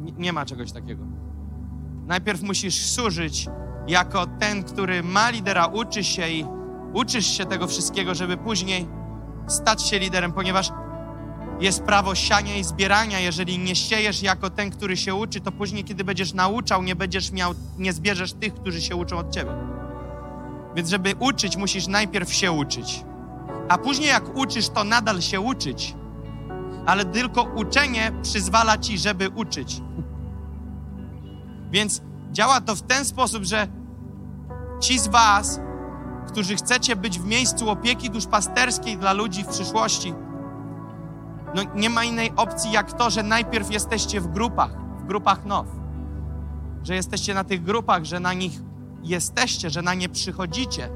[0.00, 1.04] Nie, nie ma czegoś takiego.
[2.06, 3.48] Najpierw musisz służyć
[3.86, 6.44] jako ten, który ma lidera, uczy się i
[6.94, 8.88] uczysz się tego wszystkiego, żeby później
[9.46, 10.70] stać się liderem, ponieważ
[11.60, 13.20] jest prawo siania i zbierania.
[13.20, 17.32] Jeżeli nie siejesz jako ten, który się uczy, to później, kiedy będziesz nauczał, nie będziesz
[17.32, 19.50] miał, nie zbierzesz tych, którzy się uczą od ciebie.
[20.76, 23.04] Więc, żeby uczyć, musisz najpierw się uczyć.
[23.68, 25.94] A później, jak uczysz, to nadal się uczyć.
[26.86, 29.80] Ale tylko uczenie przyzwala ci, żeby uczyć.
[31.70, 32.02] Więc
[32.32, 33.68] działa to w ten sposób, że
[34.80, 35.60] ci z Was,
[36.26, 40.14] którzy chcecie być w miejscu opieki duszpasterskiej dla ludzi w przyszłości,
[41.54, 45.66] no nie ma innej opcji jak to, że najpierw jesteście w grupach, w grupach now.
[46.82, 48.52] Że jesteście na tych grupach, że na nich
[49.02, 50.90] jesteście, że na nie przychodzicie,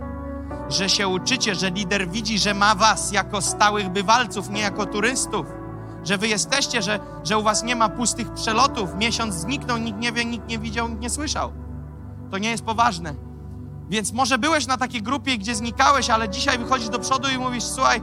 [0.69, 5.47] że się uczycie, że lider widzi, że ma was jako stałych bywalców, nie jako turystów.
[6.05, 8.95] Że wy jesteście, że, że u was nie ma pustych przelotów.
[8.95, 11.53] Miesiąc zniknął, nikt nie wie, nikt nie widział, nikt nie słyszał.
[12.31, 13.15] To nie jest poważne.
[13.89, 17.65] Więc może byłeś na takiej grupie, gdzie znikałeś, ale dzisiaj wychodzisz do przodu i mówisz,
[17.65, 18.03] słuchaj,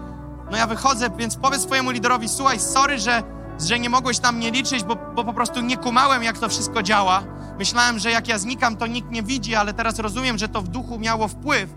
[0.51, 3.23] no ja wychodzę, więc powiedz swojemu liderowi, słuchaj, sorry, że,
[3.59, 6.83] że nie mogłeś tam mnie liczyć, bo, bo po prostu nie kumałem, jak to wszystko
[6.83, 7.23] działa.
[7.59, 10.67] Myślałem, że jak ja znikam, to nikt nie widzi, ale teraz rozumiem, że to w
[10.67, 11.69] duchu miało wpływ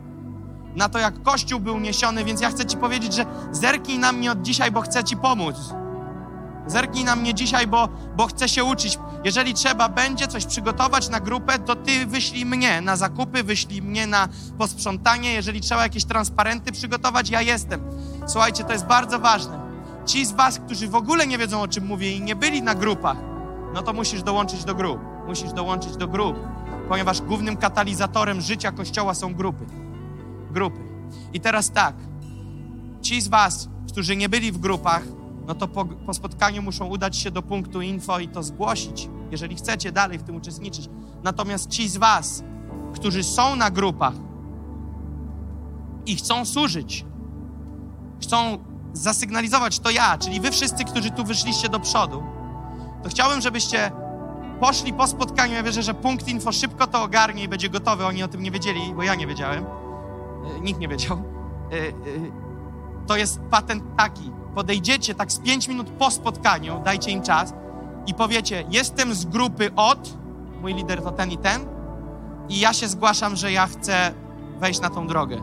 [0.76, 4.32] na to, jak Kościół był niesiony, więc ja chcę Ci powiedzieć, że zerknij na mnie
[4.32, 5.56] od dzisiaj, bo chcę Ci pomóc.
[6.68, 8.98] Zerknij na mnie dzisiaj, bo, bo chcę się uczyć.
[9.24, 14.06] Jeżeli trzeba będzie coś przygotować na grupę, to ty wyślij mnie na zakupy, wyślij mnie
[14.06, 14.28] na
[14.58, 15.32] posprzątanie.
[15.32, 17.80] Jeżeli trzeba jakieś transparenty przygotować, ja jestem.
[18.26, 19.60] Słuchajcie, to jest bardzo ważne.
[20.06, 22.74] Ci z was, którzy w ogóle nie wiedzą, o czym mówię i nie byli na
[22.74, 23.16] grupach,
[23.74, 25.00] no to musisz dołączyć do grup.
[25.26, 26.36] Musisz dołączyć do grup,
[26.88, 29.66] ponieważ głównym katalizatorem życia Kościoła są grupy.
[30.50, 30.78] Grupy.
[31.32, 31.94] I teraz tak,
[33.02, 35.02] ci z was, którzy nie byli w grupach,
[35.48, 39.56] no to po, po, spotkaniu muszą udać się do punktu info i to zgłosić, jeżeli
[39.56, 40.88] chcecie dalej w tym uczestniczyć.
[41.22, 42.44] Natomiast ci z Was,
[42.94, 44.14] którzy są na grupach
[46.06, 47.04] i chcą służyć,
[48.22, 48.58] chcą
[48.92, 52.22] zasygnalizować to ja, czyli Wy wszyscy, którzy tu wyszliście do przodu,
[53.02, 53.90] to chciałbym, żebyście
[54.60, 55.54] poszli po spotkaniu.
[55.54, 58.06] Ja wierzę, że punkt info szybko to ogarnie i będzie gotowy.
[58.06, 59.64] Oni o tym nie wiedzieli, bo ja nie wiedziałem.
[59.64, 61.22] E, nikt nie wiedział.
[61.72, 61.92] E, e,
[63.06, 67.54] to jest patent taki podejdziecie tak z 5 minut po spotkaniu, dajcie im czas
[68.06, 70.16] i powiecie: Jestem z grupy od,
[70.62, 71.66] mój lider to ten i ten,
[72.48, 74.14] i ja się zgłaszam, że ja chcę
[74.60, 75.42] wejść na tą drogę.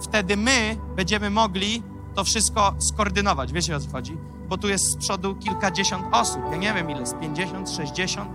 [0.00, 1.82] Wtedy my będziemy mogli
[2.14, 3.52] to wszystko skoordynować.
[3.52, 4.16] Wiecie o co chodzi?
[4.48, 6.42] Bo tu jest z przodu kilkadziesiąt osób.
[6.50, 8.30] Ja nie wiem ile, z 50, 60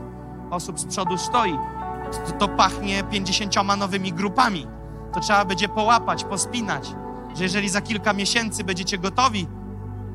[0.51, 1.53] osób z przodu stoi.
[2.11, 4.67] To, to pachnie pięćdziesięcioma nowymi grupami.
[5.13, 6.87] To trzeba będzie połapać, pospinać,
[7.35, 9.47] że jeżeli za kilka miesięcy będziecie gotowi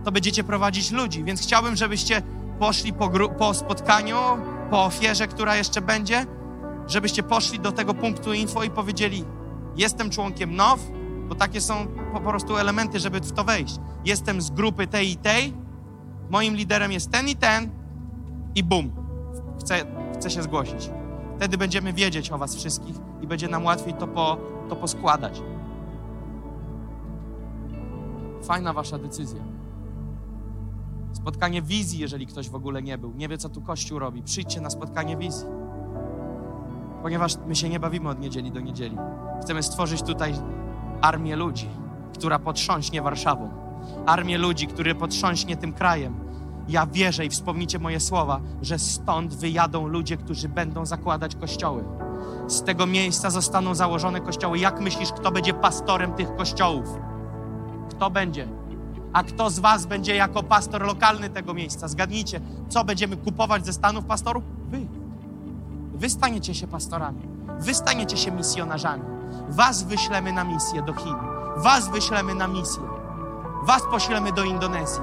[0.05, 1.25] to będziecie prowadzić ludzi.
[1.25, 2.23] Więc chciałbym, żebyście
[2.59, 4.17] poszli po, po spotkaniu,
[4.71, 6.27] po ofierze, która jeszcze będzie,
[6.87, 9.25] żebyście poszli do tego punktu info i powiedzieli:
[9.77, 10.81] Jestem członkiem NOW,
[11.29, 13.77] bo takie są po prostu elementy, żeby w to wejść.
[14.05, 15.55] Jestem z grupy tej i tej,
[16.31, 17.71] moim liderem jest ten i ten,
[18.55, 18.93] i bum,
[19.61, 20.91] chcę, chcę się zgłosić.
[21.37, 24.37] Wtedy będziemy wiedzieć o Was wszystkich i będzie nam łatwiej to, po,
[24.69, 25.43] to poskładać.
[28.43, 29.54] Fajna Wasza decyzja.
[31.25, 34.23] Spotkanie wizji, jeżeli ktoś w ogóle nie był, nie wie, co tu Kościół robi.
[34.23, 35.47] Przyjdźcie na spotkanie wizji.
[37.03, 38.97] Ponieważ my się nie bawimy od niedzieli do niedzieli.
[39.43, 40.35] Chcemy stworzyć tutaj
[41.01, 41.69] armię ludzi,
[42.15, 43.51] która potrząśnie Warszawą.
[44.07, 46.15] Armię ludzi, który potrząśnie tym krajem.
[46.69, 51.85] Ja wierzę i wspomnijcie moje słowa, że stąd wyjadą ludzie, którzy będą zakładać kościoły.
[52.49, 54.59] Z tego miejsca zostaną założone kościoły.
[54.59, 56.89] Jak myślisz, kto będzie pastorem tych kościołów?
[57.91, 58.49] Kto będzie?
[59.15, 61.89] A kto z Was będzie jako pastor lokalny tego miejsca?
[61.89, 64.45] Zgadnijcie, co będziemy kupować ze Stanów pastorów?
[64.71, 64.87] Wy.
[65.95, 67.21] Wy staniecie się pastorami.
[67.61, 69.03] Wy staniecie się misjonarzami.
[69.49, 71.15] Was wyślemy na misję do Chin.
[71.57, 72.83] Was wyślemy na misję.
[73.63, 75.03] Was poślemy do Indonezji.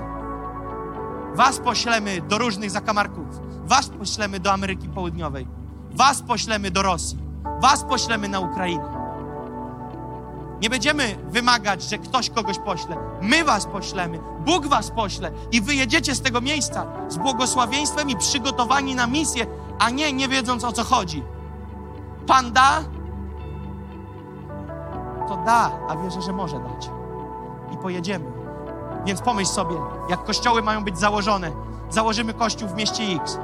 [1.35, 3.25] Was poślemy do różnych zakamarków.
[3.65, 5.47] Was poślemy do Ameryki Południowej.
[5.91, 7.17] Was poślemy do Rosji.
[7.61, 9.00] Was poślemy na Ukrainę.
[10.61, 12.97] Nie będziemy wymagać, że ktoś kogoś pośle.
[13.21, 14.19] My was poślemy.
[14.45, 19.47] Bóg was pośle i wyjedziecie z tego miejsca z błogosławieństwem i przygotowani na misję,
[19.79, 21.23] a nie nie wiedząc o co chodzi.
[22.27, 22.83] Pan da,
[25.27, 26.89] to da, a wierzę, że może dać.
[27.73, 28.25] I pojedziemy.
[29.05, 29.75] Więc pomyśl sobie,
[30.09, 31.51] jak kościoły mają być założone.
[31.89, 33.39] Założymy kościół w mieście X.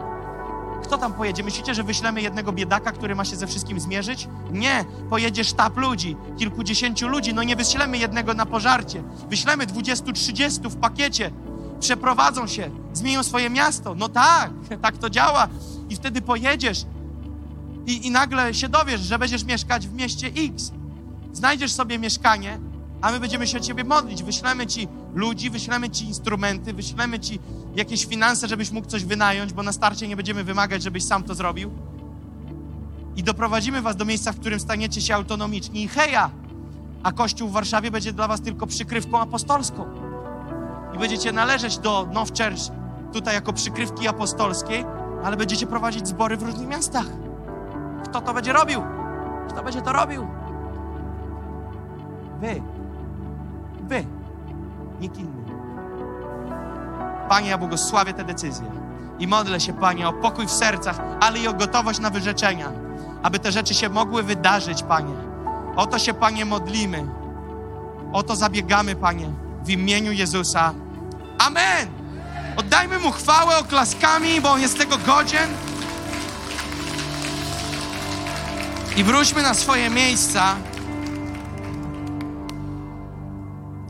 [0.83, 1.43] Kto tam pojedzie?
[1.43, 4.27] Myślicie, że wyślemy jednego biedaka, który ma się ze wszystkim zmierzyć?
[4.51, 7.33] Nie, pojedzie sztab ludzi, kilkudziesięciu ludzi.
[7.33, 9.03] No nie wyślemy jednego na pożarcie.
[9.29, 11.31] Wyślemy dwudziestu, trzydziestu w pakiecie.
[11.79, 13.95] Przeprowadzą się, zmienią swoje miasto.
[13.95, 14.51] No tak,
[14.81, 15.47] tak to działa.
[15.89, 16.85] I wtedy pojedziesz
[17.85, 20.71] i, i nagle się dowiesz, że będziesz mieszkać w mieście X.
[21.33, 22.59] Znajdziesz sobie mieszkanie,
[23.01, 24.23] a my będziemy się o ciebie modlić.
[24.23, 27.39] Wyślemy ci ludzi, wyślemy ci instrumenty, wyślemy ci
[27.75, 31.35] jakieś finanse, żebyś mógł coś wynająć, bo na starcie nie będziemy wymagać, żebyś sam to
[31.35, 31.71] zrobił.
[33.15, 35.83] I doprowadzimy was do miejsca, w którym staniecie się autonomiczni.
[35.83, 36.29] I heja!
[37.03, 39.85] A Kościół w Warszawie będzie dla was tylko przykrywką apostolską.
[40.95, 42.71] I będziecie należeć do Now Church
[43.13, 44.85] tutaj jako przykrywki apostolskiej,
[45.23, 47.05] ale będziecie prowadzić zbory w różnych miastach.
[48.05, 48.81] Kto to będzie robił?
[49.49, 50.27] Kto będzie to robił?
[52.39, 52.76] Wy.
[53.87, 54.05] Wy.
[54.99, 55.43] Nikt inny.
[57.29, 58.71] Panie, ja błogosławię te decyzje
[59.19, 62.71] i modlę się, Panie, o pokój w sercach, ale i o gotowość na wyrzeczenia,
[63.23, 65.13] aby te rzeczy się mogły wydarzyć, Panie.
[65.75, 67.07] O to się, Panie, modlimy.
[68.13, 69.29] O to zabiegamy, Panie,
[69.63, 70.73] w imieniu Jezusa.
[71.37, 71.87] Amen!
[72.57, 75.49] Oddajmy Mu chwałę oklaskami, bo On jest tego godzien.
[78.97, 80.55] I wróćmy na swoje miejsca.